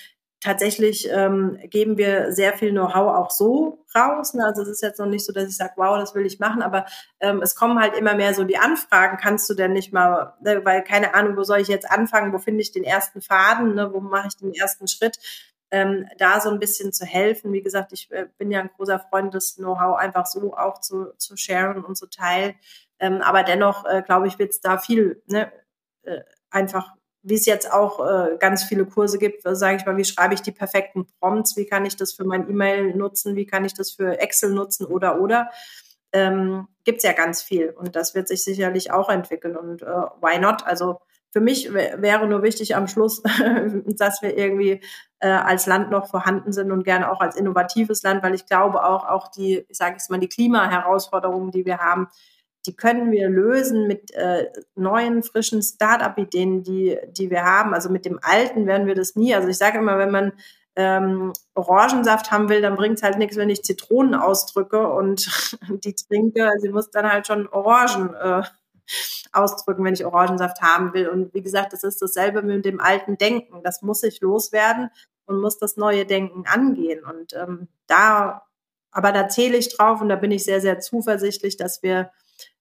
tatsächlich 0.40 1.08
ähm, 1.10 1.58
geben 1.64 1.98
wir 1.98 2.32
sehr 2.32 2.52
viel 2.52 2.70
Know-how 2.70 3.16
auch 3.16 3.30
so 3.30 3.84
raus. 3.94 4.34
Ne? 4.34 4.44
Also 4.44 4.62
es 4.62 4.68
ist 4.68 4.82
jetzt 4.82 4.98
noch 4.98 5.06
nicht 5.06 5.24
so, 5.24 5.32
dass 5.32 5.48
ich 5.48 5.56
sage, 5.56 5.72
wow, 5.76 5.98
das 5.98 6.14
will 6.14 6.26
ich 6.26 6.38
machen, 6.38 6.62
aber 6.62 6.86
ähm, 7.20 7.42
es 7.42 7.54
kommen 7.54 7.80
halt 7.80 7.96
immer 7.96 8.14
mehr 8.14 8.34
so 8.34 8.44
die 8.44 8.58
Anfragen, 8.58 9.16
kannst 9.16 9.50
du 9.50 9.54
denn 9.54 9.72
nicht 9.72 9.92
mal, 9.92 10.34
ne? 10.40 10.64
weil 10.64 10.84
keine 10.84 11.14
Ahnung, 11.14 11.36
wo 11.36 11.42
soll 11.42 11.60
ich 11.60 11.68
jetzt 11.68 11.90
anfangen, 11.90 12.32
wo 12.32 12.38
finde 12.38 12.62
ich 12.62 12.72
den 12.72 12.84
ersten 12.84 13.20
Faden, 13.20 13.74
ne? 13.74 13.92
wo 13.92 14.00
mache 14.00 14.28
ich 14.28 14.36
den 14.36 14.54
ersten 14.54 14.86
Schritt, 14.86 15.18
ähm, 15.70 16.06
da 16.18 16.40
so 16.40 16.50
ein 16.50 16.60
bisschen 16.60 16.92
zu 16.92 17.04
helfen. 17.04 17.52
Wie 17.52 17.62
gesagt, 17.62 17.92
ich 17.92 18.10
äh, 18.10 18.26
bin 18.38 18.50
ja 18.50 18.60
ein 18.60 18.70
großer 18.76 19.00
Freund 19.00 19.34
das 19.34 19.56
Know-how 19.56 19.96
einfach 19.96 20.26
so 20.26 20.54
auch 20.56 20.80
zu, 20.80 21.12
zu 21.18 21.36
sharen 21.36 21.84
und 21.84 21.96
zu 21.96 22.06
teilen. 22.08 22.54
Ähm, 23.00 23.20
aber 23.22 23.42
dennoch, 23.42 23.84
äh, 23.84 24.02
glaube 24.02 24.28
ich, 24.28 24.38
wird 24.38 24.50
es 24.52 24.60
da 24.60 24.78
viel 24.78 25.22
ne, 25.26 25.52
äh, 26.02 26.20
einfach 26.50 26.94
wie 27.28 27.34
es 27.34 27.46
jetzt 27.46 27.72
auch 27.72 28.04
äh, 28.06 28.36
ganz 28.38 28.64
viele 28.64 28.86
Kurse 28.86 29.18
gibt, 29.18 29.42
sage 29.44 29.76
ich 29.76 29.86
mal, 29.86 29.96
wie 29.96 30.04
schreibe 30.04 30.34
ich 30.34 30.42
die 30.42 30.52
perfekten 30.52 31.06
Prompts, 31.20 31.56
wie 31.56 31.66
kann 31.66 31.84
ich 31.84 31.96
das 31.96 32.12
für 32.12 32.24
mein 32.24 32.48
E-Mail 32.48 32.94
nutzen, 32.94 33.36
wie 33.36 33.46
kann 33.46 33.64
ich 33.64 33.74
das 33.74 33.92
für 33.92 34.18
Excel 34.18 34.50
nutzen 34.50 34.86
oder 34.86 35.20
oder. 35.20 35.50
Ähm, 36.12 36.68
Gibt 36.84 36.98
es 36.98 37.04
ja 37.04 37.12
ganz 37.12 37.42
viel 37.42 37.70
und 37.70 37.94
das 37.94 38.14
wird 38.14 38.28
sich 38.28 38.42
sicherlich 38.42 38.90
auch 38.90 39.10
entwickeln 39.10 39.56
und 39.56 39.82
äh, 39.82 39.86
why 39.86 40.38
not? 40.38 40.66
Also 40.66 41.00
für 41.30 41.40
mich 41.40 41.72
wäre 41.74 42.26
nur 42.26 42.42
wichtig 42.42 42.74
am 42.74 42.88
Schluss, 42.88 43.22
dass 43.84 44.22
wir 44.22 44.36
irgendwie 44.36 44.80
äh, 45.20 45.28
als 45.28 45.66
Land 45.66 45.90
noch 45.90 46.08
vorhanden 46.08 46.52
sind 46.52 46.72
und 46.72 46.84
gerne 46.84 47.10
auch 47.10 47.20
als 47.20 47.36
innovatives 47.36 48.02
Land, 48.02 48.22
weil 48.22 48.34
ich 48.34 48.46
glaube 48.46 48.84
auch, 48.84 49.06
auch 49.06 49.28
die, 49.28 49.66
ich 49.68 49.76
sage 49.76 49.92
jetzt 49.92 50.10
mal, 50.10 50.18
die 50.18 50.28
Klimaherausforderungen, 50.28 51.50
die 51.50 51.66
wir 51.66 51.78
haben, 51.78 52.08
die 52.68 52.76
können 52.76 53.10
wir 53.10 53.30
lösen 53.30 53.86
mit 53.86 54.12
äh, 54.12 54.52
neuen, 54.74 55.22
frischen 55.22 55.62
Start-up-Ideen, 55.62 56.62
die, 56.62 56.98
die 57.08 57.30
wir 57.30 57.44
haben. 57.44 57.72
Also 57.72 57.88
mit 57.88 58.04
dem 58.04 58.20
Alten 58.20 58.66
werden 58.66 58.86
wir 58.86 58.94
das 58.94 59.16
nie. 59.16 59.34
Also 59.34 59.48
ich 59.48 59.56
sage 59.56 59.78
immer, 59.78 59.96
wenn 59.96 60.10
man 60.10 60.32
ähm, 60.76 61.32
Orangensaft 61.54 62.30
haben 62.30 62.50
will, 62.50 62.60
dann 62.60 62.76
bringt 62.76 62.98
es 62.98 63.02
halt 63.02 63.16
nichts, 63.16 63.38
wenn 63.38 63.48
ich 63.48 63.64
Zitronen 63.64 64.14
ausdrücke 64.14 64.86
und 64.86 65.26
die 65.82 65.94
trinke. 65.94 66.50
Sie 66.60 66.68
muss 66.68 66.90
dann 66.90 67.10
halt 67.10 67.26
schon 67.26 67.48
Orangen 67.48 68.12
äh, 68.12 68.42
ausdrücken, 69.32 69.82
wenn 69.82 69.94
ich 69.94 70.04
Orangensaft 70.04 70.60
haben 70.60 70.92
will. 70.92 71.08
Und 71.08 71.32
wie 71.32 71.42
gesagt, 71.42 71.72
das 71.72 71.84
ist 71.84 72.02
dasselbe 72.02 72.42
mit 72.42 72.66
dem 72.66 72.80
alten 72.80 73.16
Denken. 73.16 73.62
Das 73.62 73.80
muss 73.80 74.02
ich 74.02 74.20
loswerden 74.20 74.90
und 75.24 75.40
muss 75.40 75.58
das 75.58 75.78
neue 75.78 76.04
Denken 76.04 76.44
angehen. 76.46 77.02
Und 77.02 77.32
ähm, 77.32 77.68
da, 77.86 78.42
aber 78.90 79.12
da 79.12 79.26
zähle 79.26 79.56
ich 79.56 79.74
drauf 79.74 80.02
und 80.02 80.10
da 80.10 80.16
bin 80.16 80.32
ich 80.32 80.44
sehr, 80.44 80.60
sehr 80.60 80.80
zuversichtlich, 80.80 81.56
dass 81.56 81.82
wir 81.82 82.10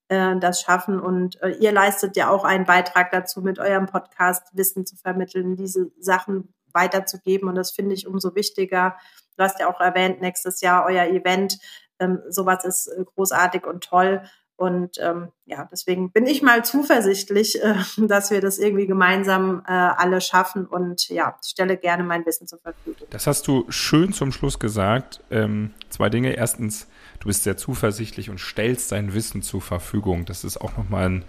äh, 0.10 0.36
das 0.38 0.62
schaffen. 0.62 1.00
Und 1.00 1.42
äh, 1.42 1.52
ihr 1.60 1.72
leistet 1.72 2.16
ja 2.16 2.30
auch 2.30 2.44
einen 2.44 2.66
Beitrag 2.66 3.12
dazu, 3.12 3.42
mit 3.42 3.60
eurem 3.60 3.86
Podcast 3.86 4.44
Wissen 4.54 4.86
zu 4.86 4.96
vermitteln, 4.96 5.56
diese 5.56 5.92
Sachen 6.00 6.54
weiterzugeben. 6.74 7.50
Und 7.50 7.56
das 7.56 7.72
finde 7.72 7.96
ich 7.96 8.08
umso 8.08 8.36
wichtiger. 8.36 8.98
Du 9.38 9.44
hast 9.44 9.60
ja 9.60 9.68
auch 9.68 9.80
erwähnt, 9.80 10.22
nächstes 10.22 10.62
Jahr 10.62 10.86
euer 10.86 11.06
Event. 11.06 11.58
Ähm, 12.00 12.20
sowas 12.30 12.64
ist 12.66 12.88
äh, 12.88 13.04
großartig 13.04 13.66
und 13.66 13.84
toll. 13.84 14.22
Und 14.58 14.98
ähm, 15.00 15.32
ja, 15.46 15.70
deswegen 15.72 16.12
bin 16.12 16.26
ich 16.26 16.42
mal 16.42 16.66
zuversichtlich, 16.66 17.64
äh, 17.64 17.76
dass 17.98 18.32
wir 18.32 18.42
das 18.42 18.58
irgendwie 18.58 18.88
gemeinsam 18.88 19.62
äh, 19.68 19.72
alle 19.72 20.20
schaffen 20.20 20.66
und 20.66 21.10
ja, 21.10 21.38
stelle 21.46 21.78
gerne 21.78 22.04
mein 22.04 22.26
Wissen 22.26 22.48
zur 22.48 22.60
Verfügung. 22.60 23.08
Das 23.12 23.28
hast 23.28 23.48
du 23.48 23.66
schön 23.70 24.14
zum 24.14 24.32
Schluss 24.32 24.58
gesagt. 24.58 25.22
Ähm, 25.30 25.74
zwei 25.90 26.10
Dinge. 26.10 26.36
Erstens, 26.36 26.88
du 27.20 27.28
bist 27.28 27.44
sehr 27.44 27.58
zuversichtlich 27.58 28.30
und 28.30 28.40
stellst 28.40 28.92
dein 28.92 29.14
Wissen 29.14 29.42
zur 29.42 29.62
Verfügung. 29.62 30.26
Das 30.26 30.44
ist 30.44 30.58
auch 30.58 30.78
nochmal 30.78 31.06
ein, 31.06 31.26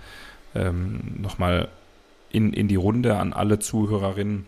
ähm, 0.55 1.01
noch 1.19 1.39
in, 2.31 2.53
in 2.53 2.69
die 2.69 2.77
Runde 2.77 3.17
an 3.19 3.33
alle 3.33 3.59
Zuhörerinnen. 3.59 4.47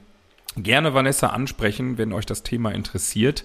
Gerne 0.57 0.95
Vanessa 0.95 1.29
ansprechen, 1.29 1.99
wenn 1.99 2.13
euch 2.13 2.27
das 2.27 2.43
Thema 2.43 2.73
interessiert. 2.73 3.45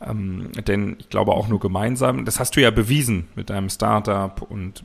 Ähm, 0.00 0.50
denn 0.66 0.96
ich 0.98 1.08
glaube 1.08 1.32
auch 1.32 1.48
nur 1.48 1.58
gemeinsam, 1.58 2.26
das 2.26 2.38
hast 2.38 2.54
du 2.56 2.60
ja 2.60 2.70
bewiesen 2.70 3.28
mit 3.34 3.48
deinem 3.48 3.70
Startup 3.70 4.42
und 4.42 4.82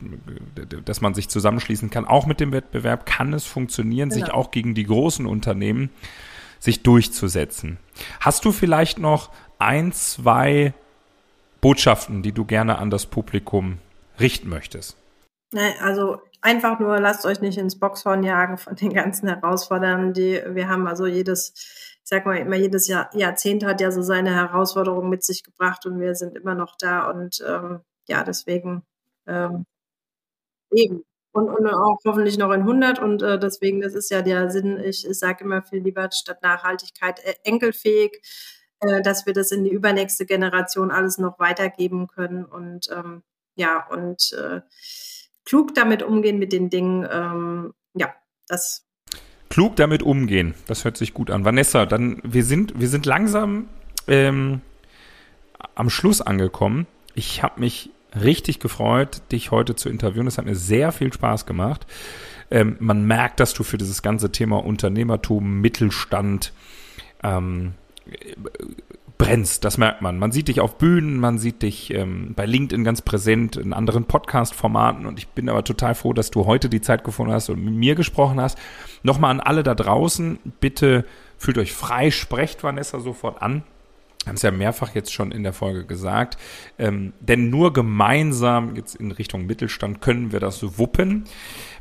äh, 0.56 0.82
dass 0.82 1.00
man 1.00 1.14
sich 1.14 1.28
zusammenschließen 1.28 1.90
kann. 1.90 2.06
Auch 2.06 2.26
mit 2.26 2.40
dem 2.40 2.52
Wettbewerb 2.52 3.04
kann 3.04 3.32
es 3.34 3.44
funktionieren, 3.44 4.08
genau. 4.08 4.24
sich 4.24 4.34
auch 4.34 4.50
gegen 4.50 4.74
die 4.74 4.84
großen 4.84 5.26
Unternehmen 5.26 5.90
sich 6.58 6.82
durchzusetzen. 6.82 7.78
Hast 8.20 8.44
du 8.44 8.52
vielleicht 8.52 8.98
noch 8.98 9.30
ein, 9.58 9.92
zwei 9.92 10.72
Botschaften, 11.62 12.22
die 12.22 12.32
du 12.32 12.44
gerne 12.44 12.76
an 12.76 12.90
das 12.90 13.06
Publikum 13.06 13.78
richten 14.20 14.50
möchtest? 14.50 14.98
Nein, 15.54 15.72
also 15.80 16.18
einfach 16.42 16.78
nur 16.78 17.00
lasst 17.00 17.24
euch 17.24 17.40
nicht 17.40 17.56
ins 17.56 17.78
Boxhorn 17.78 18.22
jagen 18.22 18.58
von 18.58 18.76
den 18.76 18.92
ganzen 18.92 19.28
Herausforderungen, 19.28 20.12
die 20.12 20.42
wir 20.46 20.68
haben. 20.68 20.86
Also 20.86 21.06
jedes 21.06 21.54
ich 22.04 22.08
sag 22.08 22.26
mal 22.26 22.36
immer, 22.36 22.56
jedes 22.56 22.88
Jahr, 22.88 23.08
Jahrzehnt 23.14 23.64
hat 23.64 23.80
ja 23.80 23.92
so 23.92 24.02
seine 24.02 24.34
Herausforderungen 24.34 25.08
mit 25.08 25.22
sich 25.22 25.44
gebracht 25.44 25.86
und 25.86 26.00
wir 26.00 26.14
sind 26.14 26.36
immer 26.36 26.54
noch 26.54 26.76
da 26.76 27.08
und 27.08 27.42
ähm, 27.46 27.80
ja, 28.08 28.24
deswegen 28.24 28.82
ähm, 29.26 29.66
eben. 30.72 31.04
Und, 31.34 31.48
und 31.48 31.66
auch 31.66 31.98
hoffentlich 32.04 32.36
noch 32.36 32.52
in 32.52 32.60
100 32.60 32.98
und 32.98 33.22
äh, 33.22 33.38
deswegen, 33.38 33.80
das 33.80 33.94
ist 33.94 34.10
ja 34.10 34.20
der 34.20 34.50
Sinn, 34.50 34.78
ich, 34.78 35.06
ich 35.08 35.18
sage 35.18 35.44
immer 35.44 35.62
viel 35.62 35.82
lieber 35.82 36.10
statt 36.12 36.42
Nachhaltigkeit 36.42 37.24
äh, 37.24 37.34
enkelfähig, 37.44 38.20
äh, 38.82 39.02
dass 39.02 39.26
wir 39.26 39.32
das 39.32 39.50
in 39.52 39.64
die 39.64 39.70
übernächste 39.70 40.26
Generation 40.26 40.90
alles 40.90 41.18
noch 41.18 41.38
weitergeben 41.38 42.08
können 42.08 42.44
und 42.44 42.88
ähm, 42.90 43.22
ja, 43.54 43.86
und 43.88 44.32
äh, 44.32 44.60
klug 45.44 45.74
damit 45.74 46.02
umgehen 46.02 46.38
mit 46.38 46.52
den 46.52 46.70
Dingen, 46.70 47.06
ähm, 47.10 47.74
ja, 47.94 48.14
das 48.48 48.86
klug 49.48 49.76
damit 49.76 50.02
umgehen. 50.02 50.54
Das 50.66 50.84
hört 50.84 50.96
sich 50.96 51.12
gut 51.14 51.30
an. 51.30 51.44
Vanessa, 51.44 51.86
dann 51.86 52.20
wir 52.24 52.44
sind 52.44 52.78
wir 52.80 52.88
sind 52.88 53.06
langsam 53.06 53.68
ähm, 54.08 54.62
am 55.74 55.90
Schluss 55.90 56.20
angekommen. 56.20 56.86
Ich 57.14 57.42
habe 57.42 57.60
mich 57.60 57.90
richtig 58.20 58.60
gefreut, 58.60 59.22
dich 59.30 59.50
heute 59.50 59.76
zu 59.76 59.88
interviewen. 59.88 60.26
Es 60.26 60.38
hat 60.38 60.46
mir 60.46 60.56
sehr 60.56 60.92
viel 60.92 61.12
Spaß 61.12 61.46
gemacht. 61.46 61.86
Ähm, 62.50 62.76
man 62.80 63.06
merkt, 63.06 63.40
dass 63.40 63.54
du 63.54 63.62
für 63.62 63.78
dieses 63.78 64.02
ganze 64.02 64.32
Thema 64.32 64.64
Unternehmertum, 64.64 65.60
Mittelstand 65.60 66.52
ähm, 67.22 67.74
brennst, 69.22 69.64
das 69.64 69.78
merkt 69.78 70.02
man. 70.02 70.18
Man 70.18 70.32
sieht 70.32 70.48
dich 70.48 70.60
auf 70.60 70.78
Bühnen, 70.78 71.18
man 71.18 71.38
sieht 71.38 71.62
dich 71.62 71.94
ähm, 71.94 72.32
bei 72.34 72.44
LinkedIn 72.44 72.82
ganz 72.82 73.02
präsent, 73.02 73.56
in 73.56 73.72
anderen 73.72 74.04
Podcast-Formaten 74.04 75.06
und 75.06 75.16
ich 75.18 75.28
bin 75.28 75.48
aber 75.48 75.62
total 75.62 75.94
froh, 75.94 76.12
dass 76.12 76.32
du 76.32 76.46
heute 76.46 76.68
die 76.68 76.80
Zeit 76.80 77.04
gefunden 77.04 77.32
hast 77.32 77.48
und 77.48 77.64
mit 77.64 77.74
mir 77.74 77.94
gesprochen 77.94 78.40
hast. 78.40 78.58
Nochmal 79.04 79.30
an 79.30 79.40
alle 79.40 79.62
da 79.62 79.76
draußen, 79.76 80.38
bitte 80.60 81.04
fühlt 81.38 81.58
euch 81.58 81.72
frei, 81.72 82.10
sprecht 82.10 82.64
Vanessa 82.64 82.98
sofort 82.98 83.40
an. 83.42 83.62
Haben 84.26 84.34
es 84.34 84.42
ja 84.42 84.50
mehrfach 84.50 84.94
jetzt 84.94 85.12
schon 85.12 85.32
in 85.32 85.44
der 85.44 85.52
Folge 85.52 85.84
gesagt. 85.84 86.36
Ähm, 86.78 87.12
denn 87.20 87.48
nur 87.48 87.72
gemeinsam 87.72 88.76
jetzt 88.76 88.96
in 88.96 89.10
Richtung 89.12 89.46
Mittelstand 89.46 90.00
können 90.00 90.32
wir 90.32 90.40
das 90.40 90.78
wuppen. 90.78 91.24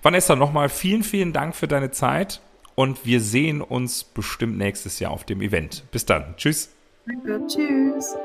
Vanessa, 0.01 0.35
nochmal 0.35 0.69
vielen, 0.69 1.03
vielen 1.03 1.33
Dank 1.33 1.55
für 1.55 1.67
deine 1.67 1.91
Zeit 1.91 2.41
und 2.81 3.05
wir 3.05 3.21
sehen 3.21 3.61
uns 3.61 4.03
bestimmt 4.03 4.57
nächstes 4.57 4.97
Jahr 4.97 5.11
auf 5.11 5.23
dem 5.23 5.39
Event. 5.41 5.83
Bis 5.91 6.03
dann. 6.03 6.35
Tschüss. 6.35 6.73
Danke, 7.05 7.39
tschüss. 7.45 8.15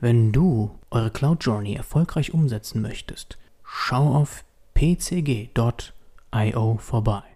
Wenn 0.00 0.32
du 0.32 0.76
eure 0.90 1.12
Cloud 1.12 1.44
Journey 1.44 1.76
erfolgreich 1.76 2.34
umsetzen 2.34 2.82
möchtest, 2.82 3.38
schau 3.62 4.12
auf 4.12 4.44
pcg.io 4.74 5.48
vorbei. 6.78 7.33